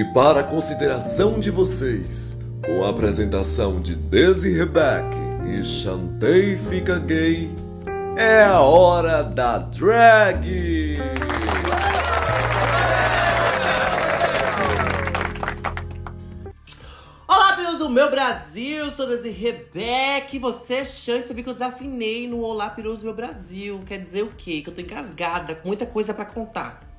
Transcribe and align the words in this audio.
E 0.00 0.04
para 0.14 0.40
a 0.40 0.42
consideração 0.42 1.38
de 1.38 1.50
vocês, 1.50 2.34
com 2.64 2.82
a 2.82 2.88
apresentação 2.88 3.82
de 3.82 3.94
Desi 3.94 4.50
Rebeck 4.56 5.14
e 5.46 5.62
Chantei 5.62 6.56
Fica 6.56 6.98
Gay, 6.98 7.50
é 8.16 8.42
a 8.42 8.62
hora 8.62 9.22
da 9.22 9.58
drag! 9.58 10.96
Olá, 17.28 17.56
pelos 17.56 17.76
do 17.76 17.90
meu 17.90 18.10
Brasil, 18.10 18.90
sou 18.92 19.06
Desi 19.06 19.28
Rebeck, 19.28 20.38
você 20.38 20.76
é 20.76 20.84
Chante, 20.86 21.28
você 21.28 21.34
viu 21.34 21.44
que 21.44 21.50
eu 21.50 21.54
desafinei 21.54 22.26
no 22.26 22.40
Olá, 22.40 22.70
Pelos 22.70 23.00
do 23.00 23.04
meu 23.04 23.14
Brasil. 23.14 23.82
Quer 23.86 23.98
dizer 23.98 24.22
o 24.22 24.32
quê? 24.34 24.62
Que 24.62 24.70
eu 24.70 24.74
tô 24.74 24.80
engasgada, 24.80 25.54
com 25.56 25.68
muita 25.68 25.84
coisa 25.84 26.14
pra 26.14 26.24
contar. 26.24 26.89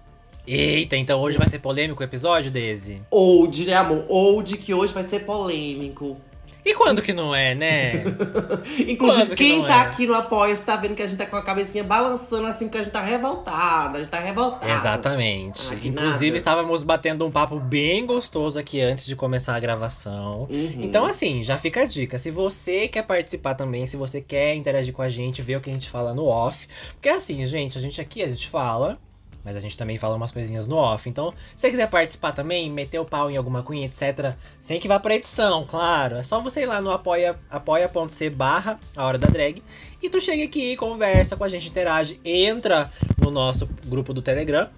Eita, 0.45 0.97
então 0.97 1.19
hoje 1.19 1.37
vai 1.37 1.47
ser 1.47 1.59
polêmico 1.59 2.01
o 2.01 2.03
episódio, 2.03 2.49
Daisy? 2.49 3.01
Old, 3.11 3.65
né, 3.65 3.73
amor? 3.73 4.05
Old, 4.09 4.57
que 4.57 4.73
hoje 4.73 4.93
vai 4.93 5.03
ser 5.03 5.19
polêmico. 5.21 6.17
E 6.63 6.75
quando 6.75 7.01
que 7.01 7.11
não 7.11 7.33
é, 7.33 7.55
né? 7.55 8.03
Inclusive, 8.87 9.29
que 9.29 9.35
quem 9.35 9.63
tá 9.63 9.77
é? 9.77 9.87
aqui 9.87 10.05
no 10.05 10.13
Apoia 10.13 10.55
tá 10.57 10.75
vendo 10.75 10.93
que 10.93 11.01
a 11.01 11.07
gente 11.07 11.17
tá 11.17 11.25
com 11.25 11.35
a 11.35 11.41
cabecinha 11.41 11.83
balançando 11.83 12.45
assim, 12.45 12.65
porque 12.65 12.77
a 12.77 12.83
gente 12.83 12.93
tá 12.93 13.01
revoltada, 13.01 13.97
a 13.97 14.01
gente 14.01 14.11
tá 14.11 14.19
revoltada. 14.19 14.71
Exatamente. 14.71 15.73
Ah, 15.73 15.79
Inclusive, 15.83 16.27
nada. 16.27 16.37
estávamos 16.37 16.83
batendo 16.83 17.25
um 17.25 17.31
papo 17.31 17.59
bem 17.59 18.05
gostoso 18.05 18.59
aqui 18.59 18.79
antes 18.79 19.07
de 19.07 19.15
começar 19.15 19.55
a 19.55 19.59
gravação. 19.59 20.47
Uhum. 20.51 20.81
Então, 20.81 21.03
assim, 21.03 21.43
já 21.43 21.57
fica 21.57 21.81
a 21.81 21.85
dica. 21.85 22.19
Se 22.19 22.29
você 22.29 22.87
quer 22.87 23.03
participar 23.03 23.55
também, 23.55 23.87
se 23.87 23.97
você 23.97 24.21
quer 24.21 24.53
interagir 24.53 24.93
com 24.93 25.01
a 25.01 25.09
gente, 25.09 25.41
ver 25.41 25.55
o 25.55 25.61
que 25.61 25.69
a 25.69 25.73
gente 25.73 25.89
fala 25.89 26.13
no 26.13 26.25
off. 26.25 26.67
Porque 26.93 27.09
assim, 27.09 27.43
gente, 27.47 27.75
a 27.75 27.81
gente 27.81 27.99
aqui, 27.99 28.21
a 28.21 28.27
gente 28.27 28.47
fala. 28.47 28.99
Mas 29.43 29.57
a 29.57 29.59
gente 29.59 29.77
também 29.77 29.97
fala 29.97 30.15
umas 30.15 30.31
coisinhas 30.31 30.67
no 30.67 30.75
off. 30.75 31.09
Então, 31.09 31.33
se 31.55 31.61
você 31.61 31.69
quiser 31.69 31.89
participar 31.89 32.31
também, 32.31 32.69
meter 32.69 32.99
o 32.99 33.05
pau 33.05 33.29
em 33.29 33.37
alguma 33.37 33.63
cunha, 33.63 33.85
etc., 33.85 34.35
sem 34.59 34.79
que 34.79 34.87
vá 34.87 34.99
pra 34.99 35.15
edição, 35.15 35.65
claro. 35.67 36.15
É 36.17 36.23
só 36.23 36.39
você 36.39 36.61
ir 36.61 36.67
lá 36.67 36.81
no 36.81 36.91
apoia, 36.91 37.37
apoia.c 37.49 38.29
barra 38.29 38.79
a 38.95 39.05
hora 39.05 39.17
da 39.17 39.27
drag. 39.27 39.63
E 40.01 40.09
tu 40.09 40.21
chega 40.21 40.43
aqui, 40.43 40.75
conversa 40.75 41.35
com 41.35 41.43
a 41.43 41.49
gente, 41.49 41.69
interage, 41.69 42.19
entra 42.23 42.91
no 43.17 43.31
nosso 43.31 43.67
grupo 43.85 44.13
do 44.13 44.21
Telegram 44.21 44.69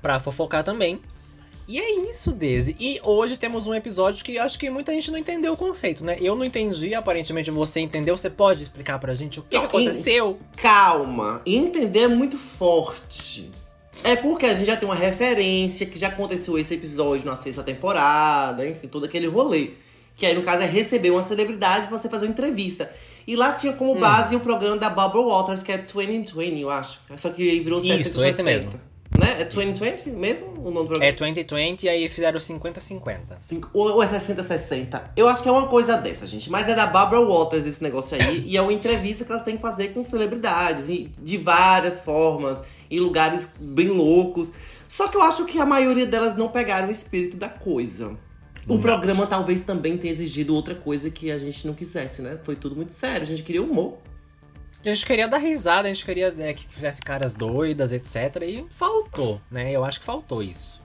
pra 0.00 0.20
fofocar 0.20 0.62
também. 0.64 1.00
E 1.68 1.78
é 1.78 2.10
isso, 2.10 2.32
Daisy. 2.32 2.76
E 2.78 3.00
hoje 3.04 3.36
temos 3.36 3.66
um 3.66 3.74
episódio 3.74 4.24
que 4.24 4.36
acho 4.36 4.58
que 4.58 4.68
muita 4.68 4.92
gente 4.92 5.10
não 5.10 5.18
entendeu 5.18 5.52
o 5.52 5.56
conceito, 5.56 6.04
né? 6.04 6.18
Eu 6.20 6.34
não 6.34 6.44
entendi, 6.44 6.92
aparentemente 6.92 7.50
você 7.50 7.80
entendeu. 7.80 8.16
Você 8.16 8.28
pode 8.28 8.62
explicar 8.62 8.98
pra 8.98 9.14
gente 9.14 9.38
o 9.38 9.42
que, 9.42 9.50
que 9.50 9.56
Não, 9.56 9.64
aconteceu? 9.64 10.38
Calma, 10.56 11.40
entender 11.46 12.00
é 12.00 12.08
muito 12.08 12.36
forte. 12.36 13.50
É 14.04 14.16
porque 14.16 14.46
a 14.46 14.54
gente 14.54 14.66
já 14.66 14.76
tem 14.76 14.88
uma 14.88 14.94
referência 14.94 15.86
que 15.86 15.98
já 15.98 16.08
aconteceu 16.08 16.58
esse 16.58 16.74
episódio 16.74 17.24
na 17.26 17.36
sexta 17.36 17.62
temporada, 17.62 18.66
enfim, 18.66 18.88
todo 18.88 19.04
aquele 19.06 19.26
rolê. 19.28 19.70
Que 20.16 20.26
aí, 20.26 20.34
no 20.34 20.42
caso, 20.42 20.62
é 20.62 20.66
receber 20.66 21.10
uma 21.10 21.22
celebridade 21.22 21.86
pra 21.86 21.96
você 21.96 22.08
fazer 22.08 22.26
uma 22.26 22.32
entrevista. 22.32 22.90
E 23.26 23.36
lá 23.36 23.52
tinha 23.52 23.72
Hum. 23.72 23.76
como 23.76 24.00
base 24.00 24.34
o 24.34 24.40
programa 24.40 24.76
da 24.76 24.90
Barbara 24.90 25.24
Waters, 25.24 25.62
que 25.62 25.70
é 25.72 25.78
2020, 25.78 26.60
eu 26.60 26.68
acho. 26.70 27.00
Só 27.16 27.30
que 27.30 27.60
virou 27.60 27.78
Isso, 27.78 27.88
60 28.20 28.28
esse 28.28 28.42
mesmo. 28.42 28.70
Né? 29.16 29.42
É 29.42 29.44
2020 29.44 30.08
mesmo 30.10 30.46
o 30.58 30.70
nome 30.70 30.74
do 30.80 30.86
programa? 30.86 31.04
É 31.04 31.12
2020 31.12 31.84
e 31.84 31.88
aí 31.88 32.08
fizeram 32.08 32.40
50-50. 32.40 33.36
Cinco- 33.40 33.68
ou 33.72 33.92
ou 33.92 34.02
é 34.02 34.06
60-60? 34.06 35.00
Eu 35.16 35.28
acho 35.28 35.42
que 35.42 35.48
é 35.48 35.52
uma 35.52 35.68
coisa 35.68 35.96
dessa, 35.96 36.26
gente. 36.26 36.50
Mas 36.50 36.68
é 36.68 36.74
da 36.74 36.86
Barbara 36.86 37.24
Waters 37.24 37.66
esse 37.66 37.82
negócio 37.82 38.16
aí. 38.20 38.42
e 38.46 38.56
é 38.56 38.62
uma 38.62 38.72
entrevista 38.72 39.24
que 39.24 39.30
elas 39.30 39.44
têm 39.44 39.56
que 39.56 39.62
fazer 39.62 39.88
com 39.88 40.02
celebridades. 40.02 40.88
E 40.88 41.10
de 41.18 41.36
várias 41.36 42.00
formas. 42.00 42.64
Em 42.92 43.00
lugares 43.00 43.54
bem 43.58 43.88
loucos. 43.88 44.52
Só 44.86 45.08
que 45.08 45.16
eu 45.16 45.22
acho 45.22 45.46
que 45.46 45.58
a 45.58 45.64
maioria 45.64 46.06
delas 46.06 46.36
não 46.36 46.48
pegaram 46.48 46.88
o 46.88 46.92
espírito 46.92 47.36
da 47.36 47.48
coisa. 47.48 48.16
O 48.68 48.78
programa 48.78 49.26
talvez 49.26 49.62
também 49.62 49.96
tenha 49.98 50.12
exigido 50.12 50.54
outra 50.54 50.74
coisa 50.74 51.10
que 51.10 51.32
a 51.32 51.38
gente 51.38 51.66
não 51.66 51.74
quisesse, 51.74 52.22
né? 52.22 52.38
Foi 52.44 52.54
tudo 52.54 52.76
muito 52.76 52.92
sério. 52.92 53.22
A 53.22 53.26
gente 53.26 53.42
queria 53.42 53.62
humor. 53.62 53.98
A 54.84 54.88
gente 54.88 55.06
queria 55.06 55.26
dar 55.26 55.38
risada, 55.38 55.88
a 55.88 55.92
gente 55.92 56.04
queria 56.04 56.34
é, 56.38 56.52
que 56.52 56.66
tivesse 56.66 57.00
caras 57.00 57.34
doidas, 57.34 57.92
etc. 57.92 58.42
E 58.42 58.64
faltou, 58.68 59.40
né? 59.50 59.72
Eu 59.72 59.84
acho 59.84 60.00
que 60.00 60.06
faltou 60.06 60.42
isso. 60.42 60.80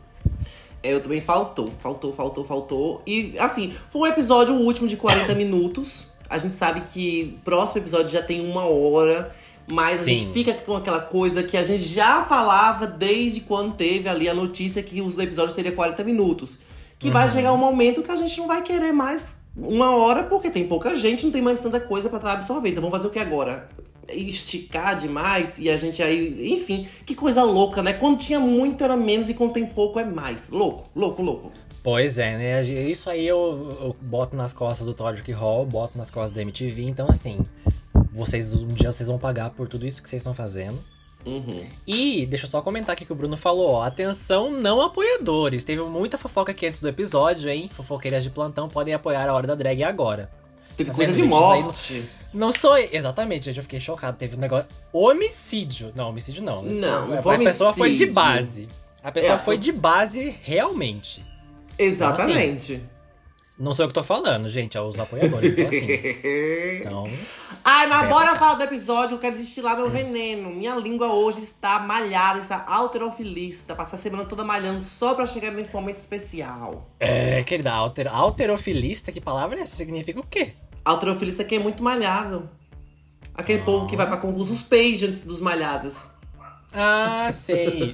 É, 0.84 0.94
eu 0.94 1.02
também 1.02 1.20
faltou, 1.20 1.72
faltou, 1.80 2.14
faltou, 2.14 2.46
faltou. 2.46 3.02
E 3.06 3.38
assim, 3.40 3.76
foi 3.90 4.10
um 4.10 4.14
episódio 4.14 4.54
o 4.56 4.62
último 4.62 4.88
de 4.88 4.96
40 4.96 5.36
minutos. 5.36 6.08
A 6.30 6.38
gente 6.38 6.54
sabe 6.54 6.82
que 6.82 7.38
próximo 7.44 7.82
episódio 7.82 8.10
já 8.10 8.22
tem 8.22 8.42
uma 8.42 8.66
hora. 8.66 9.34
Mas 9.72 10.02
a 10.02 10.06
Sim. 10.06 10.16
gente 10.16 10.32
fica 10.32 10.54
com 10.54 10.76
aquela 10.76 11.02
coisa 11.02 11.44
que 11.44 11.58
a 11.58 11.64
gente 11.64 11.84
já 11.84 12.24
falava 12.24 12.88
desde 12.88 13.42
quando 13.42 13.76
teve 13.76 14.08
ali 14.08 14.30
a 14.30 14.34
notícia 14.34 14.82
que 14.82 15.02
os 15.02 15.18
episódios 15.18 15.56
teriam 15.56 15.76
40 15.76 16.04
minutos. 16.04 16.60
Que 16.98 17.12
vai 17.12 17.30
chegar 17.30 17.54
um 17.54 17.58
momento 17.58 18.02
que 18.02 18.12
a 18.12 18.16
gente 18.16 18.40
não 18.40 18.48
vai 18.48 18.64
querer 18.64 18.92
mais 18.92 19.38
uma 19.56 19.96
hora, 19.96 20.24
porque 20.24 20.50
tem 20.50 20.68
pouca 20.68 20.96
gente, 20.96 21.26
não 21.26 21.32
tem 21.32 21.42
mais 21.42 21.60
tanta 21.60 21.80
coisa 21.80 22.10
pra 22.10 22.18
estar 22.18 22.34
absorvendo. 22.34 22.72
Então 22.74 22.82
vamos 22.82 22.98
fazer 22.98 23.08
o 23.08 23.12
que 23.12 23.20
agora? 23.20 23.68
Esticar 24.08 24.96
demais 24.96 25.60
e 25.60 25.70
a 25.70 25.76
gente 25.76 26.02
aí. 26.02 26.54
Enfim, 26.54 26.88
que 27.06 27.14
coisa 27.14 27.44
louca, 27.44 27.84
né? 27.84 27.94
Quando 27.94 28.20
tinha 28.20 28.40
muito 28.40 28.84
era 28.84 28.96
menos 28.96 29.30
e 29.30 29.34
quando 29.34 29.54
tem 29.54 29.66
pouco 29.66 30.00
é 30.00 30.06
mais. 30.06 30.50
Louco, 30.50 30.86
louco, 30.96 31.22
louco. 31.22 31.52
Pois 31.84 32.18
é, 32.18 32.38
né? 32.38 32.64
Isso 32.64 33.10
aí 33.10 33.26
eu, 33.26 33.78
eu 33.82 33.96
boto 34.02 34.36
nas 34.36 34.54
costas 34.54 34.86
do 34.88 34.94
Todrick 34.94 35.32
Hall, 35.32 35.66
boto 35.66 35.98
nas 35.98 36.10
costas 36.10 36.32
da 36.32 36.42
MTV. 36.42 36.84
Então, 36.84 37.08
assim, 37.10 37.40
vocês 38.12 38.54
um 38.54 38.68
dia 38.68 38.92
vocês 38.92 39.08
vão 39.08 39.18
pagar 39.18 39.50
por 39.52 39.68
tudo 39.68 39.86
isso 39.86 40.02
que 40.02 40.10
vocês 40.10 40.22
estão 40.22 40.34
fazendo. 40.34 40.84
Uhum. 41.26 41.66
E 41.86 42.26
deixa 42.26 42.46
eu 42.46 42.50
só 42.50 42.62
comentar 42.62 42.94
aqui 42.94 43.06
que 43.06 43.12
o 43.12 43.16
Bruno 43.16 43.36
falou, 43.36 43.72
ó. 43.72 43.84
Atenção, 43.84 44.50
não 44.50 44.82
apoiadores. 44.82 45.64
Teve 45.64 45.82
muita 45.82 46.18
fofoca 46.18 46.52
aqui 46.52 46.66
antes 46.68 46.80
do 46.80 46.88
episódio, 46.88 47.50
hein? 47.50 47.70
Fofoqueiras 47.74 48.24
de 48.24 48.30
plantão 48.30 48.70
podem 48.70 48.94
apoiar 48.94 49.28
a 49.28 49.34
hora 49.34 49.46
da 49.48 49.56
drag 49.56 49.84
agora. 49.84 50.30
Teve 50.78 50.90
Tá 50.92 50.96
coisa 50.96 51.12
de 51.14 51.24
morte. 51.24 52.08
Não 52.34 52.52
sou. 52.52 52.78
Exatamente, 52.78 53.46
gente, 53.46 53.58
eu 53.58 53.64
fiquei 53.64 53.80
chocado. 53.80 54.16
Teve 54.18 54.36
um 54.36 54.40
negócio. 54.40 54.68
Homicídio. 54.94 55.92
Não, 55.96 56.10
homicídio 56.10 56.44
não. 56.44 56.62
né? 56.62 56.74
Não, 56.76 57.08
não 57.08 57.20
a, 57.20 57.22
foi 57.24 57.36
a 57.36 57.40
pessoa 57.40 57.74
foi 57.74 57.94
de 57.96 58.06
base. 58.06 58.68
A 59.04 59.12
pessoa 59.12 59.34
É, 59.36 59.40
foi 59.40 59.56
só- 59.56 59.62
de 59.62 59.72
base 59.72 60.36
realmente. 60.44 61.26
Exatamente. 61.78 62.82
Não 63.60 63.74
sou 63.74 63.86
eu 63.86 63.88
que 63.88 63.94
tô 63.96 64.04
falando, 64.04 64.48
gente, 64.48 64.78
é 64.78 64.82
os 64.82 65.00
apoiadores. 65.00 65.52
Então, 65.52 65.68
assim. 65.68 65.88
Então. 66.80 67.10
Ai, 67.64 67.88
mas 67.88 68.04
É, 68.06 68.08
bora 68.08 68.32
tá. 68.34 68.40
falar 68.40 68.54
do 68.54 68.64
episódio, 68.64 69.16
eu 69.16 69.20
quero 69.20 69.36
destilar 69.36 69.76
meu 69.76 69.90
veneno. 69.90 70.52
Minha 70.52 70.76
língua 70.76 71.12
hoje 71.12 71.40
está 71.40 71.80
malhada, 71.80 72.40
está 72.40 72.64
alterofilista. 72.68 73.76
Passar 73.76 73.96
a 73.96 74.00
semana 74.00 74.26
toda 74.26 74.44
malhando 74.44 74.80
só 74.80 75.16
pra 75.16 75.26
chegar 75.26 75.52
nesse 75.52 75.74
momento 75.74 75.98
especial. 75.98 76.88
É, 77.00 77.44
querida, 77.44 77.72
alter, 77.72 78.08
alterofilista, 78.08 79.12
que 79.12 79.20
palavra 79.20 79.60
é 79.60 79.64
essa? 79.64 79.76
Significa 79.76 80.20
o 80.20 80.26
quê? 80.26 80.54
Alterofilista 80.86 81.44
que 81.44 81.56
é 81.56 81.60
muito 81.60 81.82
malhado. 81.84 82.50
Aquele 83.34 83.64
povo 83.64 83.88
que 83.88 83.98
vai 83.98 84.08
pra 84.08 84.18
concurso, 84.18 84.54
os 84.54 84.62
pages 84.62 85.24
dos 85.24 85.42
malhados. 85.42 86.08
Ah, 86.80 87.32
sei. 87.34 87.92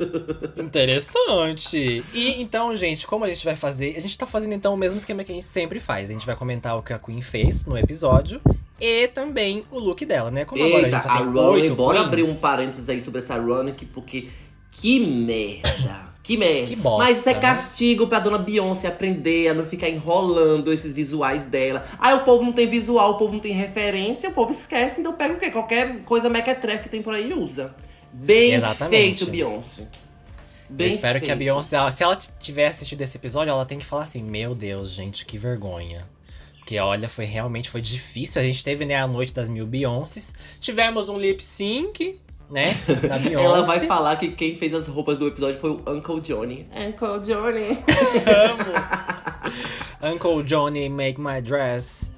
Interessante. 0.57 2.03
E 2.13 2.41
então, 2.41 2.75
gente, 2.75 3.07
como 3.07 3.23
a 3.23 3.29
gente 3.29 3.45
vai 3.45 3.55
fazer? 3.55 3.95
A 3.97 4.01
gente 4.01 4.17
tá 4.17 4.25
fazendo 4.25 4.53
então 4.53 4.73
o 4.73 4.77
mesmo 4.77 4.97
esquema 4.97 5.23
que 5.23 5.31
a 5.31 5.35
gente 5.35 5.47
sempre 5.47 5.79
faz. 5.79 6.09
A 6.09 6.13
gente 6.13 6.25
vai 6.25 6.35
comentar 6.35 6.77
o 6.77 6.83
que 6.83 6.91
a 6.91 6.99
Queen 6.99 7.21
fez 7.21 7.63
no 7.65 7.77
episódio 7.77 8.41
e 8.81 9.07
também 9.07 9.63
o 9.71 9.79
look 9.79 10.05
dela, 10.05 10.29
né? 10.29 10.43
Como 10.45 10.61
agora 10.63 10.83
a 10.83 10.85
Eita, 10.87 10.97
gente 10.97 11.03
só 11.03 11.09
a 11.09 11.17
Ronnie, 11.19 11.69
bora 11.69 11.93
queens, 11.99 12.07
abrir 12.07 12.23
um 12.23 12.35
parênteses 12.35 12.89
aí 12.89 12.99
sobre 12.99 13.19
essa 13.19 13.37
Ronnie, 13.39 13.73
que- 13.73 13.85
porque 13.85 14.27
que 14.71 14.99
merda. 14.99 16.11
Que 16.23 16.37
merda. 16.37 16.67
Que 16.67 16.75
bosta, 16.77 17.03
Mas 17.03 17.19
isso 17.19 17.29
é 17.29 17.33
né? 17.33 17.39
castigo 17.41 18.07
pra 18.07 18.19
dona 18.19 18.37
Beyoncé 18.37 18.87
aprender 18.87 19.49
a 19.49 19.53
não 19.53 19.65
ficar 19.65 19.89
enrolando 19.89 20.71
esses 20.71 20.93
visuais 20.93 21.45
dela. 21.45 21.85
Ah, 21.99 22.15
o 22.15 22.23
povo 22.23 22.43
não 22.43 22.53
tem 22.53 22.65
visual, 22.65 23.11
o 23.11 23.17
povo 23.17 23.33
não 23.33 23.39
tem 23.41 23.51
referência, 23.51 24.29
o 24.29 24.33
povo 24.33 24.51
esquece, 24.51 25.01
então 25.01 25.13
pega 25.13 25.33
o 25.33 25.37
quê? 25.37 25.51
Qualquer 25.51 25.99
coisa 26.03 26.29
mequetrefe 26.29 26.83
que 26.83 26.89
tem 26.89 27.01
por 27.01 27.13
aí 27.13 27.29
e 27.29 27.33
usa. 27.33 27.75
Bem 28.13 28.53
Exatamente. 28.53 28.95
feito, 29.17 29.31
Beyoncé. 29.31 29.81
Eu 29.81 29.87
Bem 30.75 30.89
espero 30.91 31.13
feito. 31.19 31.25
que 31.25 31.31
a 31.31 31.35
Beyoncé, 31.35 31.75
ela- 31.75 31.91
se 31.91 32.03
ela 32.03 32.15
tiver 32.15 32.67
assistido 32.67 33.01
esse 33.01 33.17
episódio, 33.17 33.51
ela 33.51 33.65
tem 33.65 33.77
que 33.79 33.85
falar 33.85 34.03
assim: 34.03 34.23
Meu 34.23 34.53
Deus, 34.55 34.91
gente, 34.91 35.25
que 35.25 35.37
vergonha. 35.37 36.07
Porque 36.59 36.79
olha, 36.79 37.09
foi 37.09 37.25
realmente 37.25 37.69
foi 37.69 37.81
difícil. 37.81 38.41
A 38.41 38.45
gente 38.45 38.63
teve 38.63 38.85
né, 38.85 38.95
a 38.95 39.05
noite 39.07 39.33
das 39.33 39.49
mil 39.49 39.65
Beyoncés. 39.67 40.33
Tivemos 40.61 41.09
um 41.09 41.19
lip 41.19 41.43
sync, 41.43 42.17
né? 42.49 42.73
Da 43.07 43.17
Beyoncé. 43.19 43.43
Ela 43.45 43.63
vai 43.63 43.79
falar 43.85 44.15
que 44.15 44.29
quem 44.29 44.55
fez 44.55 44.73
as 44.73 44.87
roupas 44.87 45.17
do 45.17 45.27
episódio 45.27 45.59
foi 45.59 45.71
o 45.71 45.83
Uncle 45.87 46.21
Johnny. 46.21 46.65
Uncle 46.73 47.19
Johnny. 47.21 47.77
Amo. 50.01 50.13
Uncle 50.13 50.43
Johnny 50.43 50.87
Make 50.89 51.19
My 51.19 51.41
Dress. 51.41 52.09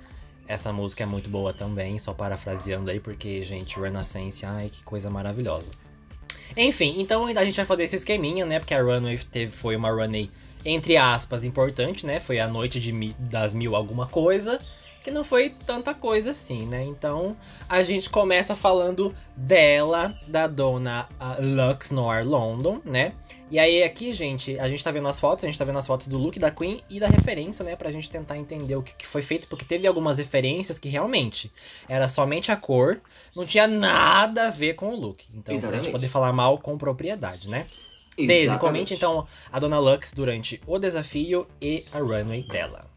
Essa 0.47 0.71
música 0.71 1.01
é 1.03 1.07
muito 1.07 1.27
boa 1.27 1.51
também, 1.53 1.97
só 1.97 2.13
parafraseando 2.13 2.91
aí, 2.91 2.99
porque, 2.99 3.43
gente, 3.43 3.79
Renaissance, 3.79 4.45
ai, 4.45 4.69
que 4.71 4.83
coisa 4.83 5.09
maravilhosa. 5.09 5.71
Enfim, 6.55 6.95
então 6.97 7.25
a 7.25 7.45
gente 7.45 7.55
vai 7.55 7.65
fazer 7.65 7.83
esse 7.83 7.95
esqueminha, 7.95 8.45
né? 8.45 8.59
Porque 8.59 8.73
a 8.73 8.81
runway 8.81 9.17
teve, 9.17 9.51
foi 9.51 9.75
uma 9.75 9.89
runway, 9.89 10.29
entre 10.63 10.97
aspas, 10.97 11.43
importante, 11.43 12.05
né? 12.05 12.19
Foi 12.19 12.39
a 12.39 12.47
noite 12.47 12.79
de 12.79 13.13
das 13.19 13.53
mil 13.53 13.75
alguma 13.75 14.07
coisa. 14.07 14.59
Que 15.05 15.11
não 15.11 15.23
foi 15.23 15.51
tanta 15.51 15.93
coisa 15.93 16.31
assim, 16.31 16.65
né? 16.65 16.83
Então 16.83 17.37
a 17.69 17.83
gente 17.83 18.09
começa 18.09 18.55
falando 18.55 19.15
dela, 19.37 20.17
da 20.27 20.47
dona 20.47 21.07
uh, 21.21 21.39
Lux 21.39 21.91
Noir 21.91 22.27
London, 22.27 22.81
né? 22.83 23.13
E 23.51 23.59
aí 23.59 23.83
aqui, 23.83 24.11
gente, 24.11 24.57
a 24.59 24.67
gente 24.67 24.83
tá 24.83 24.89
vendo 24.89 25.07
as 25.07 25.19
fotos, 25.19 25.43
a 25.43 25.47
gente 25.47 25.59
tá 25.59 25.63
vendo 25.63 25.77
as 25.77 25.85
fotos 25.85 26.07
do 26.07 26.17
look 26.17 26.39
da 26.39 26.49
Queen 26.49 26.81
e 26.89 26.99
da 26.99 27.05
referência, 27.05 27.63
né? 27.63 27.75
Pra 27.75 27.91
gente 27.91 28.09
tentar 28.09 28.35
entender 28.35 28.75
o 28.75 28.81
que, 28.81 28.95
que 28.95 29.05
foi 29.05 29.21
feito, 29.21 29.47
porque 29.47 29.63
teve 29.63 29.85
algumas 29.85 30.17
referências 30.17 30.79
que 30.79 30.89
realmente 30.89 31.51
era 31.87 32.07
somente 32.07 32.51
a 32.51 32.55
cor, 32.55 32.99
não 33.35 33.45
tinha 33.45 33.67
nada 33.67 34.47
a 34.47 34.49
ver 34.49 34.73
com 34.73 34.89
o 34.89 34.99
look. 34.99 35.23
Então, 35.35 35.53
Exatamente. 35.53 35.81
pra 35.81 35.83
gente 35.83 35.91
poder 35.91 36.09
falar 36.09 36.33
mal 36.33 36.57
com 36.57 36.75
propriedade, 36.79 37.47
né? 37.47 37.67
Daisy, 38.17 38.57
comente 38.57 38.95
então 38.95 39.27
a 39.51 39.59
Dona 39.59 39.77
Lux 39.77 40.11
durante 40.13 40.59
o 40.65 40.79
desafio 40.79 41.45
e 41.61 41.85
a 41.93 41.99
runway 41.99 42.41
dela. 42.41 42.94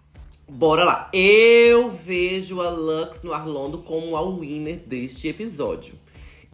Bora 0.48 0.82
lá. 0.82 1.10
Eu 1.12 1.90
vejo 1.90 2.62
a 2.62 2.70
Lux 2.70 3.22
no 3.22 3.34
Arlondo 3.34 3.78
como 3.78 4.16
a 4.16 4.22
winner 4.22 4.78
deste 4.78 5.28
episódio. 5.28 5.94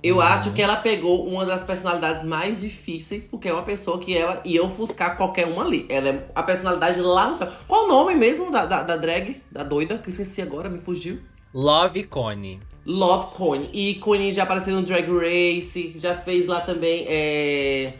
Eu 0.02 0.20
acho 0.20 0.52
que 0.52 0.60
ela 0.60 0.76
pegou 0.76 1.26
uma 1.26 1.46
das 1.46 1.62
personalidades 1.62 2.24
mais 2.24 2.60
difíceis, 2.60 3.26
porque 3.26 3.48
é 3.48 3.52
uma 3.52 3.62
pessoa 3.62 3.98
que 3.98 4.14
ela 4.14 4.42
ia 4.44 4.62
ofuscar 4.62 5.16
qualquer 5.16 5.46
uma 5.46 5.64
ali. 5.64 5.86
Ela 5.88 6.08
é 6.08 6.28
a 6.34 6.42
personalidade 6.42 7.00
lá 7.00 7.28
no 7.28 7.34
céu. 7.34 7.50
Qual 7.66 7.86
o 7.86 7.88
nome 7.88 8.14
mesmo 8.14 8.50
da, 8.50 8.66
da, 8.66 8.82
da 8.82 8.96
drag? 8.96 9.40
Da 9.50 9.62
doida? 9.62 9.96
Que 9.96 10.08
eu 10.08 10.10
esqueci 10.10 10.42
agora, 10.42 10.68
me 10.68 10.78
fugiu. 10.78 11.20
Love 11.54 12.04
Cone. 12.04 12.60
Love 12.84 13.34
Cone. 13.34 13.70
E 13.72 13.94
Cone 13.94 14.30
já 14.32 14.42
apareceu 14.42 14.74
no 14.74 14.82
Drag 14.82 15.08
Race, 15.08 15.94
já 15.96 16.14
fez 16.14 16.46
lá 16.46 16.60
também. 16.60 17.06
É... 17.08 17.94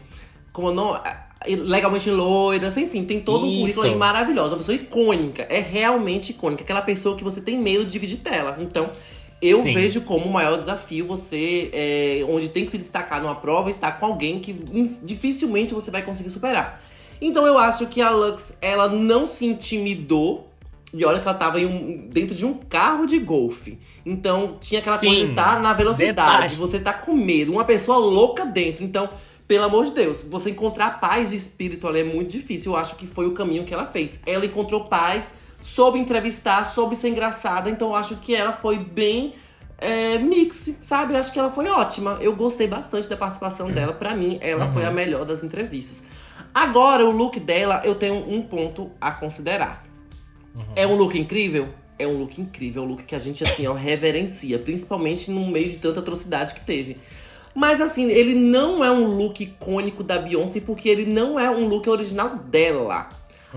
Como 0.53 0.73
não? 0.73 1.01
Legalmente 1.47 2.11
loiras, 2.11 2.77
enfim, 2.77 3.05
tem 3.05 3.21
todo 3.21 3.45
um 3.45 3.49
Isso. 3.51 3.61
currículo 3.61 3.87
aí 3.87 3.95
maravilhoso. 3.95 4.51
Uma 4.51 4.59
pessoa 4.59 4.75
icônica. 4.75 5.47
É 5.51 5.61
realmente 5.61 6.31
icônica. 6.31 6.63
Aquela 6.63 6.83
pessoa 6.83 7.17
que 7.17 7.25
você 7.25 7.41
tem 7.41 7.59
medo 7.59 7.85
de 7.85 7.91
dividir 7.93 8.19
tela. 8.19 8.57
Então, 8.61 8.91
eu 9.43 9.63
Sim. 9.63 9.75
vejo 9.75 10.01
como 10.03 10.25
o 10.27 10.33
maior 10.33 10.59
desafio 10.59 11.07
você, 11.07 11.71
é, 11.73 12.25
onde 12.29 12.49
tem 12.49 12.65
que 12.65 12.71
se 12.71 12.79
destacar 12.79 13.21
numa 13.21 13.35
prova, 13.35 13.69
estar 13.69 14.01
com 14.01 14.07
alguém 14.07 14.41
que 14.41 14.53
dificilmente 15.03 15.75
você 15.75 15.91
vai 15.91 16.01
conseguir 16.03 16.31
superar. 16.31 16.83
Então 17.21 17.47
eu 17.47 17.59
acho 17.59 17.87
que 17.87 18.01
a 18.01 18.11
Lux, 18.11 18.55
ela 18.63 18.89
não 18.89 19.27
se 19.27 19.45
intimidou. 19.45 20.49
E 20.93 21.05
olha 21.05 21.19
que 21.19 21.27
ela 21.27 21.37
tava 21.37 21.59
um- 21.59 22.09
dentro 22.09 22.35
de 22.37 22.47
um 22.47 22.55
carro 22.55 23.05
de 23.05 23.19
golfe. 23.19 23.79
Então 24.07 24.55
tinha 24.61 24.81
aquela 24.81 24.97
Sim. 24.97 25.09
coisa 25.09 25.25
de 25.25 25.31
estar 25.31 25.61
na 25.61 25.73
velocidade, 25.73 26.43
Detalhe. 26.43 26.55
você 26.57 26.79
tá 26.79 26.93
com 26.93 27.13
medo, 27.13 27.53
uma 27.53 27.65
pessoa 27.65 27.99
louca 27.99 28.47
dentro. 28.47 28.85
Então, 28.85 29.11
pelo 29.47 29.65
amor 29.65 29.85
de 29.85 29.93
Deus, 29.93 30.23
você 30.23 30.51
encontrar 30.51 31.01
paz 31.01 31.31
de 31.31 31.37
espírito 31.37 31.87
ali 31.87 32.01
é 32.01 32.05
muito 32.05 32.31
difícil. 32.31 32.73
Eu 32.73 32.77
acho 32.77 32.97
que 32.97 33.07
foi 33.07 33.27
o 33.27 33.33
caminho 33.33 33.65
que 33.65 33.75
ela 33.75 33.87
fez. 33.87 34.21
Ela 34.27 34.47
encontrou 34.47 34.87
paz, 34.87 35.35
soube 35.63 35.99
entrevistar, 35.99 36.65
soube 36.65 36.97
ser 36.97 37.09
engraçada. 37.09 37.69
Então 37.69 37.89
eu 37.89 37.95
acho 37.95 38.17
que 38.17 38.35
ela 38.35 38.53
foi 38.53 38.79
bem 38.79 39.35
é, 39.79 40.19
mix, 40.19 40.79
sabe? 40.81 41.15
Eu 41.15 41.19
acho 41.19 41.33
que 41.33 41.39
ela 41.39 41.51
foi 41.51 41.69
ótima. 41.69 42.19
Eu 42.21 42.35
gostei 42.35 42.67
bastante 42.67 43.07
da 43.07 43.17
participação 43.17 43.71
dela. 43.71 43.93
Pra 43.93 44.15
mim, 44.15 44.39
ela 44.41 44.73
foi 44.73 44.85
a 44.85 44.91
melhor 44.91 45.25
das 45.25 45.45
entrevistas. 45.45 46.05
Agora, 46.55 47.05
o 47.05 47.11
look 47.11 47.39
dela, 47.39 47.83
eu 47.85 47.95
tenho 47.95 48.15
um 48.15 48.41
ponto 48.41 48.91
a 49.01 49.11
considerar. 49.11 49.85
É 50.77 50.87
um 50.87 50.95
look 50.95 51.19
incrível? 51.19 51.69
É 51.99 52.07
um 52.07 52.19
look 52.19 52.41
incrível, 52.41 52.83
é 52.83 52.87
um 52.87 52.89
look 52.89 53.05
que 53.05 53.15
a 53.15 53.19
gente, 53.19 53.45
assim, 53.45 53.67
ó, 53.67 53.73
reverencia. 53.73 54.59
Principalmente 54.59 55.31
no 55.31 55.47
meio 55.47 55.71
de 55.71 55.77
tanta 55.77 56.01
atrocidade 56.01 56.55
que 56.55 56.61
teve. 56.61 56.97
Mas, 57.55 57.81
assim, 57.81 58.11
ele 58.11 58.35
não 58.35 58.85
é 58.85 58.91
um 58.91 59.07
look 59.07 59.43
icônico 59.43 60.03
da 60.03 60.19
Beyoncé, 60.19 60.61
porque 60.61 60.89
ele 60.89 61.07
não 61.07 61.39
é 61.39 61.49
um 61.49 61.69
look 61.69 61.89
original 61.89 62.37
dela. 62.37 63.09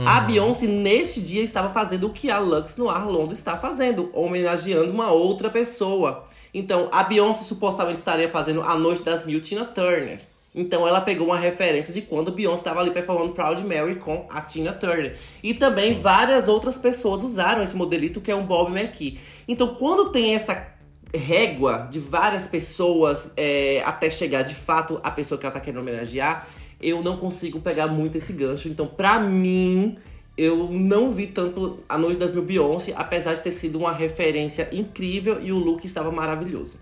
A 0.06 0.22
Beyoncé, 0.22 0.68
neste 0.68 1.20
dia, 1.20 1.42
estava 1.42 1.74
fazendo 1.74 2.06
o 2.06 2.12
que 2.12 2.30
a 2.30 2.38
Lux 2.38 2.78
Noir 2.78 3.08
London 3.08 3.32
está 3.32 3.58
fazendo, 3.58 4.12
homenageando 4.14 4.92
uma 4.92 5.12
outra 5.12 5.50
pessoa. 5.50 6.24
Então, 6.54 6.88
a 6.92 7.04
Beyoncé 7.04 7.44
supostamente 7.44 7.98
estaria 7.98 8.30
fazendo 8.30 8.62
A 8.62 8.78
Noite 8.78 9.02
das 9.02 9.26
Mil 9.26 9.42
Tina 9.42 9.66
Turner. 9.66 10.20
Então, 10.54 10.88
ela 10.88 11.02
pegou 11.02 11.28
uma 11.28 11.38
referência 11.38 11.92
de 11.92 12.04
quando 12.04 12.32
Beyoncé 12.32 12.60
estava 12.60 12.82
ali 12.82 12.92
performando 12.92 13.34
Proud 13.34 13.64
Mary 13.64 13.96
com 13.96 14.28
a 14.30 14.40
Tina 14.42 14.72
Turner. 14.72 15.18
E 15.42 15.56
também 15.56 16.00
várias 16.00 16.48
outras 16.48 16.78
pessoas 16.78 17.24
usaram 17.24 17.64
esse 17.64 17.76
modelito 17.76 18.22
que 18.22 18.30
é 18.30 18.36
um 18.36 18.46
Bob 18.46 18.72
McKee. 18.72 19.20
Então, 19.48 19.76
quando 19.76 20.12
tem 20.12 20.36
essa 20.36 20.77
régua 21.14 21.88
de 21.90 22.00
várias 22.00 22.48
pessoas 22.48 23.34
é, 23.38 23.82
até 23.86 24.10
chegar 24.10 24.44
de 24.44 24.56
fato 24.56 25.00
a 25.04 25.12
pessoa 25.12 25.40
que 25.40 25.46
ela 25.46 25.54
tá 25.54 25.60
querendo 25.60 25.80
homenagear, 25.80 26.48
eu 26.82 27.02
não 27.02 27.18
consigo 27.18 27.60
pegar 27.60 27.88
muito 27.88 28.18
esse 28.18 28.34
gancho. 28.34 28.68
Então, 28.68 28.88
pra 28.88 29.20
mim, 29.20 29.98
eu 30.38 30.70
não 30.72 31.12
vi 31.12 31.28
tanto 31.28 31.80
A 31.90 31.98
Noite 31.98 32.18
das 32.18 32.32
Mil 32.32 32.44
Beyoncé, 32.44 32.94
apesar 32.96 33.34
de 33.34 33.42
ter 33.42 33.52
sido 33.52 33.80
uma 33.80 33.92
referência 33.92 34.70
incrível 34.72 35.42
e 35.42 35.52
o 35.52 35.58
look 35.58 35.84
estava 35.86 36.12
maravilhoso. 36.12 36.76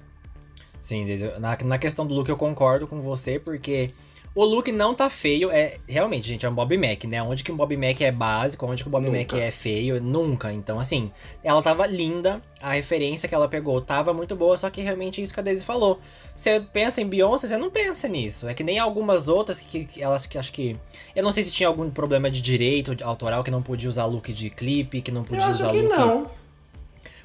Sim, 0.81 1.05
na, 1.39 1.57
na 1.63 1.77
questão 1.77 2.05
do 2.05 2.13
look 2.13 2.29
eu 2.29 2.37
concordo 2.37 2.85
com 2.85 3.01
você, 3.01 3.39
porque 3.39 3.91
o 4.35 4.43
look 4.43 4.69
não 4.71 4.93
tá 4.93 5.09
feio. 5.09 5.49
É 5.49 5.77
realmente, 5.87 6.27
gente, 6.27 6.45
é 6.45 6.49
um 6.49 6.53
Bob 6.53 6.77
Mac, 6.77 7.05
né? 7.05 7.23
Onde 7.23 7.41
que 7.43 7.51
um 7.51 7.55
Bob 7.55 7.75
Mac 7.77 8.01
é 8.01 8.11
básico, 8.11 8.65
onde 8.65 8.83
que 8.83 8.89
o 8.89 8.91
Bob 8.91 9.05
Nunca. 9.05 9.17
Mac 9.17 9.33
é 9.33 9.49
feio, 9.49 10.01
nunca. 10.01 10.51
Então, 10.51 10.77
assim, 10.79 11.09
ela 11.41 11.61
tava 11.61 11.87
linda, 11.87 12.41
a 12.61 12.73
referência 12.73 13.29
que 13.29 13.33
ela 13.33 13.47
pegou 13.47 13.79
tava 13.79 14.13
muito 14.13 14.35
boa, 14.35 14.57
só 14.57 14.69
que 14.69 14.81
realmente 14.81 15.21
é 15.21 15.23
isso 15.23 15.33
que 15.33 15.39
a 15.39 15.43
Daisy 15.43 15.63
falou. 15.63 15.99
Você 16.35 16.59
pensa 16.59 16.99
em 17.01 17.07
Beyoncé, 17.07 17.47
você 17.47 17.55
não 17.57 17.71
pensa 17.71 18.07
nisso. 18.09 18.47
É 18.47 18.53
que 18.53 18.63
nem 18.63 18.77
algumas 18.77 19.29
outras 19.29 19.57
que, 19.57 19.85
que 19.85 20.03
elas 20.03 20.27
que 20.27 20.37
acho 20.37 20.51
que. 20.51 20.77
Eu 21.15 21.23
não 21.23 21.31
sei 21.31 21.41
se 21.43 21.51
tinha 21.51 21.69
algum 21.69 21.89
problema 21.89 22.29
de 22.29 22.41
direito 22.41 22.95
autoral 23.03 23.41
que 23.41 23.49
não 23.49 23.61
podia 23.63 23.87
usar 23.89 24.05
look 24.05 24.33
de 24.33 24.49
clipe, 24.49 25.01
que 25.01 25.11
não 25.11 25.21
Eu 25.21 25.25
podia 25.27 25.43
acho 25.45 25.51
usar 25.51 25.71
que 25.71 25.81
look. 25.81 25.97
não. 25.97 26.27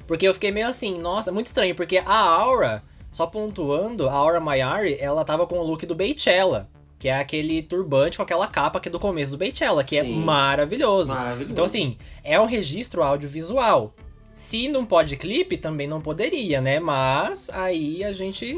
Porque 0.07 0.27
eu 0.27 0.33
fiquei 0.33 0.51
meio 0.51 0.67
assim, 0.67 0.97
nossa, 0.97 1.31
muito 1.31 1.47
estranho, 1.47 1.75
porque 1.75 1.97
a 1.97 2.13
Aura, 2.13 2.83
só 3.11 3.25
pontuando, 3.27 4.09
a 4.09 4.13
Aura 4.13 4.39
Mayari, 4.39 4.97
ela 4.99 5.23
tava 5.23 5.45
com 5.45 5.57
o 5.59 5.63
look 5.63 5.85
do 5.85 5.95
Beychella, 5.95 6.69
que 7.01 7.07
é 7.07 7.17
aquele 7.17 7.63
turbante 7.63 8.17
com 8.17 8.21
aquela 8.21 8.45
capa 8.45 8.79
que 8.79 8.87
é 8.87 8.91
do 8.91 8.99
começo 8.99 9.31
do 9.31 9.37
Beychella, 9.37 9.83
que 9.83 9.97
é 9.97 10.03
Sim. 10.03 10.17
maravilhoso. 10.17 11.09
Maravilhoso. 11.09 11.51
Então, 11.51 11.65
assim, 11.65 11.97
é 12.23 12.39
um 12.39 12.45
registro 12.45 13.01
audiovisual. 13.01 13.95
Se 14.35 14.67
não 14.67 14.85
pode 14.85 15.17
clipe, 15.17 15.57
também 15.57 15.87
não 15.87 15.99
poderia, 15.99 16.61
né? 16.61 16.79
Mas 16.79 17.49
aí 17.49 18.03
a 18.03 18.13
gente 18.13 18.55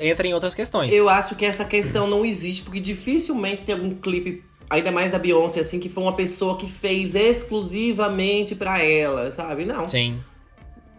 entra 0.00 0.26
em 0.26 0.34
outras 0.34 0.56
questões. 0.56 0.92
Eu 0.92 1.08
acho 1.08 1.36
que 1.36 1.44
essa 1.44 1.64
questão 1.64 2.08
não 2.08 2.24
existe, 2.24 2.64
porque 2.64 2.80
dificilmente 2.80 3.64
tem 3.64 3.76
algum 3.76 3.94
clipe, 3.94 4.42
ainda 4.68 4.90
mais 4.90 5.12
da 5.12 5.18
Beyoncé, 5.20 5.60
assim, 5.60 5.78
que 5.78 5.88
foi 5.88 6.02
uma 6.02 6.14
pessoa 6.14 6.58
que 6.58 6.66
fez 6.66 7.14
exclusivamente 7.14 8.56
pra 8.56 8.82
ela, 8.82 9.30
sabe? 9.30 9.64
Não. 9.64 9.86
Sim. 9.86 10.18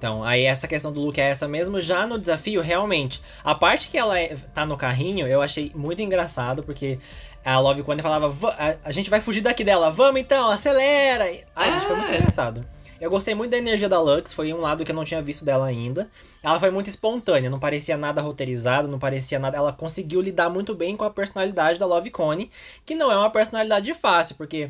Então, 0.04 0.22
aí 0.22 0.44
essa 0.44 0.68
questão 0.68 0.92
do 0.92 1.00
look 1.00 1.18
é 1.18 1.30
essa 1.30 1.48
mesmo. 1.48 1.80
Já 1.80 2.06
no 2.06 2.20
desafio, 2.20 2.60
realmente, 2.60 3.22
a 3.42 3.56
parte 3.56 3.88
que 3.88 3.98
ela 3.98 4.20
é- 4.20 4.36
tá 4.54 4.66
no 4.66 4.76
carrinho, 4.76 5.26
eu 5.26 5.42
achei 5.42 5.72
muito 5.74 6.02
engraçado, 6.02 6.62
porque 6.62 7.00
a 7.46 7.58
Love 7.58 7.84
Conde 7.84 8.02
falava, 8.02 8.28
"Va- 8.28 8.78
a, 8.84 8.92
gente 8.92 9.10
vai 9.10 9.22
fugir 9.22 9.40
daqui 9.40 9.64
dela, 9.64 9.90
vamos 9.90 10.20
então, 10.20 10.50
acelera! 10.50 11.24
Ai, 11.56 11.72
gente, 11.72 11.86
foi 11.86 11.96
muito 11.96 12.12
É. 12.12 12.18
engraçado. 12.18 12.66
Eu 13.00 13.10
gostei 13.10 13.34
muito 13.34 13.52
da 13.52 13.58
energia 13.58 13.88
da 13.88 14.02
Lux, 14.02 14.34
foi 14.34 14.52
um 14.54 14.60
lado 14.60 14.84
que 14.84 14.92
eu 14.92 14.96
não 14.96 15.06
tinha 15.06 15.22
visto 15.22 15.46
dela 15.46 15.68
ainda. 15.68 16.10
Ela 16.44 16.60
foi 16.60 16.70
muito 16.70 16.90
espontânea, 16.90 17.50
não 17.50 17.58
parecia 17.60 17.96
nada 17.96 18.22
roteirizado, 18.22 18.90
não 18.90 19.00
parecia 19.00 19.40
nada. 19.40 19.56
Ela 19.56 19.72
conseguiu 19.72 20.20
lidar 20.20 20.50
muito 20.50 20.76
bem 20.76 20.98
com 20.98 21.06
a 21.06 21.10
personalidade 21.10 21.80
da 21.80 21.86
Love 21.86 22.12
Cone, 22.12 22.52
que 22.86 22.94
não 22.94 23.10
é 23.10 23.16
uma 23.18 23.30
personalidade 23.30 23.94
fácil, 23.94 24.36
porque 24.36 24.70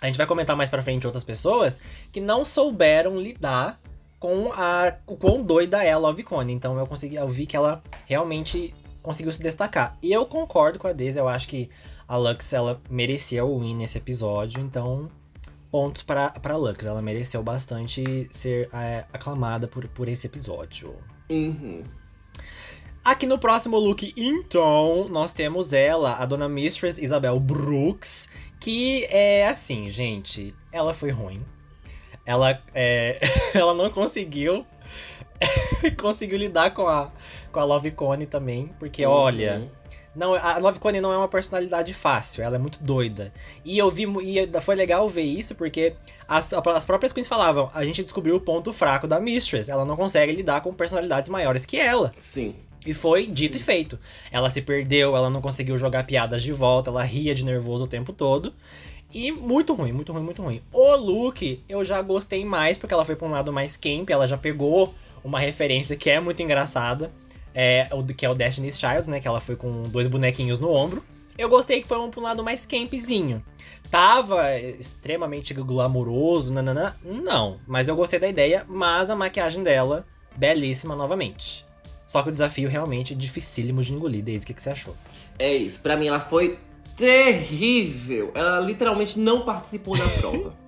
a 0.00 0.06
gente 0.06 0.18
vai 0.18 0.26
comentar 0.26 0.56
mais 0.56 0.68
pra 0.68 0.82
frente 0.82 1.06
outras 1.06 1.22
pessoas 1.22 1.78
que 2.10 2.20
não 2.20 2.44
souberam 2.44 3.16
lidar 3.20 3.78
com 4.24 4.50
a 4.54 4.96
o 5.06 5.18
quão 5.18 5.42
doida 5.42 5.84
é 5.84 5.92
a 5.92 5.98
Love 5.98 6.22
Cone. 6.22 6.50
Então 6.50 6.78
eu 6.78 6.86
consegui, 6.86 7.16
eu 7.16 7.28
vi 7.28 7.44
que 7.44 7.54
ela 7.54 7.82
realmente 8.06 8.74
conseguiu 9.02 9.30
se 9.30 9.42
destacar. 9.42 9.98
E 10.02 10.10
eu 10.10 10.24
concordo 10.24 10.78
com 10.78 10.88
a 10.88 10.94
Daisy, 10.94 11.18
eu 11.18 11.28
acho 11.28 11.46
que 11.46 11.68
a 12.08 12.16
Lux 12.16 12.50
ela 12.54 12.80
merecia 12.88 13.44
o 13.44 13.60
win 13.60 13.74
nesse 13.74 13.98
episódio, 13.98 14.62
então 14.62 15.10
pontos 15.70 16.02
pra, 16.02 16.30
pra 16.30 16.56
Lux, 16.56 16.86
ela 16.86 17.02
mereceu 17.02 17.42
bastante 17.42 18.26
ser 18.30 18.70
é, 18.72 19.04
aclamada 19.12 19.68
por, 19.68 19.86
por 19.88 20.08
esse 20.08 20.26
episódio. 20.26 20.94
Uhum. 21.28 21.84
Aqui 23.04 23.26
no 23.26 23.38
próximo 23.38 23.78
look, 23.78 24.10
então, 24.16 25.06
nós 25.10 25.34
temos 25.34 25.74
ela, 25.74 26.14
a 26.14 26.24
dona 26.24 26.48
Mistress 26.48 26.98
Isabel 26.98 27.38
Brooks, 27.38 28.26
que 28.58 29.04
é 29.10 29.46
assim, 29.46 29.86
gente, 29.90 30.54
ela 30.72 30.94
foi 30.94 31.10
ruim. 31.10 31.44
Ela, 32.26 32.60
é, 32.74 33.18
ela 33.54 33.74
não 33.74 33.90
conseguiu 33.90 34.66
conseguiu 36.00 36.38
lidar 36.38 36.72
com 36.72 36.86
a, 36.86 37.10
com 37.52 37.60
a 37.60 37.64
Love 37.64 37.90
Cone 37.90 38.26
também, 38.26 38.70
porque 38.78 39.04
olha, 39.04 39.58
Uhum. 39.58 39.68
não, 40.14 40.34
a 40.34 40.58
Love 40.58 40.78
Cone 40.78 41.00
não 41.00 41.12
é 41.12 41.16
uma 41.18 41.28
personalidade 41.28 41.92
fácil, 41.92 42.42
ela 42.42 42.56
é 42.56 42.58
muito 42.58 42.78
doida. 42.82 43.32
E 43.64 43.76
eu 43.76 43.90
vi, 43.90 44.04
e 44.22 44.60
foi 44.60 44.74
legal 44.74 45.08
ver 45.08 45.22
isso, 45.22 45.54
porque 45.54 45.94
as, 46.26 46.52
as 46.52 46.84
própriras 46.84 47.12
queens 47.12 47.28
falavam, 47.28 47.70
a 47.74 47.84
gente 47.84 48.02
descobriu 48.02 48.36
o 48.36 48.40
ponto 48.40 48.72
fraco 48.72 49.06
da 49.06 49.20
Mistress, 49.20 49.70
ela 49.70 49.84
não 49.84 49.96
consegue 49.96 50.32
lidar 50.32 50.60
com 50.62 50.72
personalidades 50.72 51.28
maiores 51.28 51.66
que 51.66 51.76
ela. 51.78 52.12
Sim. 52.18 52.54
E 52.86 52.92
foi 52.92 53.26
dito 53.26 53.54
Sim. 53.54 53.60
e 53.60 53.62
feito. 53.62 53.98
Ela 54.30 54.50
se 54.50 54.60
perdeu, 54.60 55.16
ela 55.16 55.30
não 55.30 55.40
conseguiu 55.40 55.78
jogar 55.78 56.04
piadas 56.04 56.42
de 56.42 56.52
volta, 56.52 56.90
ela 56.90 57.02
ria 57.02 57.34
de 57.34 57.42
nervoso 57.42 57.84
o 57.84 57.88
tempo 57.88 58.12
todo. 58.12 58.52
E 59.14 59.30
muito 59.30 59.72
ruim, 59.74 59.92
muito 59.92 60.12
ruim, 60.12 60.22
muito 60.22 60.42
ruim. 60.42 60.60
O 60.72 60.96
look 60.96 61.62
eu 61.68 61.84
já 61.84 62.02
gostei 62.02 62.44
mais, 62.44 62.76
porque 62.76 62.92
ela 62.92 63.04
foi 63.04 63.14
pra 63.14 63.28
um 63.28 63.30
lado 63.30 63.52
mais 63.52 63.76
camp, 63.76 64.10
ela 64.10 64.26
já 64.26 64.36
pegou 64.36 64.92
uma 65.22 65.38
referência 65.38 65.94
que 65.96 66.10
é 66.10 66.18
muito 66.18 66.42
engraçada, 66.42 67.12
é, 67.54 67.88
que 68.16 68.26
é 68.26 68.28
o 68.28 68.34
Destiny's 68.34 68.78
Child, 68.78 69.08
né? 69.08 69.20
Que 69.20 69.28
ela 69.28 69.40
foi 69.40 69.54
com 69.54 69.84
dois 69.84 70.08
bonequinhos 70.08 70.58
no 70.58 70.68
ombro. 70.68 71.02
Eu 71.38 71.48
gostei 71.48 71.80
que 71.80 71.88
foi 71.88 71.98
um, 71.98 72.10
pra 72.10 72.20
um 72.20 72.24
lado 72.24 72.42
mais 72.42 72.66
campzinho. 72.66 73.42
Tava 73.90 74.58
extremamente 74.58 75.54
glamouroso, 75.54 76.52
nananã. 76.52 76.94
Não, 77.04 77.60
mas 77.66 77.86
eu 77.86 77.94
gostei 77.94 78.18
da 78.18 78.28
ideia, 78.28 78.64
mas 78.68 79.10
a 79.10 79.16
maquiagem 79.16 79.62
dela, 79.62 80.04
belíssima 80.36 80.96
novamente. 80.96 81.64
Só 82.06 82.22
que 82.22 82.28
o 82.28 82.32
desafio 82.32 82.68
realmente 82.68 83.14
é 83.14 83.16
dificílimo 83.16 83.82
de 83.82 83.92
engolir, 83.92 84.22
desde 84.22 84.44
o 84.44 84.46
que, 84.48 84.54
que 84.54 84.62
você 84.62 84.70
achou? 84.70 84.96
É 85.38 85.52
isso, 85.54 85.80
pra 85.80 85.96
mim 85.96 86.08
ela 86.08 86.20
foi 86.20 86.58
terrível. 86.96 88.30
Ela 88.34 88.60
literalmente 88.60 89.18
não 89.18 89.44
participou 89.44 89.96
da 89.96 90.08
prova. 90.08 90.54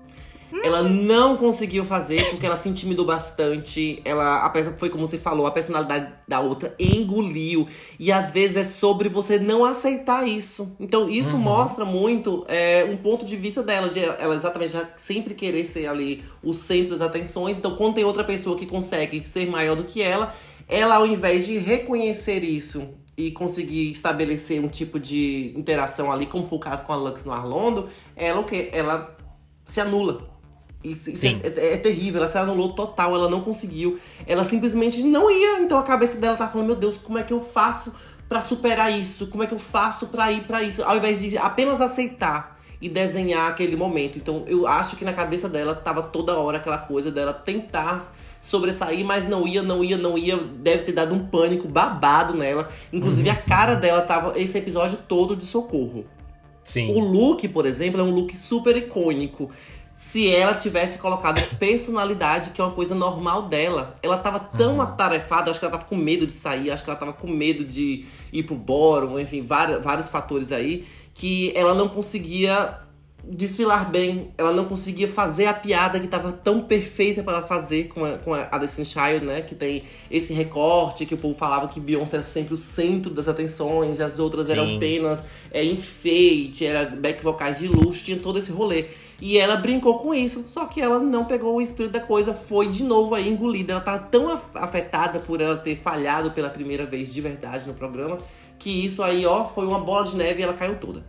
Ela 0.63 0.83
não 0.83 1.37
conseguiu 1.37 1.85
fazer 1.85 2.31
porque 2.31 2.47
ela 2.47 2.57
se 2.57 2.69
intimidou 2.69 3.05
bastante. 3.05 4.01
Ela, 4.05 4.45
a 4.45 4.49
peça 4.49 4.75
foi 4.79 4.89
como 4.89 5.07
você 5.07 5.19
falou, 5.19 5.45
a 5.47 5.51
personalidade 5.51 6.13
da 6.27 6.41
outra 6.41 6.75
engoliu. 6.79 7.69
E 7.99 8.11
às 8.13 8.31
vezes 8.31 8.57
é 8.57 8.65
sobre 8.65 9.09
você 9.09 9.39
não 9.39 9.65
aceitar 9.65 10.27
isso. 10.27 10.75
Então 10.79 11.11
isso 11.11 11.35
Uhum. 11.35 11.43
mostra 11.43 11.85
muito 11.85 12.45
é, 12.49 12.85
um 12.89 12.97
ponto 12.97 13.27
de 13.27 13.37
vista 13.37 13.63
dela, 13.63 13.89
de 13.89 14.01
ela 14.01 14.35
exatamente 14.35 14.73
já 14.73 14.89
sempre 14.97 15.35
querer 15.35 15.65
ser 15.67 15.89
ali 15.89 16.25
o 16.43 16.55
centro 16.55 16.91
das 16.91 17.03
atenções. 17.03 17.59
Então 17.59 17.77
quando 17.77 17.97
tem 17.97 18.05
outra 18.05 18.25
pessoa 18.25 18.57
que 18.57 18.67
consegue 18.67 19.27
ser 19.27 19.47
maior 19.51 19.77
do 19.77 19.85
que 19.85 20.01
ela, 20.01 20.35
ela 20.69 20.95
ao 20.95 21.07
invés 21.07 21.45
de 21.45 21.59
reconhecer 21.59 22.43
isso 22.45 22.89
e 23.17 23.31
conseguir 23.31 23.91
estabelecer 23.91 24.61
um 24.61 24.69
tipo 24.69 25.01
de 25.01 25.53
interação 25.57 26.13
ali, 26.13 26.27
como 26.27 26.45
foi 26.45 26.59
o 26.59 26.61
caso 26.61 26.85
com 26.85 26.93
a 26.93 26.97
Lux 26.97 27.25
no 27.25 27.33
Arlondo, 27.33 27.89
ela 28.15 28.41
o 28.41 28.45
quê? 28.45 28.69
Ela 28.73 29.17
se 29.65 29.81
anula. 29.81 30.29
Isso, 30.85 31.11
isso 31.11 31.27
é, 31.27 31.31
é- 31.49 31.73
é 31.73 31.77
terrível, 31.79 32.21
ela 32.23 32.31
se 32.31 32.39
anulou 32.39 32.75
total, 32.75 33.15
ela 33.15 33.29
não 33.29 33.41
conseguiu. 33.41 33.99
Ela 34.27 34.45
simplesmente 34.45 35.03
não 35.03 35.31
ia. 35.31 35.61
Então 35.61 35.79
a 35.79 35.83
cabeça 35.83 36.19
dela 36.19 36.37
tá 36.37 36.47
falando, 36.47 36.67
meu 36.69 36.77
Deus, 36.77 36.99
como 36.99 37.19
é 37.19 37.23
que 37.23 37.33
eu 37.33 37.41
faço 37.41 37.93
pra 38.29 38.43
superar 38.43 38.93
isso? 38.93 39.27
Como 39.29 39.43
é 39.43 39.47
que 39.47 39.55
eu 39.55 39.59
faço 39.59 40.07
pra 40.09 40.31
ir 40.31 40.43
pra 40.43 40.63
isso? 40.63 40.85
Ao 40.85 40.97
invés 40.97 41.19
de 41.21 41.37
apenas 41.39 41.81
aceitar 41.81 42.61
e 42.81 42.89
desenhar 42.89 43.51
aquele 43.51 43.75
momento. 43.77 44.19
Então 44.19 44.45
eu 44.47 44.67
acho 44.67 44.97
que 44.97 45.05
na 45.05 45.13
cabeça 45.15 45.49
dela 45.49 45.75
tava 45.75 46.03
toda 46.03 46.37
hora 46.37 46.59
aquela 46.59 46.79
coisa 46.79 47.11
dela 47.11 47.33
tentar 47.33 48.13
sobressair, 48.47 49.05
mas 49.05 49.29
não 49.29 49.47
ia, 49.47 49.63
não 49.63 49.83
ia, 49.83 49.97
não 49.97 50.17
ia. 50.17 50.37
Deve 50.37 50.85
ter 50.85 50.93
dado 50.93 51.15
um 51.15 51.27
pânico 51.27 51.67
babado 51.67 52.35
nela. 52.35 52.71
Inclusive 52.93 53.29
a 53.29 53.35
cara 53.35 53.75
dela 53.75 54.03
tava 54.03 54.39
esse 54.39 54.57
episódio 54.57 54.99
todo 55.09 55.35
de 55.37 55.45
socorro. 55.45 56.05
Sim. 56.65 56.93
O 56.93 57.01
look, 57.01 57.47
por 57.49 57.67
exemplo, 57.67 58.01
é 58.01 58.05
um 58.05 58.11
look 58.11 58.37
super 58.37 58.77
icônico. 58.77 59.51
Se 59.93 60.33
ela 60.33 60.55
tivesse 60.55 60.99
colocado 60.99 61.41
personalidade, 61.59 62.51
que 62.51 62.61
é 62.61 62.65
uma 62.65 62.73
coisa 62.75 62.95
normal 62.95 63.49
dela. 63.49 63.95
Ela 64.03 64.19
tava 64.19 64.39
tão 64.39 64.75
Uhum. 64.75 64.83
atarefada, 64.83 65.51
acho 65.51 65.59
que 65.59 65.65
ela 65.67 65.73
tava 65.77 65.89
com 65.89 65.97
medo 65.97 66.27
de 66.27 66.33
sair, 66.33 66.71
acho 66.71 66.85
que 66.85 66.91
ela 66.91 66.99
tava 66.99 67.13
com 67.13 67.27
medo 67.29 67.65
de 67.65 68.05
ir 68.33 68.43
pro 68.45 68.55
bórum, 68.55 69.19
enfim, 69.19 69.43
vários, 69.43 69.83
vários 69.83 70.09
fatores 70.09 70.53
aí, 70.53 70.87
que 71.15 71.53
ela 71.57 71.75
não 71.75 71.89
conseguia 71.89 72.79
desfilar 73.29 73.91
bem. 73.91 74.31
Ela 74.39 74.53
não 74.53 74.65
conseguia 74.65 75.09
fazer 75.09 75.47
a 75.47 75.55
piada 75.55 75.99
que 75.99 76.07
tava 76.07 76.33
tão 76.33 76.63
perfeita 76.63 77.23
para 77.23 77.39
ela 77.39 77.47
fazer 77.47 77.89
com 77.89 78.05
a, 78.05 78.19
com 78.19 78.33
a 78.35 78.67
Child, 78.67 79.25
né? 79.25 79.41
Que 79.41 79.55
tem 79.55 79.83
esse 80.11 80.33
recorte 80.33 81.07
que 81.07 81.15
o 81.15 81.19
povo 81.19 81.35
falava 81.37 81.69
que 81.69 81.81
Beyoncé 81.81 82.17
era 82.17 82.25
sempre 82.25 82.55
o 82.55 82.57
centro 82.57 83.13
das 83.13 83.29
atenções 83.29 83.99
e 83.99 84.03
as 84.03 84.19
outras 84.19 84.49
eram 84.49 84.67
Sim. 84.67 84.77
apenas 84.77 85.25
é, 85.51 85.65
enfeite, 85.65 86.65
era 86.65 86.87
back 86.87 87.23
vocais 87.23 87.59
de 87.59 87.67
luxo, 87.67 88.05
tinha 88.05 88.19
todo 88.19 88.39
esse 88.39 88.53
rolê. 88.53 88.87
E 89.21 89.39
ela 89.39 89.57
brincou 89.57 89.99
com 89.99 90.13
isso, 90.15 90.45
só 90.47 90.67
que 90.67 90.79
ela 90.79 90.99
não 90.99 91.25
pegou 91.25 91.57
o 91.57 91.61
espírito 91.63 91.93
da 91.93 92.01
coisa, 92.01 92.35
foi 92.35 92.69
de 92.69 92.85
novo 92.85 93.15
aí 93.15 93.29
engolida. 93.29 93.73
Ela 93.73 93.81
tá 93.81 93.99
tão 93.99 94.29
af- 94.31 94.55
afetada 94.55 95.19
por 95.21 95.41
ela 95.41 95.57
ter 95.57 95.75
falhado 95.77 96.33
pela 96.33 96.51
primeira 96.51 96.85
vez 96.85 97.15
de 97.15 97.23
verdade 97.23 97.67
no 97.67 97.73
programa, 97.73 98.19
que 98.59 98.85
isso 98.85 99.03
aí, 99.03 99.25
ó, 99.25 99.47
foi 99.47 99.67
uma 99.67 99.79
bola 99.81 100.05
de 100.05 100.17
neve 100.17 100.41
e 100.41 100.45
ela 100.45 100.53
caiu 100.53 100.77
toda. 100.77 101.03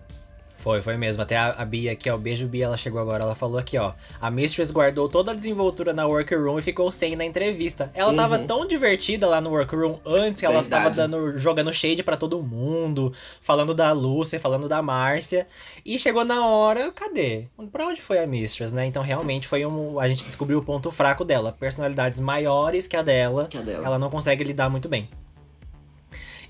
Foi, 0.68 0.82
foi 0.82 0.98
mesmo. 0.98 1.24
Até 1.24 1.38
a, 1.38 1.52
a 1.52 1.64
Bia 1.64 1.94
aqui, 1.94 2.10
ó. 2.10 2.18
Beijo, 2.18 2.46
Bia. 2.46 2.66
Ela 2.66 2.76
chegou 2.76 3.00
agora. 3.00 3.24
Ela 3.24 3.36
falou 3.36 3.58
aqui, 3.58 3.78
ó. 3.78 3.94
A 4.20 4.30
Mistress 4.30 4.70
guardou 4.70 5.08
toda 5.08 5.32
a 5.32 5.34
desenvoltura 5.34 5.94
na 5.94 6.06
workroom 6.06 6.60
e 6.60 6.62
ficou 6.62 6.92
sem 6.92 7.16
na 7.16 7.24
entrevista. 7.24 7.90
Ela 7.94 8.14
tava 8.14 8.38
Uhum. 8.38 8.46
tão 8.48 8.68
divertida 8.68 9.26
lá 9.28 9.40
no 9.40 9.50
workroom 9.52 9.96
antes 10.06 10.42
que 10.42 10.46
ela 10.46 10.62
tava 10.64 10.90
Verdade. 10.90 10.98
dando, 10.98 11.38
jogando 11.38 11.72
shade 11.72 12.04
pra 12.04 12.18
todo 12.18 12.44
mundo, 12.44 13.14
falando 13.40 13.74
da 13.74 13.94
Lúcia, 13.94 14.42
falando 14.42 14.68
da 14.68 14.82
Márcia. 14.82 15.48
E 15.86 15.98
chegou 15.98 16.26
na 16.26 16.46
hora, 16.46 16.92
cadê? 16.92 17.46
Pra 17.72 17.88
onde 17.88 18.02
foi 18.02 18.20
a 18.20 18.28
Mistress, 18.28 18.74
né? 18.74 18.86
Então 18.86 19.02
realmente 19.02 19.48
foi 19.48 19.66
um. 19.66 19.98
A 20.02 20.10
gente 20.10 20.26
descobriu 20.28 20.60
o 20.60 20.64
ponto 20.64 20.92
fraco 20.92 21.24
dela. 21.24 21.56
Personalidades 21.58 22.20
maiores 22.20 22.88
que 22.88 22.98
a 22.98 23.02
dela. 23.02 23.48
Que 23.50 23.58
a 23.58 23.62
dela. 23.62 23.86
Ela 23.86 23.98
não 23.98 24.10
consegue 24.10 24.44
lidar 24.44 24.70
muito 24.70 24.90
bem. 24.90 25.08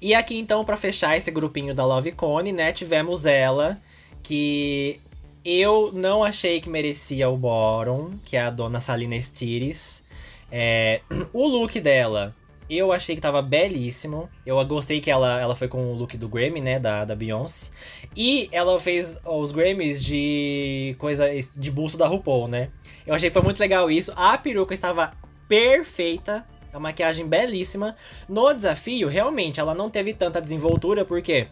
E 0.01 0.15
aqui 0.15 0.37
então, 0.39 0.65
pra 0.65 0.75
fechar 0.75 1.15
esse 1.17 1.29
grupinho 1.29 1.75
da 1.75 1.85
Love 1.85 2.11
Cone, 2.13 2.51
né, 2.51 2.71
tivemos 2.71 3.25
ela, 3.25 3.79
que 4.23 4.99
eu 5.43 5.91
não 5.93 6.23
achei 6.23 6.59
que 6.59 6.69
merecia 6.69 7.29
o 7.29 7.37
Boron, 7.37 8.13
que 8.23 8.35
é 8.35 8.41
a 8.41 8.49
dona 8.49 8.79
Salina 8.81 9.21
Stires. 9.21 10.03
É, 10.51 11.01
o 11.31 11.47
look 11.47 11.79
dela, 11.79 12.35
eu 12.69 12.91
achei 12.91 13.15
que 13.15 13.21
tava 13.21 13.41
belíssimo. 13.41 14.29
Eu 14.45 14.63
gostei 14.65 14.99
que 14.99 15.09
ela, 15.09 15.39
ela 15.39 15.55
foi 15.55 15.67
com 15.67 15.91
o 15.91 15.93
look 15.93 16.17
do 16.17 16.27
Grammy, 16.27 16.59
né, 16.59 16.79
da, 16.79 17.05
da 17.05 17.15
Beyoncé. 17.15 17.71
E 18.15 18.49
ela 18.51 18.77
fez 18.79 19.19
os 19.25 19.51
Grammys 19.51 20.03
de 20.03 20.95
coisa 20.99 21.27
de 21.55 21.71
busto 21.71 21.97
da 21.97 22.07
RuPaul, 22.07 22.47
né? 22.47 22.69
Eu 23.05 23.13
achei 23.13 23.29
que 23.29 23.33
foi 23.33 23.43
muito 23.43 23.59
legal 23.59 23.89
isso. 23.89 24.11
A 24.15 24.37
peruca 24.37 24.73
estava 24.73 25.13
perfeita, 25.47 26.45
a 26.73 26.79
maquiagem 26.79 27.25
belíssima. 27.25 27.95
No 28.27 28.53
desafio, 28.53 29.07
realmente, 29.07 29.59
ela 29.59 29.73
não 29.73 29.89
teve 29.89 30.13
tanta 30.13 30.41
desenvoltura, 30.41 31.05
porque, 31.05 31.47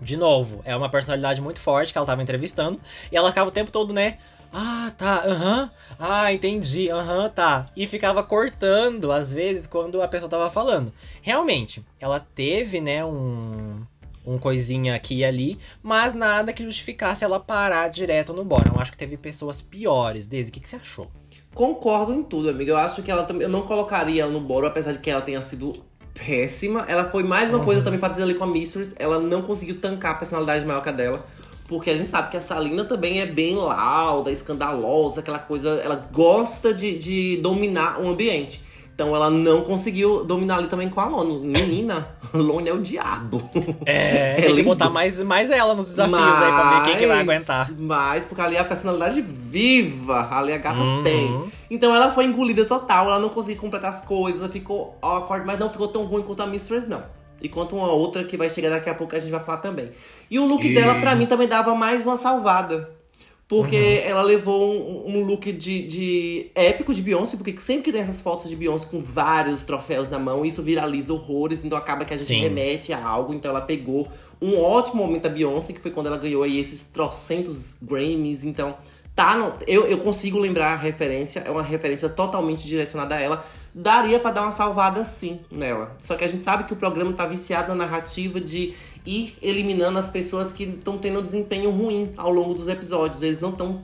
de 0.00 0.16
novo, 0.16 0.60
é 0.64 0.76
uma 0.76 0.88
personalidade 0.88 1.40
muito 1.40 1.60
forte 1.60 1.92
que 1.92 1.98
ela 1.98 2.06
tava 2.06 2.22
entrevistando. 2.22 2.80
E 3.10 3.16
ela 3.16 3.28
ficava 3.28 3.48
o 3.48 3.52
tempo 3.52 3.70
todo, 3.70 3.92
né? 3.92 4.18
Ah, 4.52 4.92
tá, 4.96 5.24
aham. 5.26 5.70
Ah, 5.98 6.32
entendi, 6.32 6.88
aham, 6.90 7.28
tá. 7.28 7.70
E 7.76 7.86
ficava 7.86 8.22
cortando, 8.22 9.12
às 9.12 9.32
vezes, 9.32 9.66
quando 9.66 10.00
a 10.00 10.08
pessoa 10.08 10.30
tava 10.30 10.48
falando. 10.48 10.92
Realmente, 11.20 11.84
ela 12.00 12.20
teve, 12.20 12.80
né, 12.80 13.04
um. 13.04 13.84
Um 14.26 14.36
coisinha 14.36 14.94
aqui 14.94 15.14
e 15.16 15.24
ali, 15.24 15.58
mas 15.82 16.12
nada 16.12 16.52
que 16.52 16.62
justificasse 16.62 17.24
ela 17.24 17.40
parar 17.40 17.88
direto 17.88 18.34
no 18.34 18.44
bora. 18.44 18.70
Eu 18.74 18.78
acho 18.78 18.92
que 18.92 18.98
teve 18.98 19.16
pessoas 19.16 19.62
piores. 19.62 20.26
Desde 20.26 20.50
o 20.50 20.52
que, 20.52 20.60
que 20.60 20.68
você 20.68 20.76
achou? 20.76 21.10
Concordo 21.54 22.12
em 22.12 22.22
tudo, 22.22 22.50
amiga. 22.50 22.72
Eu 22.72 22.76
acho 22.76 23.02
que 23.02 23.10
ela 23.10 23.24
também. 23.24 23.44
Eu 23.44 23.48
não 23.48 23.62
colocaria 23.62 24.24
ela 24.24 24.30
no 24.30 24.40
boro, 24.40 24.66
apesar 24.66 24.92
de 24.92 24.98
que 24.98 25.08
ela 25.08 25.22
tenha 25.22 25.40
sido 25.40 25.82
péssima. 26.24 26.84
Ela 26.88 27.04
foi 27.04 27.22
mais 27.22 27.50
uma 27.50 27.64
coisa 27.64 27.82
também 27.82 27.98
parecida 27.98 28.24
ali 28.24 28.34
com 28.34 28.44
a 28.44 28.46
Mistress. 28.46 28.94
Ela 28.98 29.18
não 29.18 29.42
conseguiu 29.42 29.80
tancar 29.80 30.12
a 30.12 30.14
personalidade 30.14 30.64
maior 30.64 30.82
que 30.82 30.88
a 30.88 30.92
dela. 30.92 31.26
Porque 31.66 31.90
a 31.90 31.96
gente 31.96 32.08
sabe 32.08 32.30
que 32.30 32.36
a 32.36 32.40
Salina 32.40 32.84
também 32.84 33.20
é 33.20 33.26
bem 33.26 33.54
lauda, 33.54 34.32
escandalosa, 34.32 35.20
aquela 35.20 35.38
coisa. 35.38 35.80
Ela 35.84 36.08
gosta 36.12 36.72
de, 36.72 36.98
de 36.98 37.36
dominar 37.38 38.00
o 38.00 38.08
ambiente. 38.08 38.62
Então 38.98 39.14
ela 39.14 39.30
não 39.30 39.60
conseguiu 39.60 40.24
dominar 40.24 40.56
ali 40.56 40.66
também 40.66 40.88
com 40.90 41.00
a 41.00 41.06
Lone. 41.06 41.38
Menina, 41.46 42.08
Lone 42.34 42.68
é 42.68 42.72
o 42.74 42.80
diabo. 42.80 43.48
É, 43.86 44.40
É 44.40 44.42
tem 44.50 44.56
que 44.56 44.62
botar 44.64 44.90
mais, 44.90 45.22
mais 45.22 45.48
ela 45.50 45.72
nos 45.72 45.86
desafios 45.90 46.18
aí 46.20 46.50
pra 46.52 46.80
ver 46.80 46.84
quem 46.90 46.96
que 46.98 47.06
vai 47.06 47.20
aguentar. 47.20 47.70
Mas, 47.78 48.24
porque 48.24 48.40
ali 48.42 48.56
é 48.56 48.58
a 48.58 48.64
personalidade 48.64 49.20
viva, 49.22 50.26
ali 50.32 50.52
a 50.52 50.58
gata 50.58 50.80
Uhum. 50.80 51.02
tem. 51.04 51.44
Então 51.70 51.94
ela 51.94 52.10
foi 52.12 52.24
engolida 52.24 52.64
total, 52.64 53.06
ela 53.06 53.20
não 53.20 53.28
conseguiu 53.28 53.60
completar 53.60 53.90
as 53.90 54.00
coisas, 54.00 54.50
ficou 54.50 54.96
awkward, 55.00 55.46
mas 55.46 55.60
não 55.60 55.70
ficou 55.70 55.86
tão 55.86 56.04
ruim 56.04 56.22
quanto 56.22 56.42
a 56.42 56.46
Mistress, 56.48 56.88
não. 56.88 57.04
E 57.40 57.48
quanto 57.48 57.76
uma 57.76 57.92
outra 57.92 58.24
que 58.24 58.36
vai 58.36 58.50
chegar 58.50 58.68
daqui 58.70 58.90
a 58.90 58.94
pouco 58.96 59.14
a 59.14 59.20
gente 59.20 59.30
vai 59.30 59.38
falar 59.38 59.58
também. 59.58 59.90
E 60.28 60.40
o 60.40 60.44
look 60.44 60.66
E- 60.66 60.74
dela, 60.74 60.96
pra 60.96 61.14
mim, 61.14 61.26
também 61.26 61.46
dava 61.46 61.72
mais 61.72 62.04
uma 62.04 62.16
salvada. 62.16 62.90
Porque 63.48 63.76
Uhum. 63.76 64.10
ela 64.10 64.22
levou 64.22 64.74
um, 64.74 65.16
um 65.16 65.24
look 65.24 65.50
de, 65.50 65.86
de 65.88 66.50
épico 66.54 66.92
de 66.92 67.00
Beyoncé, 67.00 67.34
porque 67.34 67.58
sempre 67.58 67.84
que 67.84 67.92
tem 67.92 68.02
essas 68.02 68.20
fotos 68.20 68.50
de 68.50 68.54
Beyoncé 68.54 68.86
com 68.90 69.00
vários 69.00 69.62
troféus 69.62 70.10
na 70.10 70.18
mão, 70.18 70.44
isso 70.44 70.62
viraliza 70.62 71.14
horrores, 71.14 71.64
então 71.64 71.78
acaba 71.78 72.04
que 72.04 72.12
a 72.12 72.16
gente 72.18 72.26
Sim. 72.26 72.40
remete 72.40 72.92
a 72.92 73.02
algo. 73.02 73.32
Então 73.32 73.50
ela 73.50 73.62
pegou 73.62 74.06
um 74.40 74.60
ótimo 74.60 75.02
momento 75.02 75.22
da 75.22 75.30
Beyoncé, 75.30 75.72
que 75.72 75.80
foi 75.80 75.90
quando 75.90 76.08
ela 76.08 76.18
ganhou 76.18 76.42
aí 76.42 76.60
esses 76.60 76.90
trocentos 76.90 77.74
Grammys. 77.80 78.44
Então, 78.44 78.76
tá 79.16 79.34
no, 79.34 79.54
eu, 79.66 79.86
eu 79.86 79.96
consigo 79.98 80.38
lembrar 80.38 80.74
a 80.74 80.76
referência, 80.76 81.40
é 81.40 81.50
uma 81.50 81.62
referência 81.62 82.08
totalmente 82.10 82.66
direcionada 82.66 83.14
a 83.14 83.20
ela. 83.20 83.44
Daria 83.74 84.18
pra 84.18 84.30
dar 84.30 84.42
uma 84.42 84.50
salvada 84.50 85.04
sim 85.04 85.40
nela. 85.50 85.96
Só 86.02 86.16
que 86.16 86.24
a 86.24 86.28
gente 86.28 86.42
sabe 86.42 86.64
que 86.64 86.72
o 86.72 86.76
programa 86.76 87.12
tá 87.12 87.26
viciado 87.26 87.68
na 87.68 87.86
narrativa 87.86 88.40
de 88.40 88.74
ir 89.06 89.36
eliminando 89.42 89.98
as 89.98 90.08
pessoas 90.08 90.52
que 90.52 90.64
estão 90.64 90.98
tendo 90.98 91.20
um 91.20 91.22
desempenho 91.22 91.70
ruim 91.70 92.12
ao 92.16 92.30
longo 92.30 92.54
dos 92.54 92.68
episódios. 92.68 93.22
Eles 93.22 93.40
não 93.40 93.50
estão. 93.50 93.82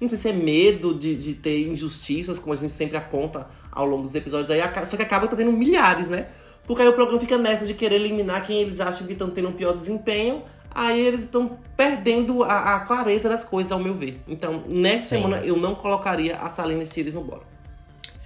não 0.00 0.08
sei 0.08 0.18
se 0.18 0.28
é 0.28 0.32
medo 0.32 0.94
de, 0.94 1.14
de 1.16 1.34
ter 1.34 1.68
injustiças, 1.68 2.38
como 2.38 2.52
a 2.52 2.56
gente 2.56 2.72
sempre 2.72 2.96
aponta 2.96 3.46
ao 3.70 3.86
longo 3.86 4.02
dos 4.02 4.14
episódios. 4.14 4.50
Aí, 4.50 4.60
só 4.86 4.96
que 4.96 5.02
acaba 5.02 5.28
tendo 5.28 5.52
milhares, 5.52 6.08
né? 6.08 6.28
Porque 6.66 6.82
aí 6.82 6.88
o 6.88 6.92
programa 6.92 7.18
fica 7.18 7.38
nessa 7.38 7.64
de 7.64 7.72
querer 7.72 7.94
eliminar 7.94 8.46
quem 8.46 8.60
eles 8.60 8.78
acham 8.78 9.06
que 9.06 9.14
estão 9.14 9.30
tendo 9.30 9.48
um 9.48 9.52
pior 9.52 9.74
desempenho. 9.74 10.42
Aí 10.70 11.00
eles 11.00 11.22
estão 11.22 11.58
perdendo 11.76 12.44
a, 12.44 12.76
a, 12.76 12.80
clareza 12.80 13.28
das 13.28 13.44
coisas, 13.44 13.72
ao 13.72 13.78
meu 13.78 13.94
ver. 13.94 14.20
Então, 14.28 14.62
nessa 14.68 15.02
Sim. 15.02 15.08
semana, 15.16 15.38
eu 15.38 15.56
não 15.56 15.74
colocaria 15.74 16.36
a 16.36 16.48
Salina 16.48 16.84
Stiles 16.84 17.14
no 17.14 17.22
bolo. 17.22 17.42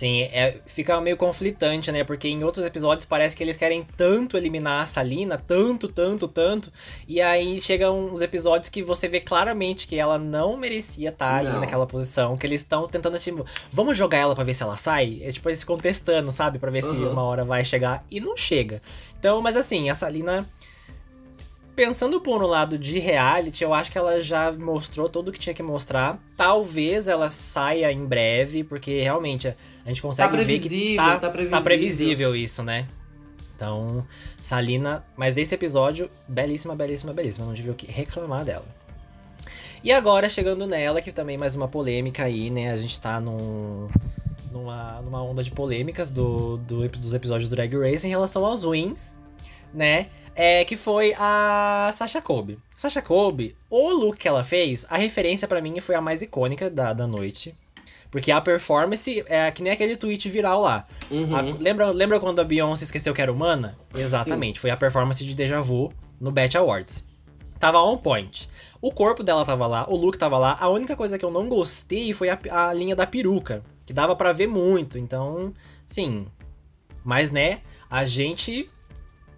Sim, 0.02 0.23
é, 0.23 0.56
fica 0.66 1.00
meio 1.00 1.16
conflitante, 1.16 1.92
né? 1.92 2.02
Porque 2.02 2.26
em 2.26 2.42
outros 2.42 2.66
episódios 2.66 3.04
parece 3.04 3.37
que 3.37 3.44
eles 3.44 3.56
querem 3.56 3.87
tanto 3.97 4.37
eliminar 4.37 4.82
a 4.82 4.87
Salina, 4.87 5.38
tanto, 5.38 5.87
tanto, 5.87 6.26
tanto. 6.26 6.73
E 7.06 7.21
aí 7.21 7.61
chegam 7.61 8.06
uns 8.06 8.21
episódios 8.21 8.68
que 8.68 8.82
você 8.82 9.06
vê 9.06 9.21
claramente 9.21 9.87
que 9.87 9.97
ela 9.97 10.18
não 10.18 10.56
merecia 10.56 11.11
estar 11.11 11.37
ali 11.37 11.50
naquela 11.50 11.87
posição. 11.87 12.37
Que 12.37 12.49
eles 12.49 12.62
estão 12.62 12.88
tentando 12.88 13.14
assim, 13.14 13.44
vamos 13.73 13.97
jogar 13.97 14.18
ela 14.18 14.35
para 14.35 14.42
ver 14.42 14.54
se 14.54 14.64
ela 14.64 14.76
sai? 14.76 15.21
É 15.23 15.30
tipo, 15.30 15.49
eles 15.49 15.61
ficam 15.61 15.76
testando, 15.76 16.32
sabe? 16.32 16.59
Pra 16.59 16.73
ver 16.73 16.82
uhum. 16.82 16.90
se 16.90 17.06
uma 17.06 17.23
hora 17.23 17.44
vai 17.44 17.64
chegar. 17.64 18.04
E 18.11 18.18
não 18.18 18.37
chega. 18.37 18.82
Então, 19.16 19.40
mas 19.40 19.56
assim, 19.56 19.88
a 19.88 19.94
Salina 19.94 20.44
pensando 21.74 22.20
por 22.20 22.42
um 22.42 22.46
lado 22.46 22.78
de 22.78 22.98
reality, 22.98 23.64
eu 23.64 23.72
acho 23.72 23.90
que 23.90 23.98
ela 23.98 24.20
já 24.20 24.52
mostrou 24.52 25.08
tudo 25.08 25.28
o 25.28 25.32
que 25.32 25.38
tinha 25.38 25.54
que 25.54 25.62
mostrar. 25.62 26.18
Talvez 26.36 27.08
ela 27.08 27.28
saia 27.28 27.90
em 27.92 28.04
breve, 28.04 28.64
porque 28.64 29.00
realmente 29.00 29.48
a 29.48 29.88
gente 29.88 30.02
consegue 30.02 30.36
tá 30.36 30.42
ver 30.42 30.60
que 30.60 30.96
tá, 30.96 31.18
tá, 31.18 31.30
previsível. 31.30 31.58
tá 31.58 31.64
previsível 31.64 32.36
isso, 32.36 32.62
né? 32.62 32.86
Então, 33.54 34.06
Salina, 34.42 35.04
mas 35.16 35.34
desse 35.34 35.54
episódio, 35.54 36.10
belíssima, 36.26 36.74
belíssima, 36.74 37.12
belíssima. 37.12 37.46
Não 37.46 37.54
tive 37.54 37.70
o 37.70 37.74
que 37.74 37.86
reclamar 37.86 38.44
dela. 38.44 38.66
E 39.84 39.90
agora, 39.92 40.28
chegando 40.28 40.66
nela, 40.66 41.02
que 41.02 41.10
também 41.10 41.36
mais 41.36 41.54
uma 41.54 41.68
polêmica 41.68 42.24
aí, 42.24 42.50
né? 42.50 42.70
A 42.70 42.76
gente 42.76 43.00
tá 43.00 43.20
num, 43.20 43.88
numa, 44.50 45.00
numa 45.02 45.22
onda 45.22 45.42
de 45.42 45.50
polêmicas 45.50 46.10
do, 46.10 46.56
do, 46.58 46.88
dos 46.88 47.14
episódios 47.14 47.50
do 47.50 47.56
Drag 47.56 47.74
Race 47.76 48.06
em 48.06 48.10
relação 48.10 48.44
aos 48.44 48.64
wins, 48.64 49.14
né? 49.74 50.08
É, 50.34 50.64
que 50.64 50.76
foi 50.76 51.14
a 51.18 51.92
Sasha 51.96 52.20
Kobe. 52.20 52.58
Sasha 52.76 53.02
Kobe, 53.02 53.56
o 53.70 53.90
look 53.90 54.18
que 54.18 54.28
ela 54.28 54.44
fez, 54.44 54.84
a 54.88 54.96
referência 54.96 55.46
para 55.46 55.60
mim 55.60 55.78
foi 55.80 55.94
a 55.94 56.00
mais 56.00 56.22
icônica 56.22 56.70
da, 56.70 56.92
da 56.92 57.06
noite. 57.06 57.54
Porque 58.10 58.30
a 58.30 58.40
performance 58.40 59.24
é 59.26 59.50
que 59.50 59.62
nem 59.62 59.72
aquele 59.72 59.96
tweet 59.96 60.28
viral 60.28 60.60
lá. 60.60 60.86
Uhum. 61.10 61.34
A, 61.34 61.40
lembra, 61.40 61.90
lembra 61.90 62.20
quando 62.20 62.40
a 62.40 62.44
Beyoncé 62.44 62.84
esqueceu 62.84 63.14
que 63.14 63.22
era 63.22 63.32
humana? 63.32 63.76
Exatamente, 63.94 64.58
Sim. 64.58 64.60
foi 64.60 64.70
a 64.70 64.76
performance 64.76 65.24
de 65.24 65.34
Deja 65.34 65.62
Vu 65.62 65.90
no 66.20 66.30
Bet 66.30 66.56
Awards. 66.58 67.02
Tava 67.58 67.80
on 67.80 67.96
point. 67.96 68.50
O 68.82 68.92
corpo 68.92 69.22
dela 69.22 69.44
tava 69.44 69.66
lá, 69.66 69.88
o 69.88 69.96
look 69.96 70.18
tava 70.18 70.36
lá. 70.36 70.58
A 70.60 70.68
única 70.68 70.94
coisa 70.94 71.18
que 71.18 71.24
eu 71.24 71.30
não 71.30 71.48
gostei 71.48 72.12
foi 72.12 72.28
a, 72.28 72.38
a 72.50 72.74
linha 72.74 72.94
da 72.94 73.06
peruca, 73.06 73.62
que 73.86 73.94
dava 73.94 74.14
para 74.14 74.32
ver 74.32 74.46
muito. 74.46 74.98
Então, 74.98 75.54
sim. 75.86 76.26
Mas 77.02 77.30
né, 77.30 77.60
a 77.88 78.04
gente 78.04 78.68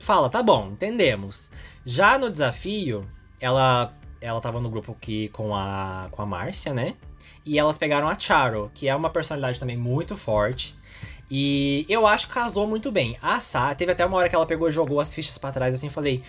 fala, 0.04 0.28
tá 0.28 0.42
bom, 0.42 0.70
entendemos. 0.72 1.50
Já 1.84 2.18
no 2.18 2.30
desafio, 2.30 3.08
ela 3.40 3.92
ela 4.20 4.40
tava 4.40 4.58
no 4.58 4.70
grupo 4.70 4.92
aqui 4.92 5.28
com 5.30 5.54
a 5.54 6.08
com 6.10 6.22
a 6.22 6.26
Márcia, 6.26 6.72
né? 6.72 6.94
E 7.44 7.58
elas 7.58 7.76
pegaram 7.76 8.08
a 8.08 8.18
Charo, 8.18 8.70
que 8.74 8.88
é 8.88 8.94
uma 8.94 9.10
personalidade 9.10 9.60
também 9.60 9.76
muito 9.76 10.16
forte. 10.16 10.74
E 11.30 11.84
eu 11.88 12.06
acho 12.06 12.28
que 12.28 12.34
casou 12.34 12.66
muito 12.66 12.90
bem. 12.92 13.18
A 13.20 13.40
Sá, 13.40 13.74
teve 13.74 13.92
até 13.92 14.04
uma 14.06 14.16
hora 14.16 14.28
que 14.28 14.36
ela 14.36 14.46
pegou 14.46 14.68
e 14.68 14.72
jogou 14.72 15.00
as 15.00 15.12
fichas 15.12 15.36
para 15.38 15.52
trás 15.52 15.74
assim, 15.74 15.88
falei: 15.88 16.22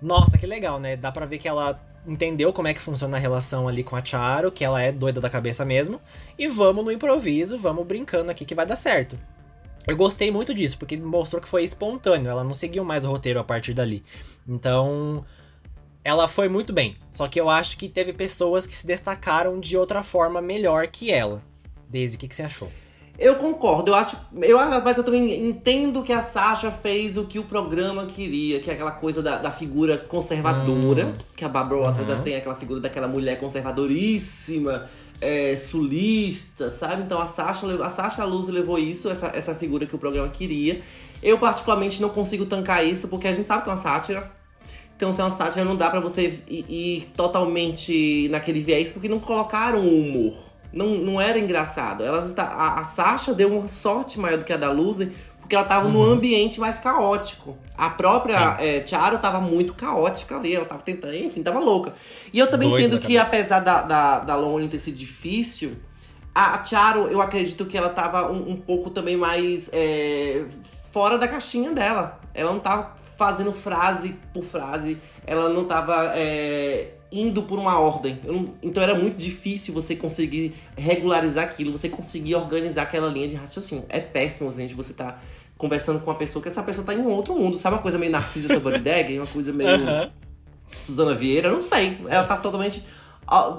"Nossa, 0.00 0.38
que 0.38 0.46
legal, 0.46 0.78
né? 0.80 0.96
Dá 0.96 1.12
para 1.12 1.26
ver 1.26 1.38
que 1.38 1.48
ela 1.48 1.80
entendeu 2.06 2.52
como 2.52 2.68
é 2.68 2.74
que 2.74 2.80
funciona 2.80 3.16
a 3.16 3.20
relação 3.20 3.66
ali 3.68 3.82
com 3.82 3.96
a 3.96 4.04
Charo, 4.04 4.52
que 4.52 4.64
ela 4.64 4.80
é 4.80 4.92
doida 4.92 5.20
da 5.20 5.28
cabeça 5.28 5.64
mesmo. 5.64 6.00
E 6.38 6.48
vamos 6.48 6.84
no 6.84 6.92
improviso, 6.92 7.58
vamos 7.58 7.86
brincando 7.86 8.30
aqui 8.30 8.44
que 8.44 8.54
vai 8.54 8.66
dar 8.66 8.76
certo. 8.76 9.18
Eu 9.86 9.96
gostei 9.96 10.30
muito 10.30 10.52
disso, 10.52 10.76
porque 10.78 10.96
mostrou 10.96 11.40
que 11.40 11.48
foi 11.48 11.62
espontâneo, 11.62 12.28
ela 12.28 12.42
não 12.42 12.54
seguiu 12.54 12.84
mais 12.84 13.04
o 13.04 13.10
roteiro 13.10 13.38
a 13.38 13.44
partir 13.44 13.72
dali. 13.72 14.02
Então, 14.48 15.24
ela 16.02 16.26
foi 16.26 16.48
muito 16.48 16.72
bem. 16.72 16.96
Só 17.12 17.28
que 17.28 17.40
eu 17.40 17.48
acho 17.48 17.76
que 17.76 17.88
teve 17.88 18.12
pessoas 18.12 18.66
que 18.66 18.74
se 18.74 18.86
destacaram 18.86 19.60
de 19.60 19.76
outra 19.76 20.02
forma 20.02 20.40
melhor 20.40 20.88
que 20.88 21.12
ela. 21.12 21.40
Daisy, 21.88 22.16
o 22.16 22.18
que, 22.18 22.26
que 22.26 22.34
você 22.34 22.42
achou? 22.42 22.70
Eu 23.18 23.36
concordo, 23.36 23.92
eu 23.92 23.94
acho. 23.94 24.16
Eu, 24.42 24.58
mas 24.82 24.98
eu 24.98 25.04
também 25.04 25.48
entendo 25.48 26.02
que 26.02 26.12
a 26.12 26.20
Sasha 26.20 26.70
fez 26.70 27.16
o 27.16 27.24
que 27.24 27.38
o 27.38 27.44
programa 27.44 28.04
queria, 28.06 28.60
que 28.60 28.68
é 28.68 28.74
aquela 28.74 28.90
coisa 28.90 29.22
da, 29.22 29.38
da 29.38 29.50
figura 29.50 29.96
conservadora. 29.96 31.06
Hum. 31.06 31.12
Que 31.34 31.44
a 31.44 31.48
Barbara 31.48 31.92
uhum. 31.92 32.22
tem 32.22 32.36
aquela 32.36 32.54
figura 32.54 32.80
daquela 32.80 33.08
mulher 33.08 33.38
conservadoríssima 33.38 34.86
é, 35.20 35.56
sulista, 35.56 36.70
sabe? 36.70 37.02
Então 37.02 37.20
a 37.20 37.26
Sasha, 37.26 37.66
a 37.84 37.90
Sasha 37.90 38.24
Luz 38.24 38.48
levou 38.48 38.78
isso, 38.78 39.08
essa, 39.08 39.28
essa 39.34 39.54
figura 39.54 39.86
que 39.86 39.94
o 39.94 39.98
programa 39.98 40.28
queria. 40.28 40.80
Eu, 41.22 41.38
particularmente, 41.38 42.00
não 42.00 42.10
consigo 42.10 42.44
tancar 42.46 42.86
isso, 42.86 43.08
porque 43.08 43.26
a 43.26 43.32
gente 43.32 43.46
sabe 43.46 43.62
que 43.62 43.68
é 43.68 43.72
uma 43.72 43.78
sátira. 43.78 44.30
Então, 44.96 45.12
se 45.12 45.20
é 45.20 45.24
uma 45.24 45.30
sátira, 45.30 45.64
não 45.64 45.76
dá 45.76 45.90
para 45.90 46.00
você 46.00 46.42
ir, 46.48 46.64
ir, 46.68 47.06
totalmente 47.16 48.28
naquele 48.30 48.60
viés, 48.60 48.92
porque 48.92 49.08
não 49.08 49.18
colocaram 49.18 49.80
o 49.80 50.00
humor. 50.00 50.34
Não, 50.72 50.88
não 50.88 51.20
era 51.20 51.38
engraçado. 51.38 52.04
Elas 52.04 52.28
está, 52.28 52.44
a, 52.44 52.80
a 52.80 52.84
Sasha 52.84 53.34
deu 53.34 53.58
uma 53.58 53.68
sorte 53.68 54.18
maior 54.18 54.38
do 54.38 54.44
que 54.44 54.52
a 54.52 54.56
da 54.56 54.70
Luz, 54.70 55.08
porque 55.40 55.54
ela 55.54 55.64
tava 55.64 55.86
uhum. 55.86 55.92
num 55.92 56.02
ambiente 56.04 56.60
mais 56.60 56.78
caótico. 56.78 57.56
A 57.76 57.90
própria 57.90 58.56
é, 58.58 58.80
Tiara 58.80 59.18
tava 59.18 59.40
muito 59.40 59.74
caótica 59.74 60.36
ali, 60.36 60.54
ela 60.54 60.64
tava 60.64 60.82
tentando, 60.82 61.14
enfim, 61.14 61.42
tava 61.42 61.58
louca. 61.58 61.94
E 62.32 62.38
eu 62.38 62.46
também 62.46 62.72
entendo 62.72 62.98
que, 62.98 63.18
apesar 63.18 63.60
da, 63.60 63.82
da, 63.82 64.18
da 64.20 64.36
Lonely 64.36 64.68
ter 64.68 64.78
sido 64.78 64.96
difícil, 64.96 65.76
a 66.34 66.58
Tiaro, 66.58 67.08
eu 67.08 67.20
acredito 67.20 67.64
que 67.66 67.78
ela 67.78 67.88
tava 67.88 68.30
um, 68.30 68.50
um 68.50 68.56
pouco 68.56 68.90
também 68.90 69.16
mais 69.16 69.70
é, 69.72 70.44
fora 70.92 71.16
da 71.16 71.26
caixinha 71.26 71.72
dela. 71.72 72.20
Ela 72.34 72.52
não 72.52 72.60
tava 72.60 72.94
fazendo 73.16 73.52
frase 73.52 74.16
por 74.32 74.44
frase, 74.44 74.98
ela 75.26 75.48
não 75.48 75.64
tava 75.64 76.12
é, 76.14 76.92
indo 77.10 77.42
por 77.42 77.58
uma 77.58 77.78
ordem. 77.78 78.20
Não, 78.24 78.54
então 78.62 78.82
era 78.82 78.94
muito 78.94 79.16
difícil 79.16 79.72
você 79.72 79.96
conseguir 79.96 80.54
regularizar 80.76 81.44
aquilo, 81.44 81.72
você 81.72 81.88
conseguir 81.88 82.34
organizar 82.34 82.82
aquela 82.82 83.08
linha 83.08 83.28
de 83.28 83.34
raciocínio. 83.34 83.84
É 83.88 84.00
péssimo, 84.00 84.52
gente, 84.52 84.74
você 84.74 84.92
tá 84.92 85.18
conversando 85.56 86.00
com 86.00 86.10
uma 86.10 86.16
pessoa 86.16 86.42
que 86.42 86.48
essa 86.48 86.62
pessoa 86.62 86.86
tá 86.86 86.94
em 86.94 86.98
um 86.98 87.08
outro 87.08 87.34
mundo. 87.34 87.56
Sabe 87.56 87.76
uma 87.76 87.82
coisa 87.82 87.98
meio 87.98 88.12
Narcisa 88.12 88.48
Tabanideg? 88.48 89.18
uma 89.18 89.26
coisa 89.26 89.52
meio 89.52 89.70
uhum. 89.70 90.10
Suzana 90.82 91.14
Vieira? 91.14 91.50
Não 91.50 91.60
sei. 91.60 91.98
Ela 92.08 92.24
tá 92.24 92.36
totalmente 92.36 92.84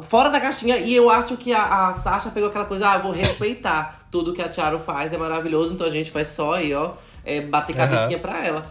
fora 0.03 0.29
da 0.29 0.39
caixinha. 0.39 0.77
E 0.77 0.95
eu 0.95 1.09
acho 1.09 1.37
que 1.37 1.53
a, 1.53 1.87
a 1.87 1.93
Sasha 1.93 2.29
pegou 2.29 2.49
aquela 2.49 2.65
coisa, 2.65 2.91
ah, 2.91 2.95
eu 2.95 3.03
vou 3.03 3.11
respeitar 3.11 4.07
tudo 4.11 4.33
que 4.33 4.41
a 4.41 4.49
Tiaro 4.49 4.79
faz, 4.79 5.11
é 5.11 5.17
maravilhoso, 5.17 5.73
então 5.73 5.85
a 5.85 5.89
gente 5.91 6.11
vai 6.11 6.23
só 6.23 6.53
aí, 6.53 6.73
ó, 6.73 6.93
é, 7.25 7.41
bater 7.41 7.75
cabecinha 7.75 8.17
uhum. 8.17 8.21
pra 8.21 8.45
ela. 8.45 8.65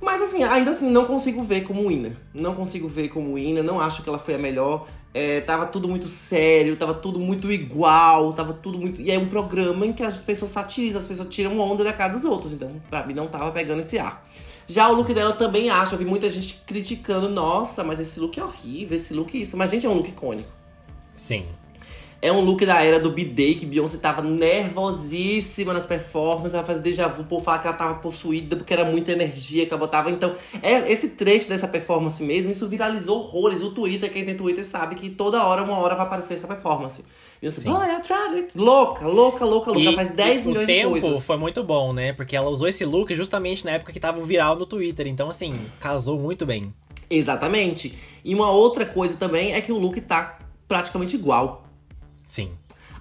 Mas 0.00 0.20
assim, 0.20 0.42
ainda 0.42 0.72
assim, 0.72 0.90
não 0.90 1.04
consigo 1.04 1.44
ver 1.44 1.60
como 1.62 1.88
winner. 1.88 2.16
Não 2.34 2.54
consigo 2.54 2.88
ver 2.88 3.08
como 3.08 3.34
winner, 3.34 3.62
não 3.62 3.80
acho 3.80 4.02
que 4.02 4.08
ela 4.08 4.18
foi 4.18 4.34
a 4.34 4.38
melhor. 4.38 4.88
É, 5.14 5.42
tava 5.42 5.66
tudo 5.66 5.88
muito 5.88 6.08
sério, 6.08 6.74
tava 6.74 6.94
tudo 6.94 7.20
muito 7.20 7.52
igual, 7.52 8.32
tava 8.32 8.54
tudo 8.54 8.78
muito. 8.78 9.00
E 9.00 9.10
é 9.10 9.18
um 9.18 9.26
programa 9.26 9.84
em 9.84 9.92
que 9.92 10.02
as 10.02 10.22
pessoas 10.22 10.50
satirizam, 10.50 11.00
as 11.00 11.06
pessoas 11.06 11.28
tiram 11.28 11.58
onda 11.60 11.84
da 11.84 11.92
cara 11.92 12.14
dos 12.14 12.24
outros. 12.24 12.54
Então, 12.54 12.80
pra 12.88 13.06
mim, 13.06 13.12
não 13.12 13.26
tava 13.28 13.52
pegando 13.52 13.80
esse 13.80 13.98
ar. 13.98 14.22
Já 14.66 14.88
o 14.88 14.94
look 14.94 15.12
dela 15.12 15.32
eu 15.32 15.36
também 15.36 15.68
acho. 15.68 15.94
Eu 15.94 15.98
vi 15.98 16.04
muita 16.04 16.30
gente 16.30 16.62
criticando. 16.66 17.28
Nossa, 17.28 17.84
mas 17.84 18.00
esse 18.00 18.18
look 18.18 18.38
é 18.38 18.44
horrível, 18.44 18.96
esse 18.96 19.12
look 19.12 19.36
é 19.36 19.42
isso. 19.42 19.56
Mas, 19.56 19.70
gente, 19.70 19.84
é 19.84 19.88
um 19.88 19.94
look 19.94 20.08
icônico. 20.08 20.48
Sim. 21.14 21.46
É 22.22 22.30
um 22.30 22.40
look 22.40 22.64
da 22.64 22.80
era 22.80 23.00
do 23.00 23.10
B-Day, 23.10 23.56
que 23.56 23.66
Beyoncé 23.66 23.98
tava 23.98 24.22
nervosíssima 24.22 25.72
nas 25.72 25.88
performances. 25.88 26.54
Ela 26.54 26.62
fazia 26.62 26.80
déjà 26.80 27.08
vu 27.08 27.24
por 27.24 27.42
falar 27.42 27.58
que 27.58 27.66
ela 27.66 27.76
tava 27.76 27.94
possuída 27.96 28.54
porque 28.54 28.72
era 28.72 28.84
muita 28.84 29.10
energia 29.10 29.66
que 29.66 29.72
ela 29.72 29.80
botava. 29.80 30.08
Então, 30.08 30.32
é 30.62 30.90
esse 30.92 31.10
trecho 31.10 31.48
dessa 31.48 31.66
performance 31.66 32.22
mesmo, 32.22 32.52
isso 32.52 32.68
viralizou 32.68 33.18
horrores. 33.18 33.60
O 33.60 33.72
Twitter, 33.72 34.12
quem 34.12 34.24
tem 34.24 34.36
Twitter 34.36 34.64
sabe 34.64 34.94
que 34.94 35.10
toda 35.10 35.44
hora, 35.44 35.64
uma 35.64 35.76
hora 35.78 35.96
vai 35.96 36.06
aparecer 36.06 36.34
essa 36.34 36.46
performance. 36.46 37.04
E 37.42 37.48
assim, 37.48 37.68
oh, 37.68 37.82
é 37.82 38.00
louca, 38.54 39.04
louca, 39.04 39.44
louca, 39.44 39.72
louca. 39.72 39.80
E, 39.80 39.96
faz 39.96 40.12
10 40.12 40.46
milhões 40.46 40.64
de 40.64 40.82
coisas. 40.84 41.02
O 41.02 41.12
tempo 41.14 41.20
foi 41.22 41.36
muito 41.36 41.64
bom, 41.64 41.92
né? 41.92 42.12
Porque 42.12 42.36
ela 42.36 42.48
usou 42.48 42.68
esse 42.68 42.84
look 42.84 43.12
justamente 43.16 43.64
na 43.64 43.72
época 43.72 43.92
que 43.92 43.98
tava 43.98 44.20
viral 44.24 44.54
no 44.54 44.64
Twitter. 44.64 45.08
Então, 45.08 45.28
assim, 45.28 45.58
casou 45.80 46.20
muito 46.20 46.46
bem. 46.46 46.72
Exatamente. 47.10 47.98
E 48.24 48.32
uma 48.32 48.52
outra 48.52 48.86
coisa 48.86 49.16
também 49.16 49.54
é 49.54 49.60
que 49.60 49.72
o 49.72 49.78
look 49.78 50.00
tá 50.02 50.38
praticamente 50.68 51.16
igual. 51.16 51.61
Sim. 52.32 52.52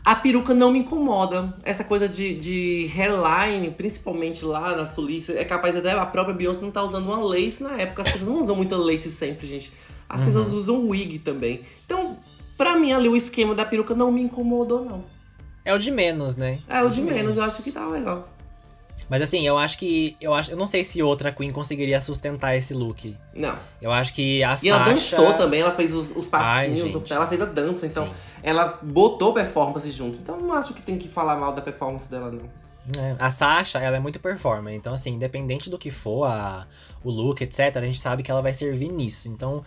A 0.03 0.13
peruca 0.13 0.53
não 0.53 0.73
me 0.73 0.79
incomoda. 0.79 1.55
Essa 1.63 1.85
coisa 1.85 2.09
de, 2.09 2.37
de 2.37 2.91
hairline, 2.93 3.71
principalmente 3.71 4.43
lá 4.43 4.75
na 4.75 4.85
Suíça, 4.85 5.31
é 5.31 5.45
capaz 5.45 5.73
até 5.73 5.93
a 5.93 6.05
própria 6.05 6.35
Beyoncé 6.35 6.61
não 6.61 6.69
tá 6.69 6.83
usando 6.83 7.05
uma 7.05 7.23
lace 7.23 7.63
na 7.63 7.77
época. 7.77 8.01
As 8.01 8.11
pessoas 8.11 8.29
não 8.29 8.41
usam 8.41 8.57
muita 8.57 8.75
lace 8.75 9.09
sempre, 9.09 9.47
gente. 9.47 9.71
As 10.09 10.19
uhum. 10.19 10.27
pessoas 10.27 10.51
usam 10.51 10.85
wig 10.89 11.19
também. 11.19 11.61
Então, 11.85 12.17
pra 12.57 12.75
mim, 12.75 12.91
ali 12.91 13.07
o 13.07 13.15
esquema 13.15 13.55
da 13.55 13.63
peruca 13.63 13.95
não 13.95 14.11
me 14.11 14.21
incomodou, 14.21 14.83
não. 14.83 15.05
É 15.63 15.73
o 15.73 15.77
de 15.77 15.91
menos, 15.91 16.35
né? 16.35 16.59
É 16.67 16.83
o 16.83 16.89
de, 16.89 16.95
de 16.95 17.01
menos. 17.03 17.21
menos, 17.21 17.37
eu 17.37 17.43
acho 17.43 17.63
que 17.63 17.71
tá 17.71 17.87
legal. 17.87 18.27
Mas 19.11 19.23
assim, 19.23 19.45
eu 19.45 19.57
acho 19.57 19.77
que. 19.77 20.15
Eu, 20.21 20.33
acho, 20.33 20.51
eu 20.51 20.55
não 20.55 20.65
sei 20.65 20.85
se 20.85 21.03
outra 21.03 21.33
Queen 21.33 21.51
conseguiria 21.51 21.99
sustentar 21.99 22.55
esse 22.55 22.73
look. 22.73 23.17
Não. 23.33 23.59
Eu 23.81 23.91
acho 23.91 24.13
que 24.13 24.41
a 24.41 24.55
E 24.63 24.69
ela 24.69 24.85
dançou 24.85 25.33
também, 25.33 25.59
ela 25.59 25.73
fez 25.73 25.93
os, 25.93 26.15
os 26.15 26.29
passinhos, 26.29 26.95
Ai, 26.95 27.17
ela 27.17 27.27
fez 27.27 27.41
a 27.41 27.45
dança, 27.45 27.85
então 27.85 28.05
Sim. 28.05 28.13
ela 28.41 28.79
botou 28.81 29.33
performance 29.33 29.91
junto. 29.91 30.17
Então 30.17 30.39
não 30.39 30.53
acho 30.53 30.73
que 30.73 30.81
tem 30.81 30.97
que 30.97 31.09
falar 31.09 31.35
mal 31.35 31.51
da 31.51 31.61
performance 31.61 32.09
dela, 32.09 32.31
não. 32.31 32.49
É, 33.03 33.17
a 33.19 33.29
Sasha, 33.29 33.79
ela 33.79 33.97
é 33.97 33.99
muito 33.99 34.17
performer, 34.17 34.73
então 34.73 34.93
assim, 34.93 35.11
independente 35.11 35.69
do 35.69 35.77
que 35.77 35.91
for 35.91 36.23
a, 36.23 36.65
o 37.03 37.11
look, 37.11 37.41
etc, 37.43 37.75
a 37.75 37.81
gente 37.81 37.99
sabe 37.99 38.23
que 38.23 38.31
ela 38.31 38.41
vai 38.41 38.53
servir 38.53 38.89
nisso. 38.89 39.27
Então, 39.27 39.61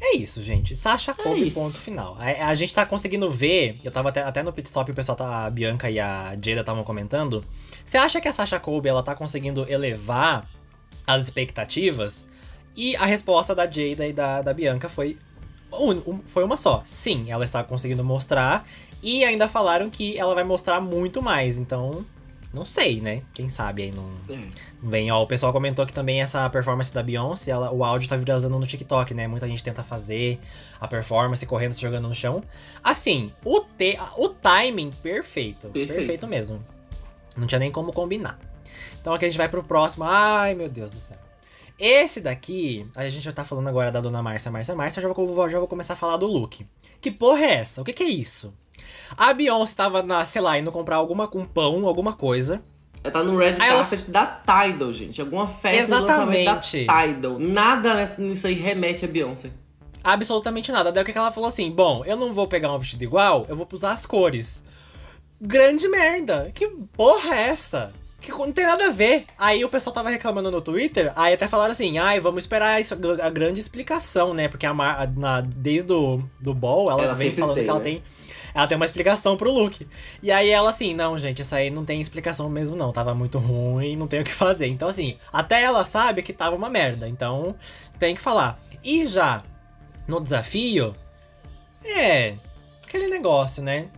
É 0.00 0.16
isso, 0.16 0.42
gente. 0.42 0.76
Sasha 0.76 1.14
Colby, 1.14 1.48
isso. 1.48 1.58
ponto 1.58 1.78
final. 1.78 2.16
A, 2.18 2.48
a 2.48 2.54
gente 2.54 2.74
tá 2.74 2.84
conseguindo 2.84 3.30
ver. 3.30 3.78
Eu 3.82 3.90
tava 3.90 4.08
até, 4.10 4.22
até 4.22 4.42
no 4.42 4.52
pit 4.52 4.66
stop, 4.66 4.90
o 4.90 4.94
pessoal 4.94 5.16
tá. 5.16 5.46
A 5.46 5.50
Bianca 5.50 5.90
e 5.90 5.98
a 5.98 6.30
Jada 6.42 6.60
estavam 6.60 6.84
comentando. 6.84 7.44
Você 7.84 7.96
acha 7.96 8.20
que 8.20 8.28
a 8.28 8.32
Sasha 8.32 8.58
Colby 8.60 8.88
ela 8.88 9.02
tá 9.02 9.14
conseguindo 9.14 9.64
elevar 9.70 10.48
as 11.06 11.22
expectativas? 11.22 12.26
E 12.76 12.96
a 12.96 13.04
resposta 13.06 13.54
da 13.54 13.64
Jada 13.64 14.06
e 14.06 14.12
da, 14.12 14.42
da 14.42 14.52
Bianca 14.52 14.88
foi. 14.88 15.16
um- 15.72 16.02
um- 16.10 16.22
foi 16.26 16.44
uma 16.44 16.56
só. 16.56 16.82
Sim, 16.86 17.24
ela 17.30 17.44
está 17.44 17.64
conseguindo 17.64 18.04
mostrar. 18.04 18.66
E 19.02 19.24
ainda 19.24 19.48
falaram 19.48 19.90
que 19.90 20.16
ela 20.18 20.34
vai 20.34 20.44
mostrar 20.44 20.80
muito 20.80 21.20
mais. 21.20 21.58
Então, 21.58 22.04
não 22.54 22.64
sei, 22.64 23.00
né? 23.00 23.22
Quem 23.34 23.48
sabe 23.48 23.82
aí 23.82 23.92
não. 23.92 24.10
É. 24.30 24.38
Bem, 24.80 25.10
ó, 25.10 25.22
o 25.22 25.26
pessoal 25.26 25.52
comentou 25.52 25.84
que 25.84 25.92
também 25.92 26.22
essa 26.22 26.48
performance 26.48 26.92
da 26.94 27.02
Beyoncé, 27.02 27.50
ela, 27.50 27.72
o 27.72 27.82
áudio 27.84 28.08
tá 28.08 28.16
viralizando 28.16 28.58
no 28.58 28.66
TikTok, 28.66 29.12
né? 29.12 29.26
Muita 29.26 29.48
gente 29.48 29.62
tenta 29.62 29.82
fazer 29.82 30.38
a 30.80 30.86
performance 30.86 31.44
correndo, 31.44 31.72
se 31.74 31.80
jogando 31.80 32.08
no 32.08 32.14
chão. 32.14 32.42
Assim, 32.82 33.32
o, 33.44 33.60
te, 33.60 33.98
o 34.16 34.28
timing 34.28 34.90
perfeito, 35.02 35.68
Perfeito. 35.68 35.94
perfeito. 35.94 36.26
mesmo. 36.26 36.64
Não 37.36 37.46
tinha 37.46 37.58
nem 37.58 37.72
como 37.72 37.92
combinar. 37.92 38.38
Então 39.00 39.12
aqui 39.12 39.24
a 39.24 39.28
gente 39.28 39.38
vai 39.38 39.48
pro 39.48 39.62
próximo. 39.64 40.04
Ai, 40.04 40.54
meu 40.54 40.68
Deus 40.68 40.92
do 40.92 41.00
céu. 41.00 41.18
Esse 41.78 42.20
daqui, 42.20 42.86
a 42.94 43.08
gente 43.10 43.24
já 43.24 43.32
tá 43.32 43.44
falando 43.44 43.68
agora 43.68 43.90
da 43.90 44.00
dona 44.00 44.22
Márcia, 44.22 44.50
Márcia, 44.50 44.76
Márcia, 44.76 45.00
eu 45.00 45.08
já 45.08 45.12
vou, 45.12 45.50
já 45.50 45.58
vou 45.58 45.66
começar 45.66 45.94
a 45.94 45.96
falar 45.96 46.16
do 46.16 46.26
look. 46.26 46.64
Que 47.00 47.10
porra 47.10 47.40
é 47.44 47.54
essa? 47.54 47.82
O 47.82 47.84
que 47.84 47.92
que 47.92 48.02
é 48.04 48.08
isso? 48.08 48.54
A 49.16 49.32
Beyoncé 49.32 49.72
tava 49.76 50.02
na, 50.02 50.24
sei 50.26 50.42
lá, 50.42 50.58
indo 50.58 50.70
comprar 50.72 50.96
alguma, 50.96 51.28
um 51.34 51.44
pão, 51.44 51.86
alguma 51.86 52.12
coisa. 52.12 52.62
Ela 53.02 53.12
tá 53.12 53.22
no 53.22 53.36
red 53.36 53.54
Aí 53.60 53.68
ela- 53.68 53.80
carpet 53.80 54.10
da 54.10 54.24
Tidal, 54.26 54.90
gente. 54.92 55.20
Alguma 55.20 55.46
festa 55.46 55.84
de 55.84 55.90
lançamento 55.90 56.40
Exatamente. 56.40 56.86
da 56.86 57.14
Tidal. 57.14 57.38
Nada 57.38 58.14
nisso 58.18 58.46
aí 58.46 58.54
remete 58.54 59.04
a 59.04 59.08
Beyoncé. 59.08 59.50
Absolutamente 60.02 60.72
nada. 60.72 60.90
Daí 60.90 61.02
o 61.02 61.06
que 61.06 61.16
ela 61.16 61.32
falou 61.32 61.48
assim? 61.48 61.70
Bom, 61.70 62.02
eu 62.04 62.16
não 62.16 62.32
vou 62.32 62.46
pegar 62.48 62.72
um 62.72 62.78
vestido 62.78 63.04
igual, 63.04 63.46
eu 63.48 63.56
vou 63.56 63.66
usar 63.72 63.92
as 63.92 64.04
cores. 64.06 64.62
Grande 65.40 65.88
merda. 65.88 66.50
Que 66.54 66.66
porra 66.68 67.34
é 67.34 67.48
essa? 67.48 67.92
Que 68.20 68.30
não 68.30 68.52
tem 68.52 68.64
nada 68.64 68.86
a 68.86 68.90
ver. 68.90 69.26
Aí 69.36 69.62
o 69.64 69.68
pessoal 69.68 69.92
tava 69.92 70.08
reclamando 70.08 70.50
no 70.50 70.62
Twitter, 70.62 71.12
aí 71.14 71.34
até 71.34 71.46
falaram 71.46 71.72
assim, 71.72 71.98
ai, 71.98 72.20
vamos 72.20 72.44
esperar 72.44 72.80
isso, 72.80 72.94
a 73.22 73.28
grande 73.30 73.60
explicação, 73.60 74.32
né? 74.32 74.48
Porque 74.48 74.64
a 74.64 74.72
Mar, 74.72 75.12
na, 75.14 75.42
desde 75.42 75.92
o 75.92 76.22
do 76.40 76.54
Ball, 76.54 76.90
ela, 76.90 77.02
Ela 77.02 77.14
vem 77.14 77.32
falando 77.34 77.54
tem, 77.56 77.64
que 77.64 77.70
ela 77.70 77.78
né? 77.80 77.84
tem. 77.84 78.02
Ela 78.54 78.68
tem 78.68 78.76
uma 78.76 78.84
explicação 78.84 79.36
pro 79.36 79.52
look. 79.52 79.86
E 80.22 80.30
aí 80.30 80.48
ela 80.48 80.70
assim, 80.70 80.94
não, 80.94 81.18
gente, 81.18 81.42
isso 81.42 81.54
aí 81.54 81.70
não 81.70 81.84
tem 81.84 82.00
explicação 82.00 82.48
mesmo, 82.48 82.76
não. 82.76 82.92
Tava 82.92 83.14
muito 83.14 83.38
ruim, 83.38 83.96
não 83.96 84.06
tem 84.06 84.20
o 84.20 84.24
que 84.24 84.32
fazer. 84.32 84.68
Então, 84.68 84.88
assim, 84.88 85.18
até 85.32 85.62
ela 85.62 85.84
sabe 85.84 86.22
que 86.22 86.32
tava 86.32 86.54
uma 86.54 86.70
merda. 86.70 87.08
Então, 87.08 87.56
tem 87.98 88.14
que 88.14 88.20
falar. 88.20 88.60
E 88.82 89.04
já 89.06 89.42
no 90.06 90.20
desafio, 90.20 90.94
é. 91.84 92.36
Aquele 92.86 93.08
negócio, 93.08 93.62
né? 93.62 93.88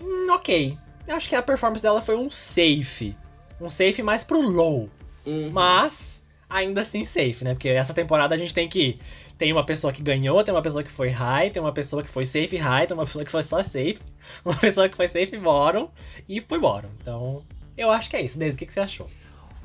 Hum, 0.00 0.30
ok. 0.30 0.78
Eu 1.06 1.16
acho 1.16 1.28
que 1.28 1.34
a 1.34 1.42
performance 1.42 1.82
dela 1.82 2.00
foi 2.00 2.16
um 2.16 2.30
safe. 2.30 3.16
Um 3.60 3.68
safe 3.68 4.02
mais 4.02 4.24
pro 4.24 4.40
low. 4.40 4.88
Uhum. 5.26 5.50
Mas, 5.50 6.22
ainda 6.48 6.80
assim, 6.80 7.04
safe, 7.04 7.44
né? 7.44 7.52
Porque 7.54 7.68
essa 7.68 7.92
temporada 7.92 8.34
a 8.34 8.38
gente 8.38 8.54
tem 8.54 8.68
que. 8.68 8.98
Tem 9.40 9.52
uma 9.54 9.64
pessoa 9.64 9.90
que 9.90 10.02
ganhou, 10.02 10.44
tem 10.44 10.52
uma 10.52 10.60
pessoa 10.60 10.84
que 10.84 10.92
foi 10.92 11.08
high, 11.08 11.48
tem 11.48 11.62
uma 11.62 11.72
pessoa 11.72 12.02
que 12.02 12.10
foi 12.10 12.26
safe 12.26 12.58
high, 12.58 12.86
tem 12.86 12.94
uma 12.94 13.06
pessoa 13.06 13.24
que 13.24 13.30
foi 13.30 13.42
só 13.42 13.62
safe, 13.62 13.98
uma 14.44 14.54
pessoa 14.54 14.86
que 14.86 14.94
foi 14.94 15.08
safe 15.08 15.34
bottom 15.38 15.90
e 16.28 16.42
foi 16.42 16.58
bottom. 16.58 16.90
Então, 17.00 17.42
eu 17.74 17.90
acho 17.90 18.10
que 18.10 18.16
é 18.16 18.22
isso. 18.22 18.38
Desde 18.38 18.56
o 18.56 18.58
que, 18.58 18.66
que 18.66 18.72
você 18.74 18.80
achou? 18.80 19.06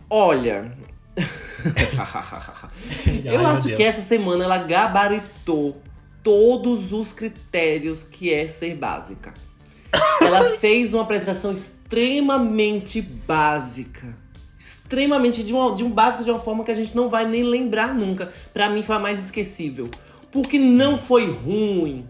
Olha. 0.09 0.71
Eu 3.25 3.45
acho 3.45 3.75
que 3.75 3.83
essa 3.83 4.01
semana 4.01 4.45
ela 4.45 4.59
gabaritou 4.59 5.81
todos 6.23 6.93
os 6.93 7.11
critérios 7.11 8.01
que 8.01 8.33
é 8.33 8.47
ser 8.47 8.75
básica. 8.75 9.33
Ela 10.21 10.57
fez 10.57 10.93
uma 10.93 11.03
apresentação 11.03 11.53
extremamente 11.53 13.01
básica. 13.01 14.15
Extremamente 14.57 15.43
de 15.43 15.53
um, 15.53 15.75
de 15.75 15.83
um 15.83 15.89
básico 15.89 16.23
de 16.23 16.31
uma 16.31 16.39
forma 16.39 16.63
que 16.63 16.71
a 16.71 16.75
gente 16.75 16.95
não 16.95 17.09
vai 17.09 17.25
nem 17.25 17.43
lembrar 17.43 17.93
nunca. 17.93 18.31
Pra 18.53 18.69
mim 18.69 18.83
foi 18.83 18.95
a 18.95 18.99
mais 18.99 19.23
esquecível. 19.23 19.89
Porque 20.31 20.59
não 20.59 20.97
foi 20.97 21.29
ruim, 21.31 22.05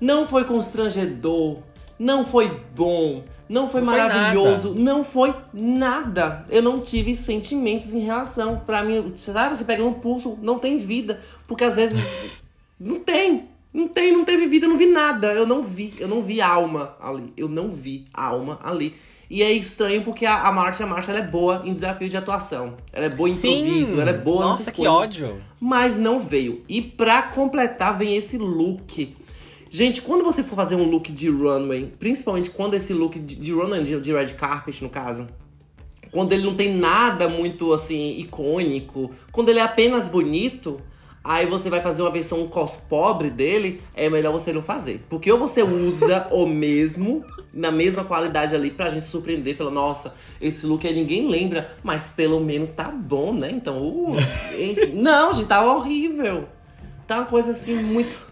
não 0.00 0.26
foi 0.26 0.44
constrangedor, 0.44 1.58
não 1.98 2.24
foi 2.24 2.48
bom, 2.74 3.22
não 3.48 3.68
foi 3.68 3.80
Não 3.80 3.86
foi 3.86 3.98
maravilhoso, 3.98 4.74
não 4.74 5.04
foi 5.04 5.34
nada. 5.52 6.44
Eu 6.48 6.62
não 6.62 6.80
tive 6.80 7.14
sentimentos 7.14 7.94
em 7.94 8.00
relação. 8.00 8.60
Pra 8.66 8.82
mim, 8.82 9.00
você 9.02 9.32
sabe, 9.32 9.56
você 9.56 9.64
pega 9.64 9.82
no 9.82 9.94
pulso, 9.94 10.36
não 10.42 10.58
tem 10.58 10.78
vida. 10.78 11.20
Porque 11.46 11.64
às 11.64 11.76
vezes 11.76 12.02
não 12.78 13.00
tem. 13.00 13.48
Não 13.72 13.88
tem, 13.88 14.10
não 14.10 14.24
teve 14.24 14.46
vida, 14.46 14.64
eu 14.64 14.70
não 14.70 14.78
vi 14.78 14.86
nada. 14.86 15.32
Eu 15.32 15.46
não 15.46 15.62
vi, 15.62 15.94
eu 15.98 16.08
não 16.08 16.22
vi 16.22 16.40
alma 16.40 16.96
ali. 17.00 17.32
Eu 17.36 17.48
não 17.48 17.70
vi 17.70 18.06
alma 18.12 18.58
ali. 18.64 18.94
E 19.28 19.42
é 19.42 19.50
estranho 19.52 20.02
porque 20.02 20.24
a, 20.24 20.42
a 20.42 20.52
Marcia, 20.52 20.86
a 20.86 20.88
Marcia, 20.88 21.12
ela 21.12 21.24
é 21.24 21.26
boa 21.26 21.62
em 21.64 21.74
desafio 21.74 22.08
de 22.08 22.16
atuação. 22.16 22.76
Ela 22.92 23.06
é 23.06 23.08
boa 23.08 23.28
em 23.28 23.32
improviso, 23.32 24.00
ela 24.00 24.10
é 24.10 24.16
boa 24.16 24.44
Nossa, 24.44 24.58
nessas 24.60 24.74
que 24.74 24.82
coisas 24.82 24.96
ódio. 24.96 25.34
mas 25.60 25.96
não 25.96 26.20
veio. 26.20 26.62
E 26.68 26.80
pra 26.80 27.22
completar, 27.22 27.98
vem 27.98 28.16
esse 28.16 28.38
look. 28.38 29.14
Gente, 29.68 30.00
quando 30.00 30.24
você 30.24 30.44
for 30.44 30.54
fazer 30.54 30.76
um 30.76 30.88
look 30.88 31.10
de 31.10 31.28
runway, 31.28 31.92
principalmente 31.98 32.50
quando 32.50 32.74
esse 32.74 32.92
look 32.92 33.18
de, 33.18 33.34
de 33.34 33.52
runway, 33.52 33.82
de, 33.82 34.00
de 34.00 34.12
red 34.12 34.28
carpet, 34.28 34.80
no 34.82 34.88
caso, 34.88 35.28
quando 36.12 36.32
ele 36.32 36.44
não 36.44 36.54
tem 36.54 36.74
nada 36.74 37.28
muito 37.28 37.72
assim 37.72 38.16
icônico, 38.18 39.10
quando 39.32 39.48
ele 39.48 39.58
é 39.58 39.62
apenas 39.62 40.08
bonito, 40.08 40.80
aí 41.22 41.46
você 41.46 41.68
vai 41.68 41.80
fazer 41.80 42.02
uma 42.02 42.10
versão 42.10 42.46
cos 42.46 42.76
pobre 42.76 43.28
dele, 43.28 43.82
é 43.94 44.08
melhor 44.08 44.32
você 44.32 44.52
não 44.52 44.62
fazer. 44.62 45.04
Porque 45.08 45.30
ou 45.30 45.38
você 45.38 45.62
usa 45.62 46.28
o 46.32 46.46
mesmo, 46.46 47.24
na 47.52 47.70
mesma 47.70 48.04
qualidade 48.04 48.54
ali, 48.54 48.70
pra 48.70 48.90
gente 48.90 49.06
surpreender, 49.06 49.56
falar, 49.56 49.70
nossa, 49.70 50.14
esse 50.40 50.66
look 50.66 50.86
aí 50.86 50.94
ninguém 50.94 51.28
lembra, 51.28 51.74
mas 51.82 52.10
pelo 52.10 52.40
menos 52.40 52.70
tá 52.72 52.84
bom, 52.84 53.32
né? 53.32 53.50
Então, 53.50 53.82
uh, 53.82 54.16
não, 54.94 55.32
gente, 55.32 55.46
tá 55.46 55.64
horrível. 55.64 56.48
Tá 57.06 57.16
uma 57.18 57.26
coisa 57.26 57.52
assim 57.52 57.76
muito. 57.76 58.26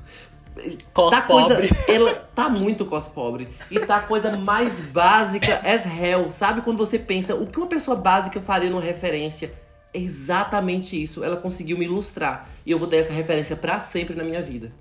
Cos 0.92 1.10
tá 1.10 1.22
pobre. 1.22 1.68
coisa. 1.68 1.84
Ela 1.88 2.14
tá 2.34 2.48
muito 2.48 2.84
cos 2.84 3.08
pobre. 3.08 3.48
E 3.70 3.78
tá 3.80 3.96
a 3.96 4.02
coisa 4.02 4.36
mais 4.36 4.80
básica 4.80 5.60
as 5.64 5.86
hell. 5.86 6.30
Sabe 6.30 6.60
quando 6.60 6.78
você 6.78 6.98
pensa 6.98 7.34
o 7.34 7.46
que 7.46 7.58
uma 7.58 7.66
pessoa 7.66 7.96
básica 7.96 8.40
faria 8.40 8.70
numa 8.70 8.82
referência? 8.82 9.52
É 9.92 9.98
exatamente 9.98 11.00
isso. 11.00 11.22
Ela 11.22 11.36
conseguiu 11.36 11.78
me 11.78 11.84
ilustrar. 11.84 12.48
E 12.66 12.70
eu 12.70 12.78
vou 12.78 12.88
ter 12.88 12.96
essa 12.96 13.12
referência 13.12 13.56
pra 13.56 13.78
sempre 13.78 14.14
na 14.14 14.24
minha 14.24 14.42
vida. 14.42 14.72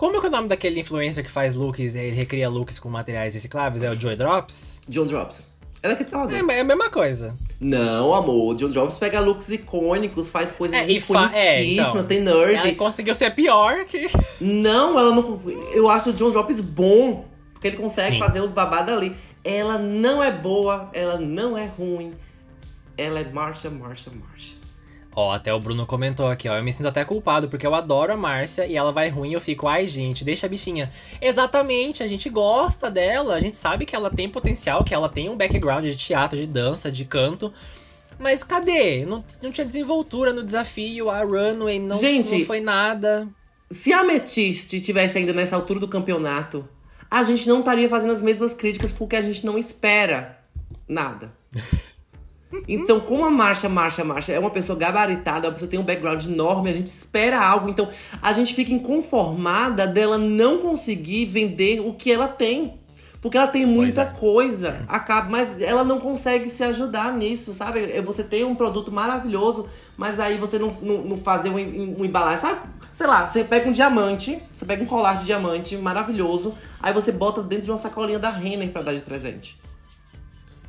Como 0.00 0.16
é 0.16 0.20
que 0.20 0.24
é 0.24 0.28
o 0.30 0.32
nome 0.32 0.48
daquele 0.48 0.80
influencer 0.80 1.22
que 1.22 1.30
faz 1.30 1.52
looks, 1.52 1.94
ele 1.94 2.16
recria 2.16 2.48
looks 2.48 2.78
com 2.78 2.88
materiais 2.88 3.34
recicláveis? 3.34 3.82
É 3.82 3.90
o 3.90 4.00
Joy 4.00 4.16
Drops? 4.16 4.80
John 4.88 5.04
Drops. 5.04 5.50
Ela 5.82 5.92
é 5.92 5.94
aqui 5.94 6.04
de 6.04 6.10
Salvador. 6.10 6.50
É, 6.50 6.56
é 6.56 6.60
a 6.60 6.64
mesma 6.64 6.88
coisa. 6.88 7.36
Não, 7.60 8.14
amor. 8.14 8.54
John 8.54 8.70
Drops 8.70 8.96
pega 8.96 9.20
looks 9.20 9.50
icônicos, 9.50 10.30
faz 10.30 10.50
coisas 10.52 10.74
É, 10.78 11.00
fa- 11.00 11.30
é, 11.34 11.62
então. 11.66 12.02
tem 12.06 12.20
nerve. 12.22 12.54
Ela 12.54 12.74
conseguiu 12.76 13.14
ser 13.14 13.34
pior 13.34 13.84
que. 13.84 14.06
Não, 14.40 14.98
ela 14.98 15.14
não. 15.14 15.38
Eu 15.74 15.90
acho 15.90 16.08
o 16.08 16.12
John 16.14 16.30
Drops 16.30 16.62
bom. 16.62 17.26
Porque 17.52 17.68
ele 17.68 17.76
consegue 17.76 18.16
Sim. 18.16 18.22
fazer 18.22 18.40
os 18.40 18.52
babados 18.52 18.94
ali. 18.94 19.14
Ela 19.44 19.76
não 19.76 20.24
é 20.24 20.30
boa, 20.30 20.88
ela 20.94 21.18
não 21.18 21.58
é 21.58 21.66
ruim. 21.66 22.14
Ela 22.96 23.20
é 23.20 23.24
marcha, 23.30 23.68
marcha, 23.68 24.10
marcha. 24.10 24.54
Ó, 25.20 25.32
até 25.32 25.52
o 25.52 25.60
Bruno 25.60 25.84
comentou 25.84 26.26
aqui, 26.26 26.48
ó. 26.48 26.56
Eu 26.56 26.64
me 26.64 26.72
sinto 26.72 26.88
até 26.88 27.04
culpado, 27.04 27.46
porque 27.46 27.66
eu 27.66 27.74
adoro 27.74 28.10
a 28.10 28.16
Márcia 28.16 28.66
e 28.66 28.74
ela 28.74 28.90
vai 28.90 29.10
ruim 29.10 29.30
e 29.30 29.34
eu 29.34 29.40
fico, 29.40 29.68
ai, 29.68 29.86
gente, 29.86 30.24
deixa 30.24 30.46
a 30.46 30.48
bichinha. 30.48 30.90
Exatamente, 31.20 32.02
a 32.02 32.06
gente 32.06 32.30
gosta 32.30 32.90
dela, 32.90 33.34
a 33.34 33.40
gente 33.40 33.58
sabe 33.58 33.84
que 33.84 33.94
ela 33.94 34.10
tem 34.10 34.30
potencial, 34.30 34.82
que 34.82 34.94
ela 34.94 35.10
tem 35.10 35.28
um 35.28 35.36
background 35.36 35.84
de 35.84 35.94
teatro, 35.94 36.38
de 36.38 36.46
dança, 36.46 36.90
de 36.90 37.04
canto. 37.04 37.52
Mas 38.18 38.42
cadê? 38.42 39.04
Não, 39.04 39.22
não 39.42 39.52
tinha 39.52 39.66
desenvoltura 39.66 40.32
no 40.32 40.42
desafio, 40.42 41.10
a 41.10 41.22
runway 41.22 41.78
não, 41.78 41.98
Gente, 41.98 42.38
não 42.38 42.46
foi 42.46 42.60
nada. 42.60 43.28
Se 43.70 43.92
a 43.92 44.00
Amethyst 44.00 44.80
tivesse 44.80 45.18
ainda 45.18 45.34
nessa 45.34 45.54
altura 45.54 45.78
do 45.78 45.86
campeonato, 45.86 46.66
a 47.10 47.22
gente 47.24 47.46
não 47.46 47.58
estaria 47.58 47.90
fazendo 47.90 48.14
as 48.14 48.22
mesmas 48.22 48.54
críticas 48.54 48.90
porque 48.90 49.16
a 49.16 49.22
gente 49.22 49.44
não 49.44 49.58
espera 49.58 50.40
nada. 50.88 51.30
Então, 52.66 52.98
como 53.00 53.24
a 53.24 53.30
Marcha, 53.30 53.68
Marcha, 53.68 54.04
Marcha 54.04 54.32
é 54.32 54.38
uma 54.38 54.50
pessoa 54.50 54.78
gabaritada, 54.78 55.46
uma 55.46 55.52
pessoa 55.52 55.68
que 55.68 55.76
tem 55.76 55.80
um 55.80 55.86
background 55.86 56.24
enorme, 56.24 56.70
a 56.70 56.72
gente 56.72 56.88
espera 56.88 57.40
algo. 57.40 57.68
Então, 57.68 57.88
a 58.20 58.32
gente 58.32 58.54
fica 58.54 58.72
inconformada 58.72 59.86
dela 59.86 60.18
não 60.18 60.58
conseguir 60.58 61.26
vender 61.26 61.80
o 61.80 61.94
que 61.94 62.10
ela 62.10 62.26
tem. 62.26 62.80
Porque 63.20 63.36
ela 63.36 63.46
tem 63.46 63.66
muita 63.66 64.02
é. 64.02 64.06
coisa, 64.06 64.82
acaba, 64.88 65.28
mas 65.28 65.60
ela 65.60 65.84
não 65.84 66.00
consegue 66.00 66.48
se 66.48 66.64
ajudar 66.64 67.12
nisso, 67.14 67.52
sabe? 67.52 67.92
É, 67.92 68.00
Você 68.00 68.24
tem 68.24 68.44
um 68.44 68.54
produto 68.54 68.90
maravilhoso, 68.90 69.68
mas 69.94 70.18
aí 70.18 70.38
você 70.38 70.58
não, 70.58 70.74
não, 70.80 71.02
não 71.02 71.16
fazer 71.18 71.50
um, 71.50 71.56
um 72.00 72.04
embalagem, 72.04 72.38
sabe? 72.38 72.60
Sei 72.90 73.06
lá, 73.06 73.28
você 73.28 73.44
pega 73.44 73.68
um 73.68 73.72
diamante, 73.72 74.42
você 74.56 74.64
pega 74.64 74.82
um 74.82 74.86
colar 74.86 75.18
de 75.18 75.26
diamante 75.26 75.76
maravilhoso, 75.76 76.54
aí 76.82 76.94
você 76.94 77.12
bota 77.12 77.42
dentro 77.42 77.66
de 77.66 77.70
uma 77.70 77.76
sacolinha 77.76 78.18
da 78.18 78.30
Renner 78.30 78.70
pra 78.70 78.80
dar 78.80 78.94
de 78.94 79.02
presente. 79.02 79.60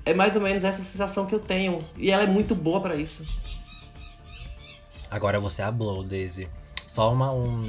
É 0.06 0.14
mais 0.14 0.36
ou 0.36 0.42
menos 0.42 0.64
essa 0.64 0.82
sensação 0.82 1.26
que 1.26 1.36
eu 1.36 1.40
tenho. 1.40 1.84
E 1.98 2.12
ela 2.12 2.24
é 2.24 2.28
muito 2.28 2.56
boa 2.56 2.82
pra 2.82 2.96
isso. 2.96 3.26
Agora 5.10 5.40
você 5.40 5.62
hablou, 5.62 6.04
Daisy. 6.04 6.48
Só 6.88 7.12
uma, 7.12 7.32
um 7.32 7.68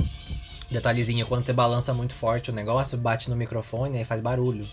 detalhezinho, 0.70 1.26
quando 1.26 1.44
você 1.44 1.52
balança 1.52 1.92
muito 1.92 2.14
forte 2.14 2.50
o 2.50 2.54
negócio, 2.54 2.96
bate 2.96 3.28
no 3.28 3.36
microfone 3.36 4.00
e 4.00 4.04
faz 4.04 4.20
barulho. 4.20 4.66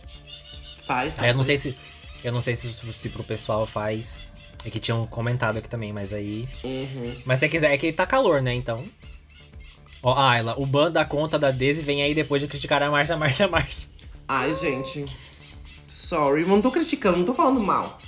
Faz, 0.83 1.15
faz. 1.15 1.19
Aí 1.19 1.29
eu 1.29 1.35
não 1.35 1.43
sei 1.43 1.57
se. 1.57 1.77
Eu 2.23 2.31
não 2.31 2.41
sei 2.41 2.55
se, 2.55 2.71
se 2.73 3.09
pro 3.09 3.23
pessoal 3.23 3.65
faz. 3.65 4.27
É 4.65 4.69
que 4.69 4.79
tinham 4.79 5.05
comentado 5.07 5.57
aqui 5.57 5.69
também, 5.69 5.93
mas 5.93 6.11
aí. 6.11 6.47
Uhum. 6.63 7.15
Mas 7.25 7.39
se 7.39 7.45
você 7.45 7.49
quiser, 7.49 7.73
é 7.73 7.77
que 7.77 7.93
tá 7.93 8.05
calor, 8.05 8.41
né? 8.41 8.53
Então. 8.53 8.83
Ó, 10.01 10.17
Ayla, 10.17 10.55
o 10.57 10.65
ban 10.65 10.91
da 10.91 11.03
conta 11.03 11.37
da 11.37 11.51
Daisy 11.51 11.81
vem 11.81 12.01
aí 12.01 12.13
depois 12.13 12.41
de 12.41 12.47
criticar 12.47 12.81
a 12.81 12.89
Márcia, 12.89 13.17
Márcia, 13.17 13.47
Márcia. 13.47 13.89
Ai, 14.27 14.53
gente. 14.53 15.05
Sorry, 15.99 16.45
não 16.45 16.61
tô 16.61 16.71
criticando, 16.71 17.17
não 17.17 17.25
tô 17.25 17.33
falando 17.33 17.59
mal. 17.59 17.99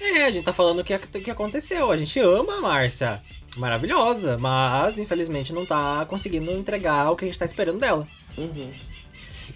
É, 0.00 0.24
a 0.24 0.30
gente 0.30 0.44
tá 0.44 0.52
falando 0.52 0.78
o 0.78 0.84
que, 0.84 0.96
que 0.98 1.30
aconteceu. 1.30 1.90
A 1.90 1.96
gente 1.96 2.18
ama 2.20 2.58
a 2.58 2.60
Márcia. 2.60 3.20
Maravilhosa, 3.56 4.38
mas 4.38 4.96
infelizmente 4.98 5.52
não 5.52 5.66
tá 5.66 6.06
conseguindo 6.06 6.50
entregar 6.52 7.10
o 7.10 7.16
que 7.16 7.24
a 7.24 7.28
gente 7.28 7.38
tá 7.38 7.44
esperando 7.44 7.80
dela. 7.80 8.06
Uhum. 8.38 8.70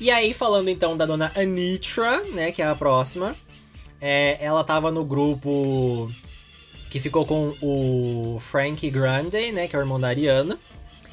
E 0.00 0.10
aí, 0.10 0.34
falando 0.34 0.68
então 0.68 0.96
da 0.96 1.06
dona 1.06 1.32
Anitra, 1.36 2.22
né, 2.32 2.50
que 2.50 2.60
é 2.60 2.66
a 2.66 2.74
próxima, 2.74 3.36
é, 4.00 4.36
ela 4.40 4.64
tava 4.64 4.90
no 4.90 5.04
grupo 5.04 6.10
que 6.90 6.98
ficou 6.98 7.24
com 7.24 7.54
o 7.62 8.40
Frank 8.40 8.90
Grande, 8.90 9.52
né, 9.52 9.68
que 9.68 9.76
é 9.76 9.78
o 9.78 9.82
irmão 9.82 10.00
da 10.00 10.08
Ariana, 10.08 10.58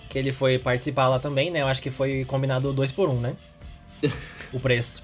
que 0.10 0.18
ele 0.18 0.32
foi 0.32 0.58
participar 0.58 1.08
lá 1.08 1.20
também, 1.20 1.52
né, 1.52 1.62
eu 1.62 1.68
acho 1.68 1.82
que 1.82 1.92
foi 1.92 2.26
combinado 2.26 2.74
dois 2.74 2.92
por 2.92 3.10
um, 3.10 3.20
né, 3.20 3.36
o 4.52 4.60
preço. 4.60 5.04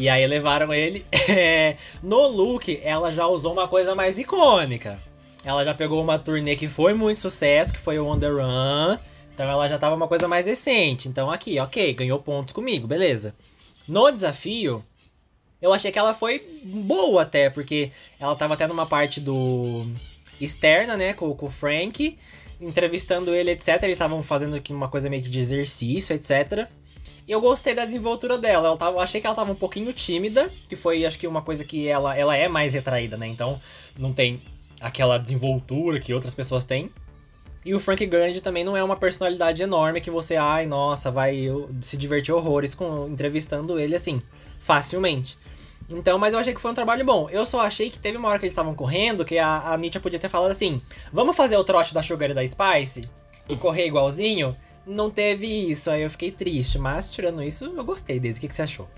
E 0.00 0.08
aí 0.08 0.26
levaram 0.26 0.72
ele. 0.72 1.04
É, 1.28 1.76
no 2.02 2.26
look, 2.26 2.80
ela 2.82 3.12
já 3.12 3.24
usou 3.26 3.52
uma 3.52 3.68
coisa 3.68 3.94
mais 3.94 4.18
icônica. 4.18 4.98
Ela 5.44 5.64
já 5.64 5.72
pegou 5.72 6.02
uma 6.02 6.18
turnê 6.18 6.56
que 6.56 6.66
foi 6.66 6.92
muito 6.92 7.20
sucesso, 7.20 7.72
que 7.72 7.78
foi 7.78 8.00
o 8.00 8.06
On 8.06 8.18
Run. 8.18 8.98
Então 9.32 9.48
ela 9.48 9.68
já 9.68 9.78
tava 9.78 9.94
uma 9.94 10.08
coisa 10.08 10.26
mais 10.26 10.46
recente. 10.46 11.08
Então 11.08 11.30
aqui, 11.30 11.60
ok, 11.60 11.92
ganhou 11.94 12.18
pontos 12.18 12.52
comigo, 12.52 12.88
beleza. 12.88 13.32
No 13.86 14.10
desafio, 14.10 14.84
eu 15.62 15.72
achei 15.72 15.92
que 15.92 15.98
ela 15.98 16.14
foi 16.14 16.44
boa 16.64 17.22
até, 17.22 17.48
porque 17.48 17.92
ela 18.18 18.34
tava 18.34 18.54
até 18.54 18.66
numa 18.66 18.86
parte 18.86 19.20
do 19.20 19.86
externa, 20.40 20.96
né, 20.96 21.12
com, 21.12 21.32
com 21.34 21.46
o 21.46 21.50
Frank, 21.50 22.18
entrevistando 22.60 23.32
ele, 23.32 23.52
etc. 23.52 23.80
Eles 23.82 23.92
estavam 23.92 24.20
fazendo 24.20 24.56
aqui 24.56 24.72
uma 24.72 24.88
coisa 24.88 25.08
meio 25.08 25.22
que 25.22 25.28
de 25.28 25.38
exercício, 25.38 26.12
etc. 26.12 26.68
Eu 27.28 27.40
gostei 27.40 27.74
da 27.74 27.84
desenvoltura 27.84 28.36
dela. 28.36 28.68
Eu 28.68 28.76
tava, 28.76 29.00
achei 29.00 29.20
que 29.20 29.26
ela 29.26 29.36
tava 29.36 29.52
um 29.52 29.56
pouquinho 29.56 29.92
tímida, 29.92 30.50
que 30.68 30.76
foi, 30.76 31.04
acho 31.04 31.18
que, 31.18 31.26
uma 31.26 31.42
coisa 31.42 31.64
que 31.64 31.86
ela, 31.86 32.16
ela 32.16 32.36
é 32.36 32.48
mais 32.48 32.74
retraída, 32.74 33.16
né? 33.16 33.26
Então, 33.26 33.60
não 33.98 34.12
tem 34.12 34.42
aquela 34.80 35.18
desenvoltura 35.18 36.00
que 36.00 36.12
outras 36.14 36.34
pessoas 36.34 36.64
têm. 36.64 36.90
E 37.64 37.74
o 37.74 37.80
Frank 37.80 38.04
Grande 38.06 38.40
também 38.40 38.64
não 38.64 38.76
é 38.76 38.82
uma 38.82 38.96
personalidade 38.96 39.62
enorme 39.62 40.00
que 40.00 40.10
você, 40.10 40.36
ai, 40.36 40.64
nossa, 40.64 41.10
vai 41.10 41.46
se 41.82 41.96
divertir 41.96 42.32
horrores 42.32 42.74
com 42.74 43.06
entrevistando 43.08 43.78
ele 43.78 43.94
assim, 43.94 44.22
facilmente. 44.60 45.38
Então, 45.90 46.18
mas 46.18 46.32
eu 46.32 46.40
achei 46.40 46.54
que 46.54 46.60
foi 46.60 46.70
um 46.70 46.74
trabalho 46.74 47.04
bom. 47.04 47.28
Eu 47.30 47.44
só 47.44 47.60
achei 47.60 47.90
que 47.90 47.98
teve 47.98 48.16
uma 48.16 48.28
hora 48.28 48.38
que 48.38 48.46
eles 48.46 48.52
estavam 48.52 48.74
correndo 48.74 49.24
que 49.24 49.38
a, 49.38 49.72
a 49.72 49.76
Nietzsche 49.76 49.98
podia 49.98 50.18
ter 50.18 50.28
falado 50.28 50.52
assim: 50.52 50.80
vamos 51.12 51.36
fazer 51.36 51.56
o 51.56 51.64
trote 51.64 51.92
da 51.92 52.02
Sugar 52.02 52.30
e 52.30 52.34
da 52.34 52.46
Spice 52.46 53.08
e 53.48 53.56
correr 53.56 53.86
igualzinho 53.86 54.56
não 54.90 55.10
teve 55.10 55.46
isso, 55.46 55.90
aí 55.90 56.02
eu 56.02 56.10
fiquei 56.10 56.30
triste. 56.30 56.78
Mas 56.78 57.12
tirando 57.12 57.42
isso, 57.42 57.64
eu 57.64 57.84
gostei 57.84 58.18
dele. 58.18 58.34
O 58.36 58.40
que, 58.40 58.48
que 58.48 58.54
você 58.54 58.62
achou? 58.62 58.88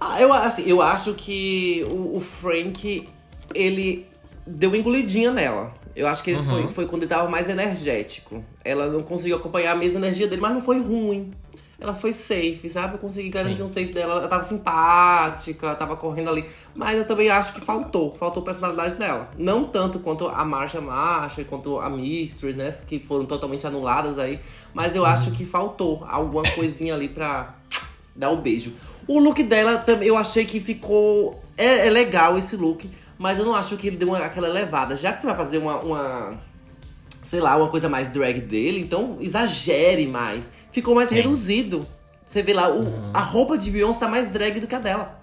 Ah, 0.00 0.20
eu, 0.20 0.32
assim, 0.32 0.64
eu 0.66 0.80
acho 0.82 1.14
que 1.14 1.84
o, 1.88 2.16
o 2.16 2.20
Frank, 2.20 3.08
ele 3.54 4.06
deu 4.46 4.70
uma 4.70 4.76
engolidinha 4.76 5.30
nela. 5.30 5.74
Eu 5.94 6.06
acho 6.06 6.22
que 6.22 6.30
ele 6.30 6.40
uhum. 6.40 6.44
foi, 6.44 6.68
foi 6.68 6.86
quando 6.86 7.02
ele 7.02 7.08
tava 7.08 7.28
mais 7.28 7.48
energético. 7.48 8.44
Ela 8.64 8.88
não 8.88 9.02
conseguiu 9.02 9.36
acompanhar 9.36 9.72
a 9.72 9.74
mesma 9.74 9.98
energia 9.98 10.26
dele, 10.26 10.42
mas 10.42 10.52
não 10.52 10.60
foi 10.60 10.78
ruim 10.80 11.32
ela 11.78 11.94
foi 11.94 12.12
safe, 12.12 12.70
sabe? 12.70 12.94
Eu 12.94 12.98
consegui 12.98 13.28
garantir 13.28 13.56
Sim. 13.56 13.62
um 13.64 13.68
safe 13.68 13.92
dela. 13.92 14.14
Ela 14.14 14.28
tava 14.28 14.44
simpática, 14.44 15.74
tava 15.74 15.94
correndo 15.94 16.30
ali. 16.30 16.44
Mas 16.74 16.96
eu 16.96 17.06
também 17.06 17.28
acho 17.28 17.52
que 17.52 17.60
faltou. 17.60 18.16
Faltou 18.18 18.42
personalidade 18.42 18.94
dela. 18.94 19.30
Não 19.36 19.64
tanto 19.64 19.98
quanto 19.98 20.26
a 20.26 20.42
Marcha 20.42 20.80
Marcha, 20.80 21.44
quanto 21.44 21.78
a 21.78 21.90
Mistress, 21.90 22.56
né? 22.56 22.70
Que 22.88 22.98
foram 22.98 23.26
totalmente 23.26 23.66
anuladas 23.66 24.18
aí. 24.18 24.40
Mas 24.72 24.96
eu 24.96 25.04
acho 25.04 25.30
que 25.32 25.44
faltou 25.44 26.02
alguma 26.08 26.44
coisinha 26.54 26.94
ali 26.94 27.08
pra 27.08 27.54
dar 28.14 28.30
o 28.30 28.36
um 28.36 28.40
beijo. 28.40 28.72
O 29.06 29.18
look 29.18 29.42
dela 29.42 29.76
também, 29.76 30.08
eu 30.08 30.16
achei 30.16 30.46
que 30.46 30.58
ficou. 30.58 31.42
É, 31.58 31.86
é, 31.86 31.90
legal 31.90 32.36
esse 32.36 32.54
look, 32.54 32.90
mas 33.16 33.38
eu 33.38 33.44
não 33.44 33.54
acho 33.54 33.78
que 33.78 33.86
ele 33.86 33.96
deu 33.96 34.08
uma, 34.08 34.18
aquela 34.18 34.48
elevada. 34.48 34.94
Já 34.94 35.12
que 35.12 35.20
você 35.20 35.26
vai 35.26 35.36
fazer 35.36 35.56
uma, 35.56 35.78
uma 35.78 36.38
sei 37.22 37.40
lá, 37.40 37.56
uma 37.56 37.68
coisa 37.68 37.88
mais 37.88 38.10
drag 38.10 38.40
dele, 38.40 38.80
então 38.80 39.18
exagere 39.20 40.06
mais. 40.06 40.52
Ficou 40.76 40.94
mais 40.94 41.08
Sim. 41.08 41.14
reduzido. 41.14 41.86
Você 42.22 42.42
vê 42.42 42.52
lá, 42.52 42.68
o, 42.68 42.80
uhum. 42.80 43.10
a 43.14 43.20
roupa 43.20 43.56
de 43.56 43.70
Beyoncé 43.70 44.00
tá 44.00 44.08
mais 44.08 44.28
drag 44.28 44.60
do 44.60 44.66
que 44.66 44.74
a 44.74 44.78
dela. 44.78 45.18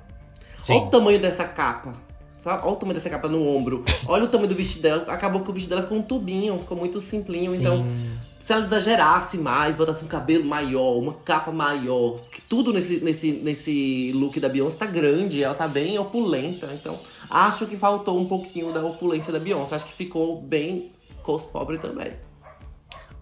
Sim. 0.63 0.73
Olha 0.73 0.81
o 0.81 0.89
tamanho 0.89 1.19
dessa 1.19 1.45
capa. 1.45 1.93
Sabe? 2.39 2.63
Olha 2.63 2.73
o 2.73 2.75
tamanho 2.75 2.95
dessa 2.95 3.07
capa 3.07 3.27
no 3.27 3.47
ombro. 3.47 3.85
Olha 4.07 4.23
o 4.23 4.27
tamanho 4.27 4.49
do 4.49 4.55
vestido 4.55 4.81
dela. 4.81 5.05
Acabou 5.09 5.41
que 5.41 5.51
o 5.51 5.53
vestido 5.53 5.69
dela 5.69 5.83
ficou 5.83 5.99
um 5.99 6.01
tubinho, 6.01 6.57
ficou 6.57 6.75
muito 6.75 6.99
simplinho. 6.99 7.53
Então, 7.53 7.77
Sim. 7.77 7.83
Então, 7.83 8.19
se 8.39 8.51
ela 8.51 8.65
exagerasse 8.65 9.37
mais, 9.37 9.75
botasse 9.75 10.03
um 10.03 10.07
cabelo 10.07 10.43
maior, 10.43 10.97
uma 10.97 11.13
capa 11.13 11.51
maior, 11.51 12.21
que 12.31 12.41
tudo 12.41 12.73
nesse, 12.73 13.01
nesse, 13.01 13.33
nesse 13.33 14.11
look 14.15 14.39
da 14.39 14.49
Beyoncé 14.49 14.79
tá 14.79 14.87
grande, 14.87 15.43
ela 15.43 15.53
tá 15.53 15.67
bem 15.67 15.99
opulenta. 15.99 16.67
Então, 16.73 16.99
acho 17.29 17.67
que 17.67 17.77
faltou 17.77 18.19
um 18.19 18.25
pouquinho 18.25 18.73
da 18.73 18.83
opulência 18.83 19.31
da 19.31 19.37
Beyoncé. 19.37 19.75
Acho 19.75 19.85
que 19.85 19.93
ficou 19.93 20.41
bem 20.41 20.91
cos 21.21 21.43
pobre 21.43 21.77
também. 21.77 22.11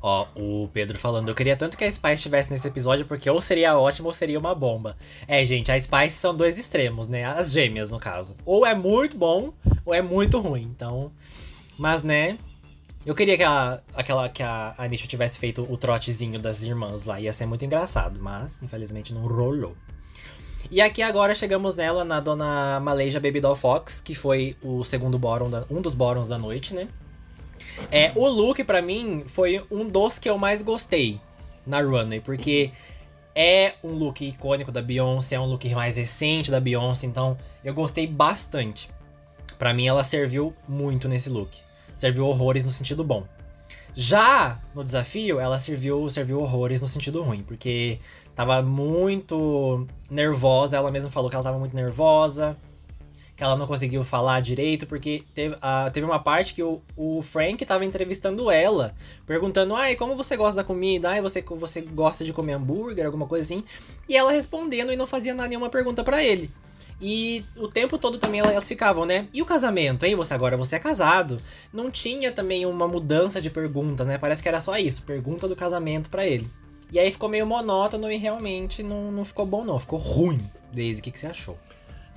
Ó, 0.02 0.28
o 0.36 0.68
Pedro 0.74 0.98
falando, 0.98 1.30
eu 1.30 1.36
queria 1.36 1.56
tanto 1.56 1.78
que 1.78 1.84
a 1.84 1.92
Spice 1.92 2.16
estivesse 2.16 2.52
nesse 2.52 2.68
episódio, 2.68 3.06
porque 3.06 3.30
ou 3.30 3.40
seria 3.40 3.78
ótimo 3.78 4.08
ou 4.08 4.14
seria 4.14 4.40
uma 4.40 4.56
bomba. 4.56 4.98
É, 5.28 5.46
gente, 5.46 5.72
a 5.72 5.80
Spice 5.80 6.16
são 6.16 6.36
dois 6.36 6.58
extremos, 6.58 7.08
né? 7.08 7.24
As 7.24 7.52
gêmeas, 7.52 7.92
no 7.92 8.00
caso. 8.00 8.36
Ou 8.44 8.66
é 8.66 8.74
muito 8.74 9.16
bom, 9.16 9.54
ou 9.86 9.94
é 9.94 10.02
muito 10.02 10.40
ruim. 10.40 10.64
Então. 10.64 11.12
Mas, 11.78 12.02
né? 12.02 12.40
Eu 13.06 13.16
queria 13.16 13.38
que 13.38 13.44
a, 13.44 13.82
aquela, 13.96 14.30
que 14.30 14.44
a 14.44 14.76
Anisha 14.78 15.08
tivesse 15.08 15.40
feito 15.40 15.66
o 15.72 15.78
trotezinho 15.78 16.40
das 16.40 16.64
irmãs 16.64 17.06
lá. 17.06 17.20
Ia 17.20 17.34
ser 17.34 17.46
muito 17.46 17.66
engraçado, 17.66 18.20
mas 18.20 18.62
infelizmente 18.62 19.14
não 19.14 19.22
rolou. 19.22 19.76
E 20.70 20.80
aqui 20.80 21.02
agora 21.02 21.34
chegamos 21.34 21.76
nela, 21.76 22.06
na 22.06 22.20
dona 22.20 22.80
Maleja 22.80 23.20
Baby 23.20 23.42
Doll 23.42 23.56
Fox, 23.56 24.00
que 24.00 24.14
foi 24.14 24.56
o 24.62 24.84
segundo 24.84 25.18
bórum, 25.18 25.50
da, 25.50 25.66
um 25.70 25.82
dos 25.82 25.94
bórons 25.94 26.30
da 26.30 26.38
noite, 26.38 26.74
né? 26.74 26.88
É, 27.92 28.12
o 28.16 28.28
look, 28.28 28.64
para 28.64 28.82
mim, 28.82 29.24
foi 29.26 29.64
um 29.70 29.88
dos 29.88 30.18
que 30.20 30.30
eu 30.30 30.38
mais 30.38 30.62
gostei 30.62 31.20
na 31.66 31.82
Runway, 31.82 32.20
porque 32.22 32.72
é 33.36 33.76
um 33.84 33.94
look 33.94 34.22
icônico 34.26 34.72
da 34.72 34.82
Beyoncé, 34.82 35.36
é 35.36 35.40
um 35.40 35.46
look 35.46 35.68
mais 35.74 35.98
recente 35.98 36.52
da 36.52 36.60
Beyoncé, 36.60 37.08
então 37.08 37.38
eu 37.64 37.74
gostei 37.74 38.08
bastante. 38.08 38.90
Para 39.58 39.74
mim, 39.74 39.88
ela 39.88 40.04
serviu 40.04 40.54
muito 40.68 41.08
nesse 41.08 41.30
look. 41.30 41.58
Serviu 41.96 42.28
horrores 42.28 42.66
no 42.66 42.72
sentido 42.72 43.04
bom. 43.04 43.26
Já 43.94 44.60
no 44.74 44.84
desafio, 44.84 45.40
ela 45.40 45.60
serviu, 45.60 46.10
serviu 46.10 46.40
horrores 46.42 46.82
no 46.82 46.88
sentido 46.88 47.22
ruim, 47.22 47.44
porque 47.44 48.00
tava 48.34 48.62
muito 48.62 49.86
nervosa, 50.10 50.78
ela 50.78 50.90
mesma 50.90 51.12
falou 51.12 51.30
que 51.30 51.36
ela 51.36 51.44
tava 51.44 51.60
muito 51.60 51.76
nervosa, 51.76 52.58
ela 53.44 53.56
não 53.56 53.66
conseguiu 53.66 54.04
falar 54.04 54.40
direito, 54.40 54.86
porque 54.86 55.24
teve, 55.34 55.56
uh, 55.56 55.92
teve 55.92 56.06
uma 56.06 56.20
parte 56.20 56.54
que 56.54 56.62
o, 56.62 56.82
o 56.96 57.22
Frank 57.22 57.66
tava 57.66 57.84
entrevistando 57.84 58.52
ela, 58.52 58.94
perguntando, 59.26 59.76
ai, 59.76 59.96
como 59.96 60.16
você 60.16 60.38
gosta 60.38 60.58
da 60.58 60.64
comida? 60.64 61.10
Ai, 61.10 61.22
você, 61.22 61.42
você 61.42 61.82
gosta 61.82 62.24
de 62.24 62.34
comer 62.34 62.54
hambúrguer, 62.54 63.06
alguma 63.06 63.26
coisa 63.26 63.44
assim? 63.44 63.64
E 64.08 64.16
ela 64.16 64.32
respondendo 64.32 64.92
e 64.92 64.96
não 64.96 65.08
fazia 65.08 65.34
nenhuma 65.34 65.70
pergunta 65.70 66.04
para 66.04 66.24
ele. 66.24 66.52
E 67.02 67.44
o 67.58 67.68
tempo 67.68 67.98
todo 67.98 68.20
também 68.20 68.42
elas 68.42 68.68
ficavam, 68.68 69.06
né? 69.06 69.28
E 69.34 69.42
o 69.42 69.46
casamento, 69.46 70.06
hein? 70.06 70.14
Você 70.14 70.36
agora 70.36 70.56
você 70.56 70.76
é 70.76 70.80
casado. 70.80 71.38
Não 71.74 71.90
tinha 71.90 72.32
também 72.32 72.64
uma 72.68 72.88
mudança 72.88 73.42
de 73.42 73.50
perguntas, 73.50 74.06
né? 74.06 74.20
Parece 74.20 74.44
que 74.44 74.48
era 74.48 74.62
só 74.62 74.78
isso, 74.78 75.02
pergunta 75.02 75.48
do 75.48 75.56
casamento 75.56 76.12
para 76.12 76.28
ele. 76.28 76.48
E 76.92 77.00
aí 77.00 77.10
ficou 77.10 77.28
meio 77.28 77.48
monótono 77.48 78.12
e 78.12 78.18
realmente 78.18 78.84
não, 78.84 79.12
não 79.12 79.26
ficou 79.26 79.48
bom, 79.48 79.64
não. 79.64 79.80
Ficou 79.80 79.98
ruim. 79.98 80.40
Daisy, 80.72 81.00
o 81.00 81.04
que, 81.04 81.12
que 81.12 81.20
você 81.20 81.28
achou? 81.28 81.58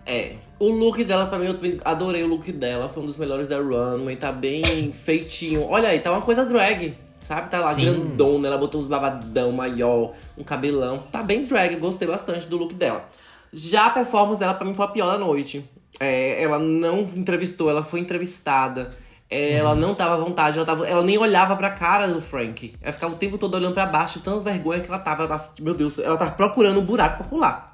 É, 0.06 0.36
o 0.58 0.68
look 0.68 1.02
dela 1.04 1.26
pra 1.26 1.38
mim, 1.38 1.46
eu 1.46 1.80
adorei 1.84 2.22
o 2.22 2.26
look 2.26 2.50
dela, 2.52 2.88
foi 2.88 3.02
um 3.02 3.06
dos 3.06 3.16
melhores 3.16 3.48
da 3.48 3.58
Runway, 3.58 4.16
tá 4.16 4.30
bem 4.30 4.92
feitinho. 4.92 5.66
Olha 5.68 5.88
aí, 5.88 6.00
tá 6.00 6.12
uma 6.12 6.20
coisa 6.20 6.44
drag, 6.44 6.94
sabe? 7.20 7.50
Tá 7.50 7.60
lá 7.60 7.74
Sim. 7.74 7.82
grandona, 7.82 8.48
ela 8.48 8.58
botou 8.58 8.80
uns 8.80 8.86
babadão 8.86 9.50
maior, 9.52 10.12
um 10.36 10.44
cabelão. 10.44 11.04
Tá 11.10 11.22
bem 11.22 11.44
drag, 11.44 11.76
gostei 11.76 12.06
bastante 12.06 12.46
do 12.46 12.56
look 12.56 12.74
dela. 12.74 13.08
Já 13.52 13.86
a 13.86 13.90
performance 13.90 14.38
dela 14.38 14.54
pra 14.54 14.66
mim 14.66 14.74
foi 14.74 14.84
a 14.84 14.88
pior 14.88 15.10
da 15.10 15.18
noite. 15.18 15.64
É, 16.00 16.42
ela 16.42 16.58
não 16.58 17.00
entrevistou, 17.00 17.70
ela 17.70 17.82
foi 17.82 18.00
entrevistada. 18.00 18.90
É, 19.30 19.52
uhum. 19.52 19.58
Ela 19.58 19.74
não 19.74 19.94
tava 19.94 20.14
à 20.14 20.16
vontade, 20.16 20.56
ela, 20.58 20.66
tava, 20.66 20.86
ela 20.86 21.02
nem 21.02 21.16
olhava 21.16 21.56
pra 21.56 21.70
cara 21.70 22.06
do 22.06 22.20
Frank. 22.20 22.74
Ela 22.82 22.92
ficava 22.92 23.14
o 23.14 23.16
tempo 23.16 23.38
todo 23.38 23.54
olhando 23.54 23.74
pra 23.74 23.86
baixo, 23.86 24.20
tão 24.20 24.40
vergonha 24.40 24.80
que 24.80 24.88
ela 24.88 24.98
tava. 24.98 25.24
Ela 25.24 25.52
meu 25.60 25.74
Deus, 25.74 25.98
ela 25.98 26.16
tava 26.16 26.32
procurando 26.32 26.80
um 26.80 26.84
buraco 26.84 27.18
pra 27.18 27.26
pular. 27.26 27.73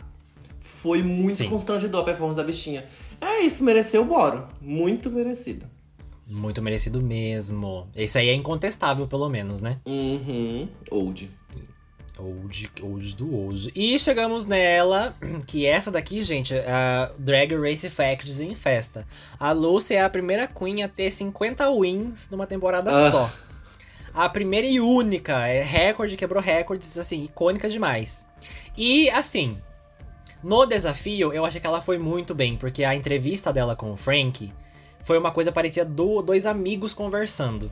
Foi 0.70 1.02
muito 1.02 1.36
Sim. 1.38 1.48
constrangedor 1.50 2.00
a 2.02 2.04
performance 2.04 2.36
da 2.38 2.44
bichinha. 2.44 2.84
É 3.20 3.40
isso, 3.40 3.62
mereceu 3.62 4.02
o 4.02 4.04
boro. 4.06 4.46
Muito 4.60 5.10
merecido. 5.10 5.66
Muito 6.26 6.62
merecido 6.62 7.02
mesmo. 7.02 7.88
Esse 7.94 8.16
aí 8.18 8.28
é 8.28 8.34
incontestável, 8.34 9.06
pelo 9.06 9.28
menos, 9.28 9.60
né? 9.60 9.78
Uhum. 9.84 10.68
Old. 10.90 11.30
Old, 12.18 12.70
old 12.82 13.14
do 13.16 13.34
old. 13.34 13.72
E 13.74 13.98
chegamos 13.98 14.44
nela, 14.46 15.16
que 15.46 15.66
essa 15.66 15.90
daqui, 15.90 16.22
gente, 16.22 16.54
é 16.54 16.70
a 16.70 17.10
Drag 17.18 17.54
Race 17.56 17.88
Facts 17.90 18.40
em 18.40 18.54
festa. 18.54 19.06
A 19.38 19.52
Lucy 19.52 19.94
é 19.94 20.02
a 20.04 20.08
primeira 20.10 20.46
queen 20.46 20.82
a 20.82 20.88
ter 20.88 21.10
50 21.10 21.68
wins 21.70 22.28
numa 22.30 22.46
temporada 22.46 22.90
Ah. 22.90 23.10
só. 23.10 23.30
A 24.12 24.28
primeira 24.28 24.66
e 24.66 24.80
única, 24.80 25.46
é 25.46 25.62
recorde, 25.62 26.16
quebrou 26.16 26.42
recordes, 26.42 26.98
assim, 26.98 27.24
icônica 27.24 27.68
demais. 27.68 28.26
E, 28.76 29.08
assim, 29.10 29.58
no 30.42 30.66
desafio, 30.66 31.32
eu 31.32 31.44
achei 31.44 31.60
que 31.60 31.66
ela 31.66 31.82
foi 31.82 31.98
muito 31.98 32.34
bem, 32.34 32.56
porque 32.56 32.84
a 32.84 32.94
entrevista 32.94 33.52
dela 33.52 33.76
com 33.76 33.92
o 33.92 33.96
Frank 33.96 34.52
foi 35.02 35.18
uma 35.18 35.30
coisa 35.30 35.52
parecia 35.52 35.84
do, 35.84 36.22
dois 36.22 36.46
amigos 36.46 36.94
conversando. 36.94 37.70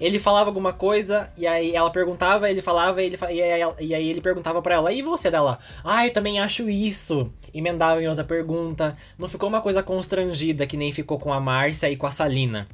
Ele 0.00 0.18
falava 0.18 0.48
alguma 0.48 0.72
coisa, 0.72 1.30
e 1.36 1.46
aí 1.46 1.74
ela 1.74 1.90
perguntava, 1.90 2.50
ele 2.50 2.62
falava, 2.62 3.02
ele, 3.02 3.18
e, 3.30 3.42
aí, 3.42 3.60
e 3.80 3.94
aí 3.94 4.08
ele 4.08 4.20
perguntava 4.20 4.62
pra 4.62 4.76
ela, 4.76 4.92
e 4.92 5.02
você 5.02 5.30
dela? 5.30 5.58
Ah, 5.84 6.06
eu 6.06 6.12
também 6.12 6.40
acho 6.40 6.70
isso. 6.70 7.30
Emendava 7.52 8.02
em 8.02 8.08
outra 8.08 8.24
pergunta. 8.24 8.96
Não 9.18 9.28
ficou 9.28 9.48
uma 9.48 9.60
coisa 9.60 9.82
constrangida, 9.82 10.66
que 10.66 10.76
nem 10.76 10.92
ficou 10.92 11.18
com 11.18 11.32
a 11.32 11.40
Márcia 11.40 11.90
e 11.90 11.96
com 11.96 12.06
a 12.06 12.10
Salina. 12.10 12.66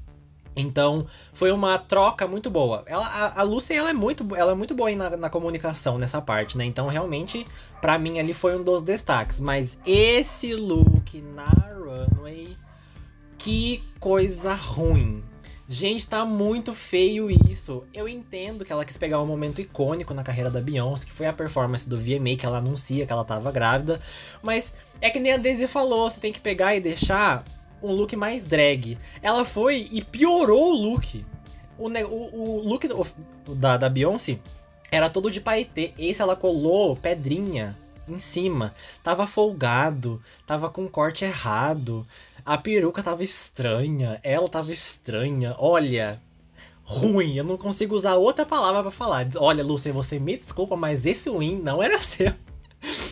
Então, 0.57 1.07
foi 1.35 1.53
uma 1.53 1.79
troca 1.79 2.27
muito 2.27 2.49
boa. 2.49 2.83
Ela, 2.87 3.07
a, 3.07 3.41
a 3.41 3.43
Lucy, 3.43 3.75
ela 3.75 3.91
é 3.91 3.93
muito, 3.93 4.35
ela 4.35 4.53
é 4.53 4.55
muito 4.55 4.75
boa 4.75 4.91
na, 4.97 5.17
na 5.17 5.31
comunicação 5.31 5.99
nessa 5.99 6.21
parte, 6.23 6.57
né? 6.57 6.65
Então, 6.65 6.89
realmente, 6.89 7.47
pra 7.81 7.99
mim 7.99 8.19
ali 8.19 8.33
foi 8.33 8.57
um 8.57 8.65
dos 8.65 8.83
destaques. 8.83 9.39
Mas 9.39 9.79
esse 9.85 10.55
look 10.55 11.21
na 11.21 11.45
runway, 11.45 12.57
que 13.37 13.85
coisa 14.01 14.55
ruim. 14.55 15.23
Gente, 15.69 16.09
tá 16.09 16.25
muito 16.25 16.73
feio 16.73 17.29
isso. 17.29 17.85
Eu 17.93 18.09
entendo 18.09 18.65
que 18.65 18.73
ela 18.73 18.85
quis 18.85 18.97
pegar 18.97 19.21
um 19.21 19.27
momento 19.27 19.61
icônico 19.61 20.15
na 20.15 20.23
carreira 20.23 20.49
da 20.49 20.61
Beyoncé, 20.61 21.05
que 21.05 21.13
foi 21.13 21.27
a 21.27 21.33
performance 21.33 21.89
do 21.89 21.99
VMA, 21.99 22.37
que 22.39 22.47
ela 22.47 22.59
anuncia 22.59 23.05
que 23.05 23.13
ela 23.13 23.25
tava 23.25 23.51
grávida. 23.51 24.01
Mas 24.43 24.73
é 25.01 25.11
que 25.11 25.19
nem 25.19 25.33
a 25.33 25.37
Daisy 25.37 25.67
falou, 25.67 26.09
você 26.09 26.21
tem 26.21 26.33
que 26.33 26.41
pegar 26.41 26.77
e 26.77 26.81
deixar 26.81 27.45
um 27.83 27.93
look 27.93 28.15
mais 28.17 28.45
drag. 28.45 28.99
Ela 29.23 29.45
foi 29.45 29.89
e 29.91 30.03
piorou 30.03 30.71
o 30.73 30.91
look. 30.93 31.25
O, 31.79 31.89
o, 31.89 32.41
o 32.61 32.69
look 32.69 32.87
do- 32.89 33.07
da, 33.55 33.77
da 33.77 33.89
Beyoncé 33.89 34.39
era 34.91 35.11
todo 35.11 35.31
de 35.31 35.41
paetê. 35.41 35.93
Esse 35.99 36.23
ela 36.23 36.35
colou 36.37 36.97
pedrinha 36.97 37.77
em 38.09 38.19
cima. 38.19 38.75
Tava 39.03 39.27
folgado, 39.27 40.23
tava 40.47 40.71
com 40.71 40.89
corte 40.89 41.25
errado. 41.25 42.07
A 42.45 42.57
peruca 42.57 43.03
tava 43.03 43.25
estranha, 43.25 44.21
ela 44.23 44.49
tava 44.49 44.71
estranha. 44.71 45.55
Olha, 45.59 46.21
ruim. 46.85 47.35
Eu 47.37 47.45
não 47.45 47.57
consigo 47.57 47.95
usar 47.95 48.15
outra 48.15 48.47
palavra 48.47 48.83
pra 48.83 48.91
falar. 48.93 49.27
Olha, 49.37 49.65
Lúcia, 49.65 49.93
você 49.93 50.19
me 50.19 50.37
desculpa, 50.37 50.77
mas 50.77 51.05
esse 51.05 51.29
win 51.29 51.57
não 51.61 51.83
era 51.83 51.99
seu. 52.03 52.33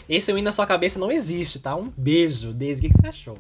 Esse 0.08 0.32
win 0.32 0.42
na 0.42 0.52
sua 0.52 0.66
cabeça 0.66 0.98
não 0.98 1.10
existe, 1.10 1.58
tá? 1.58 1.74
Um 1.74 1.92
beijo. 1.96 2.52
Desde 2.52 2.86
o 2.86 2.90
que 2.90 2.96
você 2.96 3.08
achou? 3.08 3.38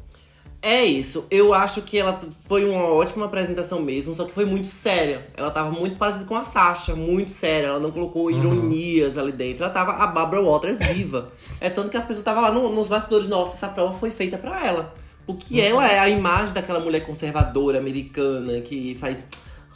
É 0.66 0.82
isso. 0.82 1.26
Eu 1.30 1.52
acho 1.52 1.82
que 1.82 1.98
ela 1.98 2.18
foi 2.48 2.64
uma 2.64 2.84
ótima 2.88 3.26
apresentação 3.26 3.82
mesmo, 3.82 4.14
só 4.14 4.24
que 4.24 4.32
foi 4.32 4.46
muito 4.46 4.66
séria. 4.68 5.26
Ela 5.36 5.50
tava 5.50 5.70
muito 5.70 5.96
parecida 5.96 6.24
com 6.24 6.34
a 6.34 6.42
Sasha, 6.44 6.96
muito 6.96 7.30
séria. 7.30 7.66
Ela 7.66 7.78
não 7.80 7.90
colocou 7.90 8.30
ironias 8.30 9.18
ali 9.18 9.30
dentro. 9.30 9.62
Ela 9.64 9.72
tava 9.74 9.92
a 9.92 10.06
Barbara 10.06 10.42
Waters 10.42 10.78
viva. 10.78 11.30
É 11.60 11.68
tanto 11.68 11.90
que 11.90 11.98
as 11.98 12.04
pessoas 12.04 12.20
estavam 12.20 12.42
lá 12.42 12.50
no- 12.50 12.70
nos 12.70 12.88
bastidores, 12.88 13.28
nossa, 13.28 13.54
essa 13.54 13.68
prova 13.68 13.92
foi 13.98 14.10
feita 14.10 14.38
pra 14.38 14.66
ela. 14.66 14.94
Porque 15.26 15.60
ela 15.60 15.86
é 15.86 15.98
a 15.98 16.08
imagem 16.08 16.54
daquela 16.54 16.80
mulher 16.80 17.00
conservadora 17.06 17.76
americana 17.78 18.60
que 18.62 18.96
faz. 18.98 19.24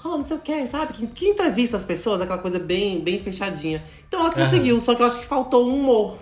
Oh, 0.02 0.16
não 0.16 0.24
sei 0.24 0.36
o 0.36 0.40
que, 0.40 0.66
sabe? 0.66 0.92
Que, 0.94 1.06
que 1.08 1.28
entrevista 1.28 1.76
as 1.76 1.84
pessoas, 1.84 2.20
aquela 2.22 2.38
coisa 2.38 2.58
bem, 2.58 3.00
bem 3.00 3.18
fechadinha. 3.18 3.84
Então 4.06 4.20
ela 4.20 4.30
conseguiu, 4.32 4.80
só 4.80 4.94
que 4.94 5.02
eu 5.02 5.06
acho 5.06 5.18
que 5.18 5.26
faltou 5.26 5.68
um 5.68 5.74
humor. 5.80 6.18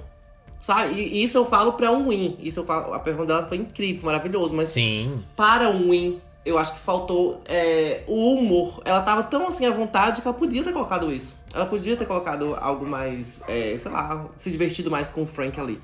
Sabe? 0.67 0.95
E 0.95 1.23
isso 1.23 1.39
eu 1.39 1.47
falo 1.47 1.75
pra 1.75 1.93
um 1.93 2.09
win. 2.09 2.37
Isso 2.41 2.59
eu 2.59 2.65
falo. 2.65 2.93
A 2.93 2.99
pergunta 2.99 3.29
dela 3.29 3.47
foi 3.47 3.59
incrível, 3.59 4.03
maravilhoso. 4.05 4.53
Mas 4.53 4.71
Sim. 4.71 5.23
para 5.37 5.71
um 5.71 5.91
win, 5.91 6.19
eu 6.45 6.59
acho 6.59 6.75
que 6.75 6.81
faltou 6.81 7.41
é, 7.47 8.03
o 8.09 8.35
humor. 8.35 8.83
Ela 8.85 9.01
tava 9.01 9.23
tão 9.23 9.47
assim 9.47 9.65
à 9.65 9.71
vontade 9.71 10.21
que 10.21 10.27
ela 10.27 10.37
podia 10.37 10.65
ter 10.65 10.73
colocado 10.73 11.13
isso. 11.13 11.37
Ela 11.55 11.67
podia 11.67 11.97
ter 11.97 12.05
colocado 12.05 12.57
algo 12.57 12.85
mais, 12.85 13.43
é, 13.47 13.79
sei 13.79 13.93
lá, 13.93 14.29
se 14.39 14.51
divertido 14.51 14.91
mais 14.91 15.07
com 15.07 15.23
o 15.23 15.27
Frank 15.27 15.61
ali. 15.61 15.81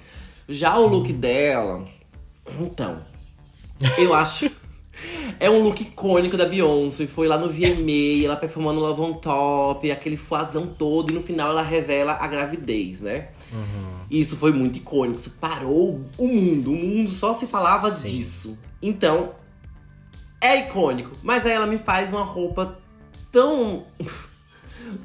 Já 0.49 0.77
o 0.77 0.89
look 0.89 1.13
dela, 1.13 1.87
então, 2.61 3.03
eu 3.97 4.13
acho. 4.13 4.51
É 5.41 5.49
um 5.49 5.63
look 5.63 5.81
icônico 5.81 6.37
da 6.37 6.45
Beyoncé. 6.45 7.07
Foi 7.07 7.27
lá 7.27 7.39
no 7.39 7.49
VMA, 7.49 8.27
ela 8.27 8.37
performando 8.37 8.79
Love 8.79 9.01
on 9.01 9.15
Top, 9.15 9.91
aquele 9.91 10.19
fuazão 10.19 10.67
todo, 10.67 11.11
e 11.11 11.15
no 11.15 11.23
final 11.23 11.51
ela 11.51 11.63
revela 11.63 12.13
a 12.21 12.27
gravidez, 12.27 13.01
né? 13.01 13.29
E 14.11 14.21
Isso 14.21 14.37
foi 14.37 14.53
muito 14.53 14.77
icônico, 14.79 15.19
isso 15.19 15.31
parou 15.41 16.01
o 16.19 16.27
mundo. 16.27 16.73
O 16.73 16.77
mundo 16.77 17.11
só 17.11 17.35
se 17.35 17.47
falava 17.47 17.91
Sim. 17.91 18.07
disso. 18.07 18.59
Então, 18.81 19.35
é 20.41 20.61
icônico. 20.61 21.11
Mas 21.23 21.47
aí 21.47 21.53
ela 21.53 21.67
me 21.67 21.79
faz 21.79 22.11
uma 22.11 22.25
roupa 22.25 22.79
tão. 23.31 23.85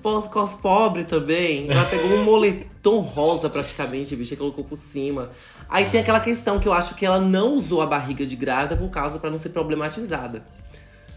pós-cos 0.01 0.53
pobre 0.55 1.03
também. 1.03 1.69
Ela 1.69 1.85
pegou 1.85 2.11
um 2.11 2.23
moletom 2.23 2.99
rosa 2.99 3.49
praticamente, 3.49 4.15
bicho, 4.15 4.33
e 4.33 4.37
colocou 4.37 4.63
por 4.63 4.75
cima. 4.75 5.29
Aí 5.69 5.89
tem 5.89 6.01
aquela 6.01 6.19
questão 6.19 6.59
que 6.59 6.67
eu 6.67 6.73
acho 6.73 6.95
que 6.95 7.05
ela 7.05 7.19
não 7.19 7.55
usou 7.55 7.81
a 7.81 7.85
barriga 7.85 8.25
de 8.25 8.35
grávida 8.35 8.75
por 8.75 8.89
causa 8.89 9.19
pra 9.19 9.29
não 9.29 9.37
ser 9.37 9.49
problematizada. 9.49 10.45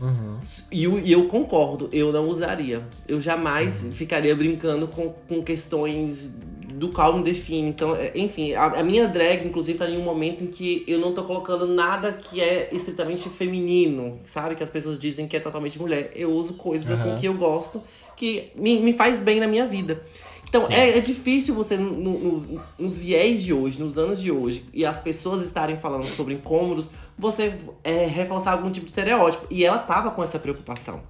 Uhum. 0.01 0.41
E 0.73 0.85
eu, 0.85 0.99
eu 1.01 1.29
concordo, 1.29 1.89
eu 1.93 2.13
não 2.13 2.29
usaria. 2.29 2.83
Eu 3.07 3.21
jamais 3.21 3.89
ficaria 3.93 4.35
brincando 4.35 4.89
com, 4.89 5.11
com 5.29 5.43
questões 5.43 6.39
do 6.81 6.89
qual 6.89 7.21
define. 7.23 7.69
Então, 7.69 7.95
é, 7.95 8.11
enfim, 8.15 8.55
a, 8.55 8.65
a 8.81 8.83
minha 8.83 9.07
drag, 9.07 9.47
inclusive, 9.47 9.77
tá 9.79 9.89
em 9.89 9.99
um 9.99 10.03
momento 10.03 10.43
em 10.43 10.47
que 10.47 10.83
eu 10.89 10.99
não 10.99 11.13
tô 11.13 11.23
colocando 11.25 11.67
nada 11.67 12.11
que 12.13 12.41
é 12.41 12.71
estritamente 12.73 13.29
feminino, 13.29 14.19
sabe? 14.25 14.55
Que 14.55 14.63
as 14.65 14.71
pessoas 14.71 14.99
dizem 14.99 15.29
que 15.29 15.37
é 15.37 15.41
totalmente 15.41 15.79
mulher. 15.79 16.11
Eu 16.17 16.31
uso 16.33 16.55
coisas 16.55 16.91
assim 16.91 17.11
Aham. 17.11 17.19
que 17.19 17.27
eu 17.29 17.35
gosto, 17.35 17.83
que 18.17 18.51
me, 18.57 18.81
me 18.81 18.95
faz 18.95 19.21
bem 19.21 19.39
na 19.41 19.47
minha 19.47 19.67
vida. 19.67 20.03
Então, 20.49 20.67
é, 20.71 20.97
é 20.97 21.01
difícil 21.01 21.55
você, 21.55 21.77
no- 21.77 21.93
no- 22.19 22.61
nos 22.79 22.99
viés 22.99 23.43
de 23.43 23.53
hoje, 23.53 23.79
nos 23.79 23.99
anos 23.99 24.19
de 24.21 24.33
hoje, 24.33 24.65
e 24.73 24.85
as 24.85 24.99
pessoas 24.99 25.45
estarem 25.45 25.77
falando 25.77 26.07
sobre 26.07 26.33
incômodos, 26.33 26.91
você 27.17 27.53
é, 27.85 28.07
reforçar 28.07 28.53
algum 28.53 28.71
tipo 28.71 28.87
de 28.87 28.91
estereótipo. 28.91 29.47
E 29.51 29.65
ela 29.65 29.79
tava 29.79 30.11
com 30.13 30.23
essa 30.23 30.39
preocupação. 30.39 31.03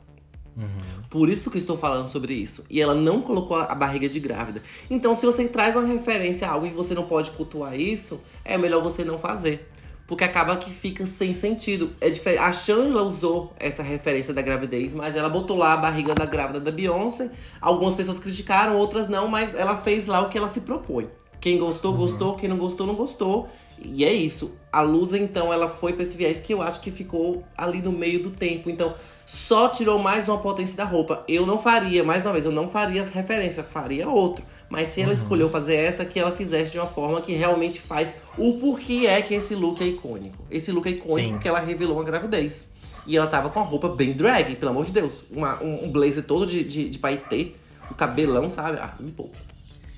Por 1.11 1.29
isso 1.29 1.51
que 1.51 1.59
estou 1.59 1.77
falando 1.77 2.09
sobre 2.09 2.35
isso. 2.35 2.65
E 2.71 2.81
ela 2.81 2.95
não 2.95 3.21
colocou 3.21 3.57
a 3.57 3.75
barriga 3.75 4.09
de 4.09 4.21
grávida. 4.21 4.63
Então, 4.89 5.19
se 5.19 5.27
você 5.27 5.49
traz 5.49 5.75
uma 5.75 5.85
referência 5.85 6.47
a 6.47 6.53
algo 6.53 6.67
e 6.67 6.71
você 6.71 6.95
não 6.95 7.03
pode 7.03 7.33
cultuar 7.33 7.79
isso, 7.79 8.21
é 8.45 8.57
melhor 8.57 8.81
você 8.81 9.05
não 9.05 9.19
fazer. 9.19 9.69
Porque 10.07 10.23
acaba 10.23 10.57
que 10.57 10.71
fica 10.71 11.07
sem 11.09 11.35
sentido. 11.35 11.91
É 12.01 12.09
diferente. 12.11 12.41
A 12.41 12.53
Shangela 12.53 13.03
usou 13.03 13.53
essa 13.59 13.83
referência 13.83 14.33
da 14.33 14.41
gravidez, 14.41 14.95
mas 14.95 15.17
ela 15.17 15.29
botou 15.29 15.57
lá 15.57 15.73
a 15.73 15.77
barriga 15.77 16.15
da 16.15 16.25
grávida 16.25 16.61
da 16.61 16.71
Beyoncé. 16.71 17.31
Algumas 17.61 17.97
pessoas 17.97 18.21
criticaram, 18.21 18.77
outras 18.77 19.09
não, 19.09 19.27
mas 19.27 19.55
ela 19.55 19.77
fez 19.77 20.07
lá 20.07 20.21
o 20.21 20.29
que 20.29 20.39
ela 20.39 20.49
se 20.49 20.61
propõe. 20.61 21.09
Quem 21.41 21.59
gostou, 21.59 21.93
gostou. 21.93 22.37
Quem 22.37 22.49
não 22.49 22.57
gostou, 22.57 22.87
não 22.87 22.95
gostou. 22.95 23.49
E 23.83 24.05
é 24.05 24.13
isso. 24.13 24.53
A 24.73 24.83
Lusa, 24.83 25.19
então, 25.19 25.53
ela 25.53 25.69
foi 25.69 25.93
pra 25.93 26.05
esse 26.05 26.17
viés 26.17 26.39
que 26.39 26.55
eu 26.55 26.63
acho 26.63 26.81
que 26.81 26.91
ficou 26.91 27.45
ali 27.57 27.81
no 27.81 27.91
meio 27.91 28.23
do 28.23 28.31
tempo. 28.31 28.71
Então, 28.71 28.95
só 29.33 29.69
tirou 29.69 29.97
mais 29.97 30.29
uma 30.29 30.39
potência 30.39 30.77
da 30.77 30.83
roupa. 30.85 31.23
Eu 31.29 31.47
não 31.47 31.63
faria, 31.63 32.03
mais 32.03 32.27
uma 32.27 32.33
vez, 32.33 32.45
eu 32.45 32.51
não 32.51 32.69
faria 32.69 33.01
essa 33.01 33.13
referência, 33.13 33.63
faria 33.63 34.09
outro. 34.09 34.45
Mas 34.69 34.89
se 34.89 35.01
ela 35.03 35.13
escolheu 35.15 35.49
fazer 35.49 35.77
essa, 35.77 36.05
que 36.05 36.19
ela 36.19 36.33
fizesse 36.33 36.73
de 36.73 36.79
uma 36.81 36.89
forma 36.89 37.21
que 37.21 37.33
realmente 37.35 37.81
faz 37.81 38.09
o 38.37 38.55
porquê 38.55 39.07
é 39.07 39.23
que 39.23 39.33
esse 39.33 39.55
look 39.55 39.81
é 39.81 39.87
icônico. 39.87 40.37
Esse 40.51 40.73
look 40.73 40.89
é 40.89 40.91
icônico 40.91 41.29
Sim. 41.29 41.33
porque 41.35 41.47
ela 41.47 41.61
revelou 41.61 41.97
uma 41.99 42.03
gravidez. 42.03 42.73
E 43.07 43.17
ela 43.17 43.29
tava 43.29 43.51
com 43.51 43.61
a 43.61 43.63
roupa 43.63 43.89
bem 43.91 44.13
drag, 44.13 44.57
pelo 44.57 44.73
amor 44.73 44.85
de 44.85 44.91
Deus. 44.93 45.23
Uma- 45.31 45.63
um, 45.63 45.85
um 45.85 45.93
blazer 45.93 46.25
todo 46.25 46.45
de, 46.45 46.65
de, 46.65 46.89
de 46.89 46.99
paetê, 46.99 47.53
o 47.89 47.95
cabelão, 47.95 48.51
sabe? 48.51 48.79
Ah, 48.79 48.95
me 48.99 49.13
poupa. 49.13 49.37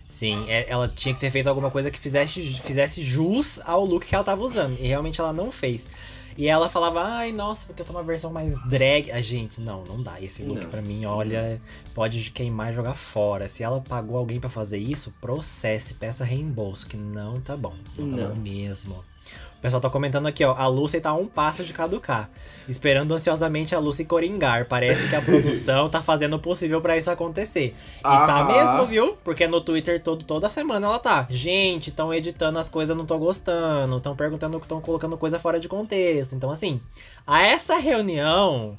Sim, 0.07 0.45
é- 0.47 0.67
ela 0.69 0.93
tinha 0.95 1.15
que 1.15 1.21
ter 1.21 1.31
feito 1.31 1.47
alguma 1.47 1.71
coisa 1.71 1.91
que 1.91 1.99
fizesse, 1.99 2.43
fizesse 2.63 3.01
jus 3.03 3.59
ao 3.65 3.83
look 3.83 4.07
que 4.07 4.15
ela 4.15 4.23
tava 4.25 4.43
usando. 4.43 4.77
E 4.79 4.87
realmente 4.87 5.19
ela 5.23 5.33
não 5.33 5.51
fez. 5.51 5.89
E 6.37 6.49
ela 6.49 6.69
falava, 6.69 7.03
ai, 7.03 7.33
nossa, 7.33 7.67
porque 7.67 7.83
eu 7.83 7.87
tô 7.87 7.93
uma 7.93 8.03
versão 8.03 8.33
mais 8.33 8.59
drag. 8.69 9.11
A 9.11 9.21
gente, 9.21 9.61
não, 9.61 9.85
não 9.85 10.03
dá. 10.03 10.21
Esse 10.21 10.43
look 10.43 10.67
pra 10.67 10.81
mim, 10.83 11.05
olha, 11.05 11.61
pode 11.95 12.31
queimar 12.31 12.73
e 12.73 12.75
jogar 12.75 12.95
fora. 12.95 13.49
Se 13.49 13.63
ela 13.63 13.81
pagou 13.81 14.17
alguém 14.17 14.41
pra 14.41 14.51
fazer 14.51 14.79
isso, 14.79 15.13
processe, 15.21 15.95
peça 15.95 16.25
reembolso, 16.25 16.87
que 16.87 16.97
não 16.97 17.41
tá 17.41 17.57
bom. 17.57 17.75
Não 17.99 18.09
tá 18.11 18.17
Não. 18.17 18.29
bom 18.31 18.35
mesmo. 18.37 19.05
O 19.63 19.69
pessoal 19.71 19.81
tá 19.81 19.89
comentando 19.89 20.27
aqui, 20.27 20.45
ó. 20.45 20.57
A 20.59 20.67
Lucy 20.67 21.01
tá 21.01 21.11
a 21.11 21.15
um 21.15 21.29
passo 21.29 21.63
de 21.63 21.73
caducar. 21.73 22.29
Esperando 22.69 23.15
ansiosamente 23.15 23.77
a 23.77 23.79
Lucy 23.79 24.05
coringar. 24.05 24.67
Parece 24.67 25.09
que 25.09 25.15
a 25.15 25.23
produção 25.23 25.89
tá 25.89 26.03
fazendo 26.03 26.35
o 26.35 26.39
possível 26.41 26.81
pra 26.81 26.99
isso 26.99 27.09
acontecer. 27.09 27.73
E 28.01 28.03
tá 28.03 28.41
Aham. 28.41 28.47
mesmo, 28.49 28.87
viu? 28.87 29.17
Porque 29.23 29.47
no 29.47 29.61
Twitter 29.61 30.03
todo, 30.03 30.25
toda 30.25 30.49
semana 30.49 30.89
ela 30.89 30.99
tá. 30.99 31.29
Gente, 31.31 31.91
estão 31.91 32.13
editando 32.13 32.59
as 32.59 32.69
coisas, 32.69 32.97
não 32.97 33.07
tô 33.07 33.17
gostando. 33.21 33.99
Estão 33.99 34.17
perguntando 34.17 34.59
que 34.59 34.65
estão 34.65 34.81
colocando 34.81 35.17
coisa 35.17 35.39
fora 35.39 35.61
de 35.61 35.69
contexto. 35.69 36.35
Então, 36.35 36.51
assim, 36.51 36.81
a 37.25 37.43
essa 37.47 37.77
reunião, 37.77 38.77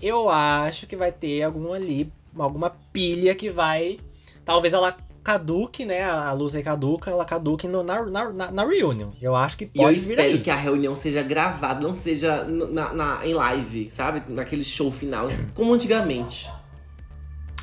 eu 0.00 0.30
acho 0.30 0.86
que 0.86 0.96
vai 0.96 1.12
ter 1.12 1.42
algum 1.42 1.74
ali, 1.74 2.10
alguma 2.38 2.70
pilha 2.90 3.34
que 3.34 3.50
vai. 3.50 3.98
Talvez 4.46 4.72
ela 4.72 4.96
caduque, 5.22 5.84
né? 5.84 6.02
A 6.02 6.32
luz 6.32 6.54
aí 6.54 6.62
caduca, 6.62 7.10
ela 7.10 7.24
caduque 7.24 7.66
no, 7.68 7.82
na, 7.82 8.04
na, 8.04 8.50
na, 8.50 8.64
reunion. 8.64 9.10
Eu 9.20 9.36
acho 9.36 9.56
que 9.56 9.64
E 9.64 9.78
eu 9.78 9.84
pode 9.84 9.98
espero 9.98 10.40
que 10.40 10.50
a 10.50 10.56
reunião 10.56 10.94
seja 10.94 11.22
gravada, 11.22 11.80
não 11.80 11.94
seja 11.94 12.44
na, 12.44 12.92
na- 12.92 13.26
em 13.26 13.34
live, 13.34 13.90
sabe? 13.90 14.22
Naquele 14.28 14.64
show 14.64 14.90
final, 14.90 15.28
assim, 15.28 15.46
como 15.54 15.72
antigamente. 15.72 16.50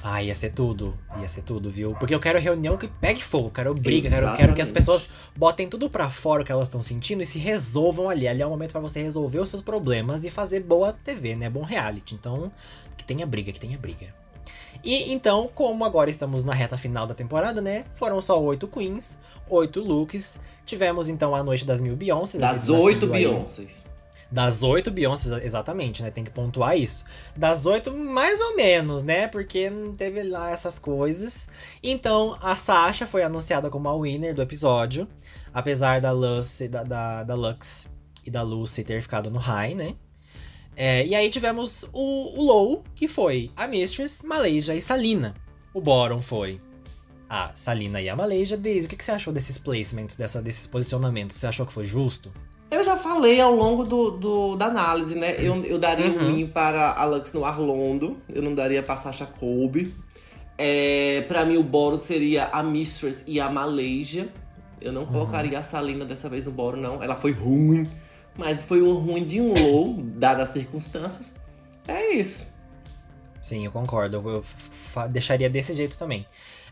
Ah, 0.02 0.24
ia 0.24 0.34
ser 0.34 0.52
tudo. 0.52 0.98
Ia 1.20 1.28
ser 1.28 1.42
tudo, 1.42 1.70
viu? 1.70 1.94
Porque 1.96 2.16
eu 2.16 2.20
quero 2.20 2.40
reunião 2.40 2.78
que 2.78 2.88
pegue 2.88 3.22
fogo, 3.22 3.52
quero 3.52 3.74
briga, 3.74 4.10
quero, 4.10 4.36
quero 4.38 4.56
que 4.56 4.62
as 4.62 4.72
pessoas 4.72 5.10
botem 5.36 5.68
tudo 5.68 5.90
pra 5.90 6.10
fora 6.10 6.42
o 6.42 6.46
que 6.46 6.52
elas 6.52 6.68
estão 6.70 6.82
sentindo 6.82 7.22
e 7.22 7.26
se 7.26 7.38
resolvam 7.38 8.10
ali. 8.10 8.28
Ali 8.28 8.42
é 8.42 8.46
o 8.46 8.50
momento 8.50 8.72
pra 8.72 8.80
você 8.80 9.02
resolver 9.02 9.40
os 9.40 9.50
seus 9.50 9.62
problemas 9.62 10.24
e 10.24 10.30
fazer 10.30 10.62
boa 10.62 10.94
TV, 10.94 11.36
né? 11.36 11.50
Bom 11.50 11.64
reality. 11.64 12.16
Então, 12.16 12.50
que 12.96 13.04
tenha 13.04 13.26
briga, 13.26 13.52
que 13.52 13.60
tenha 13.60 13.78
briga. 13.78 14.14
E 14.84 15.12
então, 15.12 15.50
como 15.54 15.84
agora 15.84 16.10
estamos 16.10 16.46
na 16.46 16.54
reta 16.54 16.78
final 16.78 17.06
da 17.06 17.14
temporada, 17.14 17.62
né? 17.62 17.86
Foram 17.96 18.22
só 18.22 18.42
oito 18.42 18.68
queens, 18.68 19.18
oito 19.50 19.82
looks. 19.82 20.40
Tivemos 20.66 21.10
então 21.10 21.36
a 21.36 21.44
noite 21.44 21.66
das 21.66 21.82
mil 21.82 21.96
Beyoncés. 21.96 22.42
Das 22.42 22.70
oito 22.70 23.06
aí. 23.08 23.12
Beyoncés. 23.12 23.86
Das 24.32 24.62
oito 24.62 24.92
Beyoncés, 24.92 25.44
exatamente, 25.44 26.04
né? 26.04 26.12
Tem 26.12 26.24
que 26.24 26.30
pontuar 26.30 26.78
isso. 26.78 27.04
Das 27.36 27.66
oito, 27.66 27.92
mais 27.92 28.40
ou 28.40 28.56
menos, 28.56 29.02
né? 29.02 29.28
Porque 29.28 29.70
não 29.70 29.96
teve 29.96 30.22
lá 30.24 30.52
essas 30.52 30.78
coisas. 30.78 31.50
Então, 31.82 32.38
a 32.40 32.56
Sasha 32.56 33.08
foi 33.08 33.24
anunciada 33.24 33.70
como 33.72 33.90
a 33.90 33.96
winner 33.98 34.36
do 34.36 34.42
episódio. 34.42 35.08
Apesar 35.52 36.00
da 36.00 36.12
Lucy, 36.12 36.68
da, 36.68 36.84
da, 36.84 37.24
da 37.24 37.34
Lux 37.34 37.88
e 38.24 38.30
da 38.30 38.44
Lucy 38.44 38.84
ter 38.84 39.02
ficado 39.02 39.32
no 39.32 39.40
high, 39.40 39.74
né? 39.74 39.96
É, 40.82 41.06
e 41.06 41.14
aí 41.14 41.30
tivemos 41.30 41.84
o, 41.92 42.40
o 42.40 42.42
low, 42.42 42.84
que 42.96 43.06
foi 43.06 43.52
a 43.54 43.68
Mistress, 43.68 44.26
Malaysia 44.26 44.74
e 44.74 44.82
Salina. 44.82 45.36
O 45.74 45.82
bottom 45.82 46.22
foi 46.22 46.62
a 47.30 47.52
Salina 47.54 48.02
e 48.02 48.08
a 48.08 48.16
Malaysia. 48.16 48.56
Daisy, 48.58 48.86
o 48.86 48.90
que, 48.90 48.96
que 48.96 49.04
você 49.04 49.12
achou 49.12 49.34
desses 49.34 49.58
placements, 49.58 50.16
dessa, 50.16 50.42
desses 50.42 50.66
posicionamentos? 50.66 51.36
Você 51.36 51.48
achou 51.48 51.66
que 51.66 51.74
foi 51.74 51.84
justo? 51.86 52.32
Eu 52.72 52.82
já 52.82 52.96
falei 52.96 53.42
ao 53.42 53.54
longo 53.54 53.84
do, 53.84 54.12
do- 54.12 54.56
da 54.56 54.68
análise, 54.68 55.16
né? 55.16 55.36
Eu, 55.38 55.62
eu 55.66 55.78
daria 55.78 56.06
Uhum. 56.06 56.30
um 56.30 56.36
win 56.36 56.48
para 56.48 56.92
a 56.94 57.04
Lux 57.04 57.34
no 57.34 57.44
Arlondo. 57.44 58.16
Eu 58.30 58.42
não 58.42 58.56
daria 58.56 58.82
pra 58.82 58.96
Sasha 58.96 59.26
Colby. 59.26 59.94
É, 60.58 61.26
pra 61.28 61.46
mim, 61.46 61.58
o 61.58 61.64
boro 61.64 61.98
seria 61.98 62.46
a 62.48 62.64
Mistress 62.64 63.26
e 63.28 63.38
a 63.40 63.50
Malaysia. 63.50 64.30
Eu 64.80 64.94
não 64.94 65.06
colocaria 65.06 65.60
a 65.60 65.64
Salina 65.64 66.06
dessa 66.06 66.30
vez 66.30 66.46
no 66.46 66.52
boro, 66.54 66.78
não. 66.78 67.04
Ela 67.04 67.16
foi 67.16 67.32
ruim. 67.34 67.86
Mas 68.40 68.62
foi 68.62 68.82
um 68.82 68.94
ruim 68.94 69.26
de 69.26 69.42
um 69.42 69.54
low, 69.54 69.96
dadas 70.02 70.44
as 70.44 70.50
circunstâncias. 70.50 71.36
É 71.86 72.12
isso. 72.12 72.54
Sim, 73.42 73.66
eu 73.66 73.72
concordo. 73.72 74.24
Eu, 74.26 74.46
deixaria 75.10 75.50
desse 75.50 75.74
jeito 75.74 75.98
também. 75.98 76.26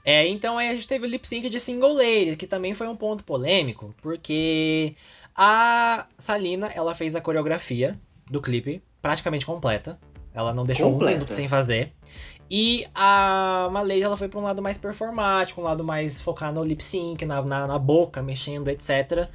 É, 0.06 0.26
então 0.30 0.58
aí 0.58 0.70
a 0.70 0.72
gente 0.72 0.88
teve 0.88 1.06
o 1.06 1.10
lip 1.10 1.28
sync 1.28 1.50
de 1.50 1.60
Single 1.60 1.92
Lady, 1.92 2.38
que 2.38 2.48
também 2.48 2.74
foi 2.74 2.88
um 2.88 2.96
ponto 2.96 3.22
polêmico, 3.26 3.94
porque 4.02 4.96
a 5.36 6.08
Salina, 6.18 6.68
ela 6.68 6.96
fez 6.96 7.18
a 7.18 7.20
coreografia 7.20 8.00
do 8.32 8.40
clipe 8.40 8.82
praticamente 9.02 9.46
completa. 9.46 10.00
Ela 10.34 10.54
não 10.54 10.64
deixou 10.64 10.90
Completa. 10.90 11.12
um 11.12 11.16
minuto 11.16 11.34
sem 11.34 11.50
fazer. 11.50 11.92
E 12.50 12.88
a 12.96 13.68
Malaysia, 13.74 14.06
ela 14.06 14.16
foi 14.16 14.30
pra 14.30 14.40
um 14.40 14.44
lado 14.44 14.62
mais 14.62 14.78
performático, 14.78 15.60
um 15.60 15.66
lado 15.66 15.84
mais 15.84 16.22
focar 16.22 16.54
no 16.54 16.64
lip 16.64 16.82
sync, 16.82 17.26
na, 17.26 17.42
na, 17.42 17.68
na 17.68 17.78
boca, 17.78 18.24
mexendo, 18.24 18.70
etc. 18.70 19.28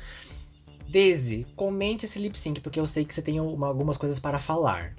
Daisy, 0.88 1.46
comente 1.56 2.04
esse 2.04 2.18
lip 2.18 2.38
sync, 2.38 2.60
porque 2.60 2.78
eu 2.80 2.86
sei 2.86 3.04
que 3.04 3.14
você 3.14 3.22
tem 3.22 3.40
uma- 3.40 3.66
algumas 3.68 3.96
coisas 3.96 4.18
para 4.18 4.38
falar. 4.38 4.94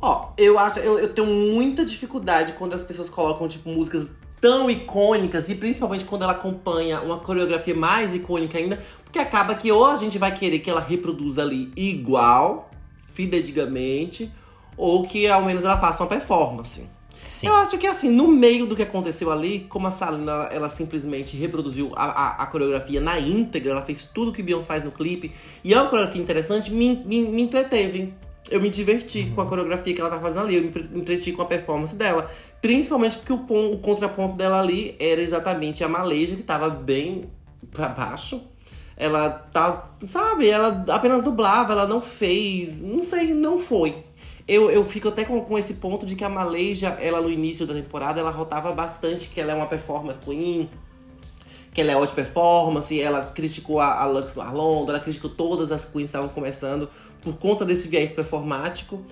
Ó, 0.00 0.32
eu 0.36 0.58
acho, 0.58 0.78
eu, 0.80 0.98
eu 0.98 1.12
tenho 1.12 1.26
muita 1.26 1.84
dificuldade 1.84 2.52
quando 2.52 2.74
as 2.74 2.84
pessoas 2.84 3.08
colocam, 3.08 3.48
tipo, 3.48 3.68
músicas 3.70 4.12
tão 4.40 4.70
icônicas, 4.70 5.48
e 5.48 5.54
principalmente 5.54 6.04
quando 6.04 6.22
ela 6.22 6.32
acompanha 6.32 7.00
uma 7.00 7.18
coreografia 7.18 7.74
mais 7.74 8.14
icônica 8.14 8.58
ainda, 8.58 8.82
porque 9.02 9.18
acaba 9.18 9.54
que 9.54 9.72
ou 9.72 9.86
a 9.86 9.96
gente 9.96 10.18
vai 10.18 10.34
querer 10.36 10.58
que 10.58 10.68
ela 10.68 10.80
reproduza 10.80 11.40
ali 11.40 11.72
igual, 11.74 12.70
fidedigamente, 13.12 14.30
ou 14.76 15.06
que 15.06 15.26
ao 15.26 15.42
menos 15.44 15.64
ela 15.64 15.80
faça 15.80 16.02
uma 16.02 16.08
performance. 16.08 16.84
Sim. 17.44 17.48
Eu 17.50 17.56
acho 17.56 17.78
que 17.78 17.86
assim, 17.86 18.10
no 18.10 18.26
meio 18.28 18.66
do 18.66 18.74
que 18.74 18.82
aconteceu 18.82 19.30
ali, 19.30 19.66
como 19.68 19.86
a 19.86 19.90
Salina, 19.90 20.48
ela 20.50 20.68
simplesmente 20.68 21.36
reproduziu 21.36 21.92
a, 21.94 22.04
a, 22.04 22.42
a 22.42 22.46
coreografia 22.46 23.00
na 23.00 23.18
íntegra, 23.20 23.72
ela 23.72 23.82
fez 23.82 24.02
tudo 24.14 24.32
que 24.32 24.42
Beyoncé 24.42 24.66
faz 24.66 24.84
no 24.84 24.90
clipe, 24.90 25.32
e 25.62 25.72
é 25.74 25.80
uma 25.80 25.88
coreografia 25.88 26.22
interessante, 26.22 26.72
me, 26.72 26.96
me, 27.04 27.20
me 27.22 27.42
entreteve. 27.42 28.12
Eu 28.50 28.60
me 28.60 28.68
diverti 28.68 29.32
com 29.34 29.40
a 29.40 29.46
coreografia 29.46 29.94
que 29.94 30.00
ela 30.00 30.10
tá 30.10 30.20
fazendo 30.20 30.40
ali, 30.44 30.56
eu 30.56 30.62
me 30.62 30.68
entre- 30.68 30.88
entreti 30.94 31.32
com 31.32 31.40
a 31.40 31.46
performance 31.46 31.96
dela. 31.96 32.30
Principalmente 32.60 33.16
porque 33.16 33.32
o, 33.32 33.38
pon- 33.38 33.70
o 33.72 33.78
contraponto 33.78 34.36
dela 34.36 34.60
ali 34.60 34.94
era 35.00 35.20
exatamente 35.22 35.82
a 35.82 35.88
Malaysia, 35.88 36.36
que 36.36 36.42
tava 36.42 36.68
bem 36.68 37.24
pra 37.70 37.88
baixo. 37.88 38.42
Ela 38.96 39.28
tá, 39.30 39.90
sabe, 40.04 40.46
ela 40.48 40.84
apenas 40.88 41.22
dublava, 41.24 41.72
ela 41.72 41.86
não 41.86 42.00
fez, 42.02 42.80
não 42.82 43.00
sei, 43.00 43.32
não 43.34 43.58
foi. 43.58 44.04
Eu, 44.46 44.70
eu 44.70 44.84
fico 44.84 45.08
até 45.08 45.24
com, 45.24 45.40
com 45.40 45.58
esse 45.58 45.74
ponto 45.74 46.04
de 46.04 46.14
que 46.14 46.24
a 46.24 46.28
Malaysia, 46.28 46.88
ela 47.00 47.20
no 47.20 47.30
início 47.30 47.66
da 47.66 47.74
temporada, 47.74 48.20
ela 48.20 48.30
rotava 48.30 48.72
bastante 48.72 49.28
que 49.28 49.40
ela 49.40 49.52
é 49.52 49.54
uma 49.54 49.66
performer 49.66 50.16
queen, 50.22 50.68
que 51.72 51.80
ela 51.80 51.92
é 51.92 51.96
ótima 51.96 52.16
performance, 52.16 53.00
ela 53.00 53.32
criticou 53.34 53.80
a, 53.80 54.00
a 54.00 54.04
Lux 54.04 54.36
no 54.36 54.42
Arlondo, 54.42 54.92
ela 54.92 55.00
criticou 55.00 55.30
todas 55.30 55.72
as 55.72 55.84
queens 55.84 55.94
que 55.94 56.02
estavam 56.04 56.28
começando 56.28 56.88
por 57.22 57.36
conta 57.36 57.64
desse 57.64 57.88
viés 57.88 58.12
performático. 58.12 59.02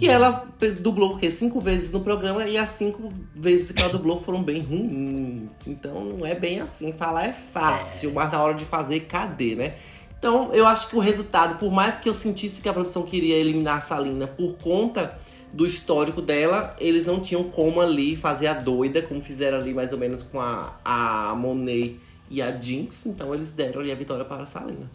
E 0.00 0.08
ela 0.08 0.48
dublou 0.80 1.14
o 1.14 1.18
quê? 1.18 1.30
Cinco 1.30 1.60
vezes 1.60 1.92
no 1.92 2.00
programa 2.00 2.44
e 2.48 2.58
as 2.58 2.70
cinco 2.70 3.12
vezes 3.36 3.70
que 3.70 3.80
ela 3.80 3.92
dublou 3.92 4.20
foram 4.20 4.42
bem 4.42 4.60
ruins. 4.60 5.52
Então 5.64 6.04
não 6.04 6.26
é 6.26 6.34
bem 6.34 6.60
assim. 6.60 6.92
Falar 6.92 7.26
é 7.26 7.32
fácil, 7.32 8.12
mas 8.12 8.32
na 8.32 8.42
hora 8.42 8.54
de 8.54 8.64
fazer, 8.64 9.00
cadê, 9.00 9.54
né? 9.54 9.74
Então 10.22 10.52
eu 10.52 10.64
acho 10.68 10.88
que 10.88 10.94
o 10.94 11.00
resultado, 11.00 11.58
por 11.58 11.72
mais 11.72 11.98
que 11.98 12.08
eu 12.08 12.14
sentisse 12.14 12.62
que 12.62 12.68
a 12.68 12.72
produção 12.72 13.02
queria 13.02 13.34
eliminar 13.34 13.78
a 13.78 13.80
Salina 13.80 14.28
por 14.28 14.54
conta 14.54 15.18
do 15.52 15.66
histórico 15.66 16.22
dela, 16.22 16.76
eles 16.78 17.04
não 17.04 17.18
tinham 17.18 17.42
como 17.50 17.80
ali 17.80 18.14
fazer 18.14 18.46
a 18.46 18.54
doida, 18.54 19.02
como 19.02 19.20
fizeram 19.20 19.58
ali 19.58 19.74
mais 19.74 19.92
ou 19.92 19.98
menos 19.98 20.22
com 20.22 20.40
a, 20.40 20.78
a 20.84 21.34
Monet 21.34 21.96
e 22.30 22.40
a 22.40 22.56
Jinx. 22.56 23.04
Então 23.06 23.34
eles 23.34 23.50
deram 23.50 23.80
ali 23.80 23.90
a 23.90 23.96
vitória 23.96 24.24
para 24.24 24.44
a 24.44 24.46
Salina. 24.46 24.88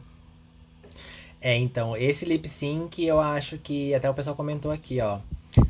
É, 1.41 1.57
então, 1.57 1.97
esse 1.97 2.23
lip 2.23 2.47
sync 2.47 3.03
eu 3.03 3.19
acho 3.19 3.57
que 3.57 3.93
até 3.93 4.09
o 4.09 4.13
pessoal 4.13 4.33
comentou 4.33 4.71
aqui, 4.71 5.01
ó. 5.01 5.19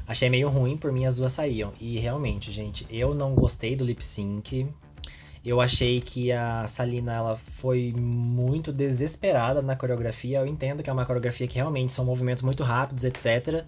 Achei 0.07 0.29
meio 0.29 0.49
ruim, 0.49 0.77
por 0.77 0.91
mim 0.91 1.07
as 1.07 1.17
duas 1.17 1.31
saíam. 1.31 1.73
E 1.81 1.97
realmente, 1.97 2.51
gente, 2.51 2.85
eu 2.91 3.15
não 3.15 3.33
gostei 3.33 3.75
do 3.75 3.83
lip 3.83 4.05
sync. 4.05 4.67
Eu 5.47 5.61
achei 5.61 6.01
que 6.01 6.29
a 6.29 6.67
Salina 6.67 7.13
ela 7.13 7.37
foi 7.37 7.93
muito 7.95 8.69
desesperada 8.69 9.61
na 9.61 9.77
coreografia. 9.77 10.39
Eu 10.39 10.45
entendo 10.45 10.83
que 10.83 10.89
é 10.89 10.93
uma 10.93 11.05
coreografia 11.05 11.47
que 11.47 11.55
realmente 11.55 11.93
são 11.93 12.03
movimentos 12.03 12.43
muito 12.43 12.65
rápidos, 12.65 13.05
etc. 13.05 13.63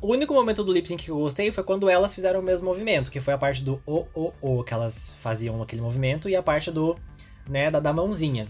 O 0.00 0.12
único 0.12 0.32
momento 0.32 0.64
do 0.64 0.72
lip 0.72 0.88
sync 0.88 1.04
que 1.04 1.10
eu 1.10 1.18
gostei 1.18 1.52
foi 1.52 1.62
quando 1.62 1.86
elas 1.90 2.14
fizeram 2.14 2.40
o 2.40 2.42
mesmo 2.42 2.64
movimento, 2.64 3.10
que 3.10 3.20
foi 3.20 3.34
a 3.34 3.38
parte 3.38 3.62
do 3.62 3.78
o 3.86 4.06
o 4.14 4.32
o 4.40 4.64
que 4.64 4.72
elas 4.72 5.10
faziam 5.20 5.60
aquele 5.60 5.82
movimento 5.82 6.30
e 6.30 6.34
a 6.34 6.42
parte 6.42 6.70
do, 6.70 6.96
né, 7.46 7.70
da, 7.70 7.78
da 7.78 7.92
mãozinha. 7.92 8.48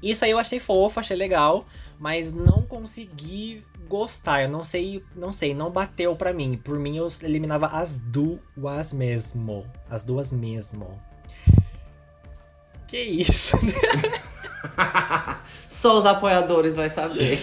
Isso 0.00 0.24
aí 0.24 0.30
eu 0.30 0.38
achei 0.38 0.60
fofo, 0.60 1.00
achei 1.00 1.16
legal, 1.16 1.66
mas 1.98 2.32
não 2.32 2.62
consegui 2.62 3.64
gostar. 3.88 4.42
Eu 4.42 4.48
não 4.48 4.62
sei, 4.62 5.02
não 5.16 5.32
sei, 5.32 5.52
não 5.52 5.72
bateu 5.72 6.14
pra 6.14 6.32
mim. 6.32 6.56
Por 6.56 6.78
mim 6.78 6.98
eu 6.98 7.08
eliminava 7.20 7.66
as 7.66 7.98
duas 7.98 8.92
mesmo, 8.92 9.66
as 9.90 10.04
duas 10.04 10.30
mesmo. 10.30 10.86
Que 12.94 13.00
isso? 13.00 13.56
Só 15.68 15.98
os 15.98 16.06
apoiadores 16.06 16.76
vai 16.76 16.88
saber. 16.88 17.42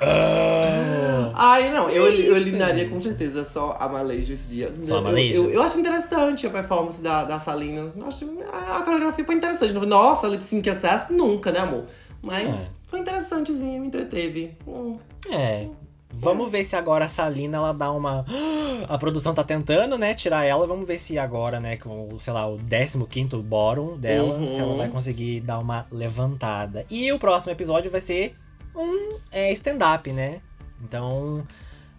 Amo. 0.00 1.32
Ai, 1.34 1.70
não, 1.70 1.90
eu, 1.90 2.06
eu 2.06 2.34
eliminaria 2.34 2.88
com 2.88 2.98
certeza 2.98 3.44
só 3.44 3.76
a 3.78 3.86
Malaysia 3.90 4.32
esse 4.32 4.48
dia. 4.48 4.72
Só 4.82 4.94
a 4.94 4.98
Eu- 4.98 5.02
Malaysia? 5.02 5.36
Eu, 5.36 5.50
eu, 5.50 5.62
acho 5.62 5.78
interessante 5.78 6.46
a 6.46 6.50
performance 6.50 7.02
da, 7.02 7.24
da 7.24 7.38
Salina. 7.38 7.92
Eu 7.94 8.06
Acho, 8.06 8.26
a, 8.50 8.78
a 8.78 8.82
coreografia 8.82 9.22
foi 9.22 9.34
interessante. 9.34 9.74
Nossa, 9.74 10.26
lip 10.28 10.42
sync 10.42 10.66
acesso? 10.70 11.12
Nunca, 11.12 11.52
né, 11.52 11.58
amor? 11.58 11.84
Mas 12.22 12.48
É. 12.48 12.68
foi 12.88 13.00
interessantezinha, 13.00 13.78
me 13.78 13.86
entreteve. 13.86 14.56
Hum. 14.66 14.98
É. 15.30 15.66
Vamos 16.12 16.50
ver 16.50 16.64
se 16.64 16.74
agora 16.76 17.04
a 17.04 17.08
Salina 17.08 17.56
ela 17.58 17.72
dá 17.72 17.90
uma. 17.90 18.24
A 18.88 18.96
produção 18.96 19.34
tá 19.34 19.44
tentando, 19.44 19.98
né, 19.98 20.14
tirar 20.14 20.44
ela. 20.46 20.66
Vamos 20.66 20.86
ver 20.86 20.98
se 20.98 21.18
agora, 21.18 21.60
né, 21.60 21.76
com, 21.76 22.18
sei 22.18 22.32
lá, 22.32 22.46
o 22.48 22.58
15 22.58 23.36
bottom 23.42 23.96
dela, 23.98 24.32
Uhum. 24.34 24.54
se 24.54 24.58
ela 24.58 24.74
vai 24.74 24.88
conseguir 24.88 25.40
dar 25.42 25.58
uma 25.58 25.86
levantada. 25.92 26.86
E 26.90 27.12
o 27.12 27.18
próximo 27.18 27.52
episódio 27.52 27.90
vai 27.90 28.00
ser 28.00 28.34
um 28.74 29.18
é, 29.30 29.52
stand-up, 29.52 30.10
né? 30.12 30.40
Então, 30.82 31.46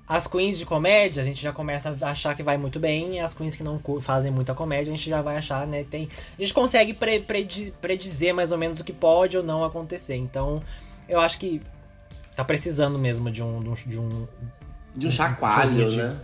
as 0.08 0.26
queens 0.26 0.58
de 0.58 0.66
comédia, 0.66 1.22
a 1.22 1.26
gente 1.26 1.42
já 1.42 1.54
começa 1.54 1.96
a 2.02 2.08
achar 2.10 2.36
que 2.36 2.42
vai 2.42 2.58
muito 2.58 2.80
bem. 2.80 3.16
E 3.16 3.20
as 3.20 3.34
queens 3.34 3.56
que 3.56 3.64
não 3.64 3.80
fazem 4.02 4.32
muita 4.32 4.56
comédia, 4.56 4.92
a 4.92 4.96
gente 4.96 5.08
já 5.10 5.22
vai 5.22 5.38
achar, 5.38 5.68
né? 5.68 5.86
Tem, 5.90 6.10
a 6.38 6.42
gente 6.42 6.54
consegue 6.54 6.94
pre- 6.96 7.20
predi- 7.20 7.72
predizer 7.80 8.34
mais 8.34 8.52
ou 8.52 8.58
menos 8.58 8.80
o 8.80 8.84
que 8.84 8.92
pode 8.94 9.38
ou 9.38 9.44
não 9.44 9.64
acontecer. 9.64 10.16
Então, 10.16 10.64
eu 11.08 11.20
acho 11.20 11.38
que 11.38 11.62
tá 12.42 12.46
precisando 12.46 12.98
mesmo 13.00 13.30
de 13.32 13.42
um, 13.44 13.62
de 13.62 13.70
um, 13.70 13.74
de 13.74 14.00
um, 14.00 14.28
De 14.96 15.08
um 15.08 15.12
chacoalho, 15.12 15.92
né? 15.92 16.18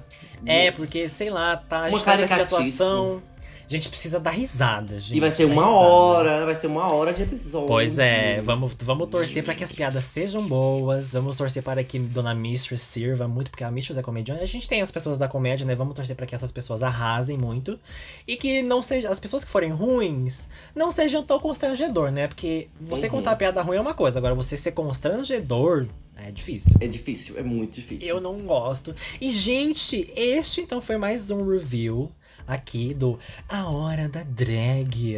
É, 0.45 0.71
porque, 0.71 1.09
sei 1.09 1.29
lá, 1.29 1.57
tá. 1.57 1.85
A 1.85 1.87
Uma 1.89 1.97
gente 1.97 2.05
tá 2.05 2.11
caricatice. 2.17 2.53
atuação. 2.53 3.21
A 3.67 3.69
gente 3.69 3.89
precisa 3.89 4.17
dar 4.17 4.31
risada, 4.31 4.97
gente. 4.97 5.17
E 5.17 5.19
vai 5.19 5.29
ser 5.29 5.43
uma 5.43 5.65
risada. 5.65 5.77
hora, 5.77 6.45
vai 6.45 6.55
ser 6.55 6.67
uma 6.67 6.89
hora 6.93 7.11
de 7.11 7.21
episódio. 7.23 7.67
Pois 7.67 7.99
é, 7.99 8.41
vamos, 8.41 8.73
vamos 8.79 9.09
torcer 9.09 9.43
pra 9.43 9.53
que 9.53 9.61
as 9.61 9.73
piadas 9.73 10.05
sejam 10.05 10.47
boas. 10.47 11.11
Vamos 11.11 11.35
torcer 11.35 11.61
para 11.61 11.83
que 11.83 11.99
Dona 11.99 12.33
Mistress 12.33 12.81
sirva 12.81 13.27
muito, 13.27 13.51
porque 13.51 13.65
a 13.65 13.69
Mistress 13.69 13.99
é 13.99 14.01
comediante. 14.01 14.41
A 14.41 14.45
gente 14.47 14.69
tem 14.69 14.81
as 14.81 14.89
pessoas 14.89 15.17
da 15.17 15.27
comédia, 15.27 15.65
né? 15.65 15.75
Vamos 15.75 15.95
torcer 15.95 16.15
pra 16.15 16.25
que 16.25 16.33
essas 16.33 16.49
pessoas 16.51 16.81
arrasem 16.81 17.37
muito. 17.37 17.77
E 18.25 18.37
que 18.37 18.61
não 18.61 18.81
seja. 18.81 19.09
As 19.09 19.19
pessoas 19.19 19.43
que 19.43 19.51
forem 19.51 19.69
ruins 19.71 20.47
não 20.73 20.89
sejam 20.89 21.21
tão 21.21 21.37
constrangedor, 21.37 22.09
né? 22.09 22.27
Porque 22.27 22.69
você 22.79 23.07
Uhum. 23.07 23.09
contar 23.11 23.35
piada 23.35 23.61
ruim 23.61 23.75
é 23.75 23.81
uma 23.81 23.93
coisa, 23.93 24.17
agora 24.17 24.33
você 24.33 24.55
ser 24.55 24.71
constrangedor 24.71 25.87
é 26.15 26.31
difícil. 26.31 26.71
É 26.79 26.87
difícil, 26.87 27.37
é 27.37 27.43
muito 27.43 27.75
difícil. 27.75 28.07
Eu 28.07 28.21
não 28.21 28.45
gosto. 28.45 28.95
E, 29.19 29.31
gente, 29.31 30.11
este 30.15 30.61
então 30.61 30.81
foi 30.81 30.97
mais 30.97 31.29
um 31.29 31.47
review 31.47 32.09
aqui 32.47 32.93
do 32.93 33.19
A 33.49 33.69
Hora 33.69 34.07
da 34.07 34.23
Drag. 34.23 35.17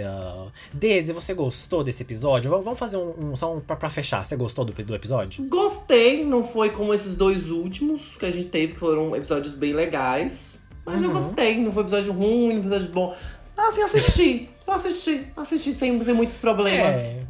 Daisy, 0.73 1.13
você 1.13 1.33
gostou 1.33 1.83
desse 1.83 2.01
episódio? 2.03 2.49
Vamos 2.61 2.79
fazer 2.79 2.97
um, 2.97 3.31
um 3.31 3.35
só 3.35 3.55
um 3.55 3.59
pra, 3.61 3.75
pra 3.75 3.89
fechar. 3.89 4.25
Você 4.25 4.35
gostou 4.35 4.65
do, 4.65 4.73
do 4.73 4.95
episódio? 4.95 5.43
Gostei, 5.45 6.25
não 6.25 6.43
foi 6.43 6.71
como 6.71 6.93
esses 6.93 7.15
dois 7.15 7.49
últimos 7.49 8.17
que 8.17 8.25
a 8.25 8.31
gente 8.31 8.47
teve, 8.47 8.73
que 8.73 8.79
foram 8.79 9.15
episódios 9.15 9.53
bem 9.53 9.73
legais. 9.73 10.59
Mas 10.85 11.01
eu 11.03 11.09
Uhum. 11.09 11.15
gostei, 11.15 11.57
não 11.57 11.71
foi 11.71 11.83
episódio 11.83 12.11
ruim, 12.13 12.53
não 12.55 12.63
foi 12.63 12.71
episódio 12.71 12.89
bom. 12.93 13.15
Ah, 13.55 13.67
assim, 13.67 13.81
assisti. 13.83 14.49
Eu 14.65 14.73
assisti, 14.73 15.27
assisti 15.35 15.73
sem, 15.73 16.01
sem 16.03 16.13
muitos 16.13 16.37
problemas. 16.37 16.95
É. 16.95 17.23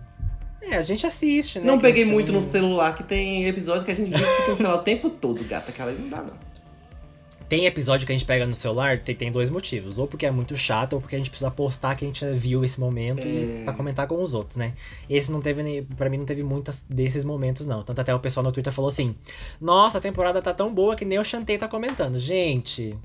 É, 0.61 0.75
a 0.77 0.81
gente 0.81 1.05
assiste, 1.07 1.57
né? 1.59 1.65
Não 1.65 1.77
Que 1.77 1.83
peguei 1.83 2.05
muito 2.05 2.31
no 2.33 2.41
celular, 2.41 2.93
que 2.95 3.03
tem 3.03 3.45
episódio 3.47 3.85
que 3.85 3.91
a 3.91 3.95
gente 3.95 4.11
fica 4.11 4.49
no 4.49 4.55
celular 4.55 4.75
o 4.75 4.83
tempo 4.83 5.09
todo, 5.09 5.41
gata. 5.45 5.71
Aquela 5.71 5.89
aí 5.89 5.97
não 5.97 6.09
dá, 6.09 6.17
não. 6.21 6.33
Tem 7.49 7.65
episódio 7.65 8.05
que 8.05 8.13
a 8.13 8.15
gente 8.15 8.25
pega 8.27 8.45
no 8.45 8.53
celular, 8.53 8.99
tem, 8.99 9.15
tem 9.15 9.31
dois 9.31 9.49
motivos. 9.49 9.97
Ou 9.97 10.05
porque 10.07 10.25
é 10.25 10.31
muito 10.31 10.55
chato, 10.55 10.93
ou 10.93 11.01
porque 11.01 11.15
a 11.15 11.17
gente 11.17 11.31
precisa 11.31 11.49
postar 11.49 11.95
que 11.95 12.05
a 12.05 12.07
gente 12.07 12.23
viu 12.35 12.63
esse 12.63 12.79
momento 12.79 13.21
e 13.25 13.61
É. 13.61 13.63
pra 13.65 13.73
comentar 13.73 14.07
com 14.07 14.21
os 14.21 14.33
outros, 14.35 14.55
né? 14.55 14.73
Esse 15.09 15.31
não 15.31 15.41
teve, 15.41 15.63
nem- 15.63 15.83
pra 15.83 16.09
mim 16.09 16.19
não 16.19 16.25
teve 16.25 16.43
muitas 16.43 16.85
desses 16.87 17.23
momentos, 17.25 17.65
não. 17.65 17.81
Tanto 17.83 17.99
até 18.01 18.13
o 18.13 18.19
pessoal 18.19 18.43
no 18.43 18.51
Twitter 18.51 18.71
falou 18.71 18.89
assim: 18.89 19.15
Nossa, 19.59 19.97
a 19.97 20.01
temporada 20.01 20.41
tá 20.43 20.53
tão 20.53 20.71
boa 20.73 20.95
que 20.95 21.03
nem 21.03 21.17
o 21.17 21.23
Chantei 21.25 21.57
tá 21.57 21.67
comentando. 21.67 22.19
Gente. 22.19 22.95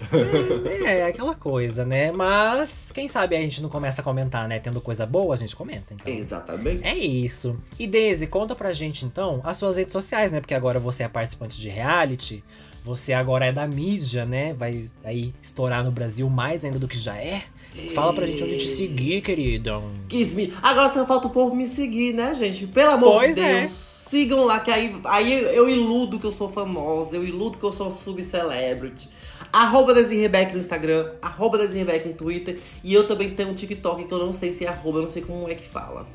É, 0.84 1.00
é 1.00 1.06
aquela 1.06 1.34
coisa, 1.34 1.84
né? 1.84 2.10
Mas 2.10 2.90
quem 2.92 3.06
sabe 3.06 3.36
a 3.36 3.40
gente 3.40 3.60
não 3.62 3.68
começa 3.68 4.00
a 4.00 4.04
comentar, 4.04 4.48
né? 4.48 4.58
Tendo 4.58 4.80
coisa 4.80 5.04
boa, 5.04 5.34
a 5.34 5.38
gente 5.38 5.54
comenta. 5.54 5.92
Então. 5.92 6.12
Exatamente. 6.12 6.82
É 6.86 6.94
isso. 6.96 7.58
E 7.78 7.86
Daisy, 7.86 8.26
conta 8.26 8.54
pra 8.54 8.72
gente 8.72 9.04
então 9.04 9.40
as 9.44 9.58
suas 9.58 9.76
redes 9.76 9.92
sociais, 9.92 10.32
né? 10.32 10.40
Porque 10.40 10.54
agora 10.54 10.80
você 10.80 11.02
é 11.02 11.08
participante 11.08 11.60
de 11.60 11.68
reality, 11.68 12.42
você 12.84 13.12
agora 13.12 13.46
é 13.46 13.52
da 13.52 13.66
mídia, 13.66 14.24
né? 14.24 14.54
Vai 14.54 14.86
aí 15.04 15.34
estourar 15.42 15.84
no 15.84 15.90
Brasil 15.90 16.28
mais 16.28 16.64
ainda 16.64 16.78
do 16.78 16.88
que 16.88 16.98
já 16.98 17.16
é. 17.16 17.42
Fala 17.94 18.12
pra 18.12 18.26
gente 18.26 18.42
onde 18.42 18.58
te 18.58 18.66
seguir, 18.66 19.22
querido. 19.22 19.82
Quis 20.08 20.34
me... 20.34 20.52
Agora 20.62 20.92
só 20.92 21.06
falta 21.06 21.28
o 21.28 21.30
povo 21.30 21.54
me 21.54 21.68
seguir, 21.68 22.12
né, 22.12 22.34
gente? 22.34 22.66
Pelo 22.66 22.92
amor 22.92 23.20
Pois 23.20 23.34
de 23.34 23.40
é. 23.40 23.60
Deus. 23.60 23.70
Sigam 23.70 24.44
lá, 24.44 24.58
que 24.58 24.72
aí, 24.72 24.92
aí 25.04 25.54
eu 25.54 25.68
iludo 25.68 26.18
que 26.18 26.26
eu 26.26 26.32
sou 26.32 26.48
famosa, 26.48 27.14
eu 27.14 27.24
iludo 27.24 27.58
que 27.58 27.64
eu 27.64 27.70
sou 27.70 27.92
subcelebrity. 27.92 29.08
Arroba 29.52 29.94
Desirrebeck 29.94 30.52
no 30.52 30.58
Instagram, 30.58 31.12
arroba 31.22 31.58
Desirrebeck 31.58 32.08
no 32.08 32.14
Twitter. 32.14 32.58
E 32.82 32.92
eu 32.92 33.06
também 33.06 33.30
tenho 33.30 33.50
um 33.50 33.54
TikTok 33.54 34.04
que 34.04 34.12
eu 34.12 34.18
não 34.18 34.34
sei 34.34 34.52
se 34.52 34.64
é 34.64 34.68
arroba, 34.68 34.98
eu 34.98 35.02
não 35.02 35.10
sei 35.10 35.22
como 35.22 35.48
é 35.48 35.54
que 35.54 35.66
fala. 35.66 36.08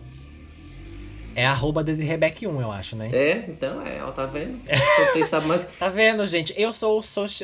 É 1.35 1.45
arroba 1.45 1.83
DesiRebeck1, 1.83 2.61
eu 2.61 2.71
acho, 2.71 2.95
né? 2.95 3.09
É? 3.13 3.45
Então 3.47 3.81
é, 3.85 4.01
ó, 4.03 4.11
tá 4.11 4.25
vendo? 4.25 4.59
Tá 5.77 5.89
vendo, 5.89 6.25
gente? 6.25 6.53
Eu 6.57 6.73
sou 6.73 6.99
o, 6.99 7.03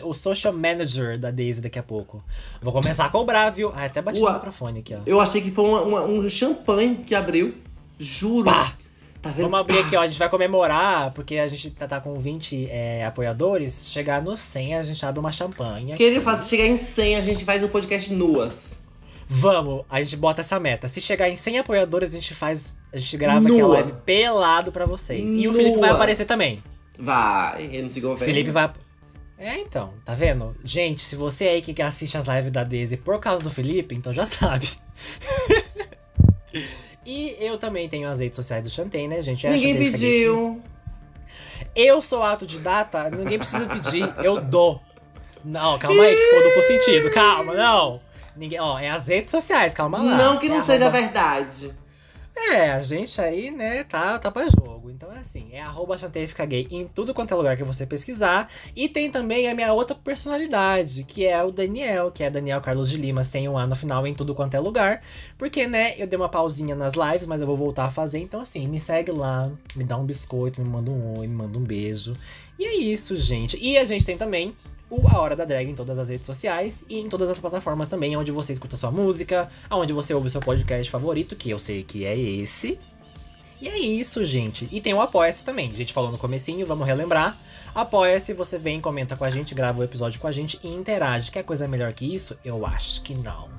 o 0.09 0.13
social 0.13 0.53
manager 0.53 1.19
da 1.19 1.29
Daisy 1.31 1.59
daqui 1.61 1.77
a 1.77 1.83
pouco. 1.83 2.23
Vou 2.61 2.71
começar 2.71 3.05
a 3.05 3.09
cobrar, 3.09 3.49
viu? 3.49 3.71
Ah, 3.75 3.85
até 3.85 4.01
bati 4.01 4.19
Ua. 4.19 4.29
no 4.29 4.35
microfone 4.37 4.79
aqui, 4.79 4.93
ó. 4.95 4.99
Eu 5.05 5.19
achei 5.19 5.41
que 5.41 5.51
foi 5.51 5.65
uma- 5.65 5.81
uma- 5.81 6.01
um 6.03 6.29
champanhe 6.29 6.95
que 7.05 7.13
abriu. 7.13 7.53
Juro. 7.99 8.45
Pá! 8.45 8.73
Tá 9.21 9.29
vendo? 9.29 9.43
Vamos 9.43 9.59
abrir 9.59 9.77
aqui, 9.79 9.95
ó. 9.95 10.01
A 10.01 10.07
gente 10.07 10.17
vai 10.17 10.27
comemorar, 10.31 11.11
porque 11.13 11.37
a 11.37 11.47
gente 11.47 11.69
tá, 11.71 11.87
tá 11.87 11.99
com 12.01 12.17
20 12.17 12.67
é, 12.71 13.05
apoiadores. 13.05 13.91
Chegar 13.91 14.21
no 14.21 14.35
100, 14.35 14.75
a 14.75 14.83
gente 14.83 15.05
abre 15.05 15.19
uma 15.19 15.31
champanhe. 15.31 15.93
Queria 15.95 16.21
fazer 16.21 16.49
chegar 16.49 16.65
em 16.65 16.77
100, 16.77 17.15
a 17.17 17.21
gente 17.21 17.45
faz 17.45 17.63
o 17.63 17.69
podcast 17.69 18.11
nuas. 18.13 18.80
Vamos, 19.33 19.85
a 19.89 20.03
gente 20.03 20.17
bota 20.17 20.41
essa 20.41 20.59
meta. 20.59 20.89
Se 20.89 20.99
chegar 20.99 21.29
em 21.29 21.37
100 21.37 21.59
apoiadores, 21.59 22.09
a 22.11 22.15
gente 22.15 22.35
faz. 22.35 22.75
A 22.91 22.97
gente 22.97 23.15
grava 23.15 23.39
Nua. 23.39 23.49
aqui 23.49 23.61
a 23.61 23.67
live 23.67 23.93
pelado 24.05 24.73
pra 24.73 24.85
vocês. 24.85 25.21
E 25.21 25.47
o 25.47 25.53
Felipe 25.53 25.79
vai 25.79 25.89
aparecer 25.89 26.25
também. 26.25 26.61
Vai, 26.99 27.69
eu 27.71 27.83
não 27.83 27.89
sigo 27.89 28.09
O 28.09 28.17
Felipe 28.17 28.49
vai. 28.51 28.69
É, 29.37 29.57
então, 29.57 29.93
tá 30.03 30.13
vendo? 30.13 30.53
Gente, 30.65 31.01
se 31.01 31.15
você 31.15 31.45
aí 31.45 31.61
que 31.61 31.81
assiste 31.81 32.17
as 32.17 32.27
lives 32.27 32.51
da 32.51 32.65
Daisy 32.65 32.97
por 32.97 33.21
causa 33.21 33.41
do 33.41 33.49
Felipe, 33.49 33.95
então 33.95 34.13
já 34.13 34.27
sabe. 34.27 34.69
e 37.05 37.37
eu 37.39 37.57
também 37.57 37.87
tenho 37.87 38.09
as 38.09 38.19
redes 38.19 38.35
sociais 38.35 38.63
do 38.65 38.69
Chantei, 38.69 39.07
né, 39.07 39.21
gente? 39.21 39.47
É 39.47 39.49
Ninguém 39.49 39.77
pediu. 39.77 40.61
Eu 41.73 42.01
sou 42.01 42.21
autodidata, 42.21 43.09
ninguém 43.09 43.39
precisa 43.39 43.65
pedir, 43.65 44.13
eu 44.21 44.41
dou. 44.41 44.81
Não, 45.43 45.79
calma 45.79 46.03
aí, 46.03 46.15
que 46.17 46.21
ficou 46.21 46.43
duplo 46.43 46.63
sentido. 46.63 47.09
Calma, 47.11 47.53
não. 47.53 48.10
Ninguém, 48.35 48.59
ó, 48.59 48.77
é 48.79 48.89
as 48.89 49.07
redes 49.07 49.29
sociais, 49.29 49.73
calma 49.73 50.01
lá. 50.01 50.15
Não 50.17 50.37
que 50.39 50.47
não 50.49 50.57
É 50.57 50.61
seja 50.61 50.85
arroba- 50.85 50.99
verdade. 51.01 51.71
É, 52.33 52.71
a 52.71 52.79
gente 52.79 53.19
aí, 53.19 53.51
né, 53.51 53.83
tá, 53.83 54.17
tá 54.17 54.31
pra 54.31 54.47
jogo. 54.47 54.89
Então 54.89 55.11
é 55.11 55.19
assim, 55.19 55.49
é 55.51 55.61
arroba 55.61 55.97
Chantei 55.97 56.25
Fica 56.27 56.45
Gay 56.45 56.65
em 56.71 56.87
tudo 56.87 57.13
quanto 57.13 57.33
é 57.33 57.35
lugar 57.37 57.57
que 57.57 57.63
você 57.63 57.85
pesquisar. 57.85 58.47
E 58.75 58.87
tem 58.87 59.11
também 59.11 59.49
a 59.49 59.53
minha 59.53 59.71
outra 59.73 59.95
personalidade, 59.95 61.03
que 61.03 61.25
é 61.25 61.43
o 61.43 61.51
Daniel, 61.51 62.09
que 62.09 62.23
é 62.23 62.29
Daniel 62.29 62.61
Carlos 62.61 62.89
de 62.89 62.97
Lima, 62.97 63.23
sem 63.23 63.47
um 63.49 63.57
A 63.57 63.67
no 63.67 63.75
final, 63.75 64.07
em 64.07 64.13
tudo 64.13 64.33
quanto 64.33 64.55
é 64.55 64.59
lugar. 64.59 65.01
Porque, 65.37 65.67
né, 65.67 65.93
eu 65.97 66.07
dei 66.07 66.17
uma 66.17 66.29
pausinha 66.29 66.73
nas 66.75 66.93
lives, 66.93 67.27
mas 67.27 67.41
eu 67.41 67.47
vou 67.47 67.57
voltar 67.57 67.85
a 67.85 67.91
fazer. 67.91 68.19
Então, 68.19 68.39
assim, 68.41 68.65
me 68.67 68.79
segue 68.79 69.11
lá, 69.11 69.51
me 69.75 69.83
dá 69.83 69.97
um 69.97 70.05
biscoito, 70.05 70.61
me 70.61 70.69
manda 70.69 70.89
um 70.89 71.19
oi, 71.19 71.27
me 71.27 71.35
manda 71.35 71.57
um 71.59 71.63
beijo. 71.63 72.13
E 72.57 72.65
é 72.65 72.75
isso, 72.75 73.15
gente. 73.15 73.57
E 73.61 73.77
a 73.77 73.85
gente 73.85 74.05
tem 74.05 74.17
também 74.17 74.55
o 74.91 75.07
A 75.07 75.19
Hora 75.19 75.37
da 75.37 75.45
Drag 75.45 75.69
em 75.69 75.73
todas 75.73 75.97
as 75.97 76.09
redes 76.09 76.25
sociais 76.25 76.83
e 76.89 76.99
em 76.99 77.07
todas 77.07 77.29
as 77.29 77.39
plataformas 77.39 77.87
também, 77.87 78.15
onde 78.17 78.29
você 78.29 78.51
escuta 78.51 78.75
sua 78.75 78.91
música, 78.91 79.49
onde 79.71 79.93
você 79.93 80.13
ouve 80.13 80.29
seu 80.29 80.41
podcast 80.41 80.91
favorito, 80.91 81.33
que 81.33 81.49
eu 81.49 81.57
sei 81.57 81.81
que 81.81 82.03
é 82.03 82.15
esse. 82.15 82.77
E 83.61 83.69
é 83.69 83.77
isso, 83.77 84.25
gente. 84.25 84.67
E 84.71 84.81
tem 84.81 84.93
o 84.93 84.99
Apoia-se 84.99 85.43
também. 85.43 85.69
A 85.71 85.77
gente 85.77 85.93
falou 85.93 86.11
no 86.11 86.17
comecinho, 86.17 86.65
vamos 86.65 86.85
relembrar. 86.85 87.37
Apoia-se, 87.73 88.33
você 88.33 88.57
vem, 88.57 88.81
comenta 88.81 89.15
com 89.15 89.23
a 89.23 89.29
gente, 89.29 89.55
grava 89.55 89.79
o 89.79 89.83
episódio 89.83 90.19
com 90.19 90.27
a 90.27 90.31
gente 90.31 90.59
e 90.63 90.67
interage. 90.67 91.31
Quer 91.31 91.43
coisa 91.43 91.67
melhor 91.67 91.93
que 91.93 92.13
isso? 92.13 92.35
Eu 92.43 92.65
acho 92.65 93.01
que 93.01 93.13
não. 93.13 93.49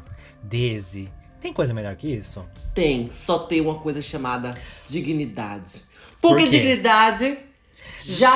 Dese. 0.43 1.09
Tem 1.41 1.53
coisa 1.53 1.73
melhor 1.73 1.97
que 1.97 2.09
isso? 2.09 2.45
Tem, 2.75 3.11
só 3.11 3.39
tem 3.39 3.61
uma 3.61 3.77
coisa 3.77 4.03
chamada 4.03 4.55
dignidade. 4.85 5.83
Por 6.21 6.31
Porque 6.31 6.45
quê? 6.45 6.51
dignidade 6.51 7.39
já 8.01 8.35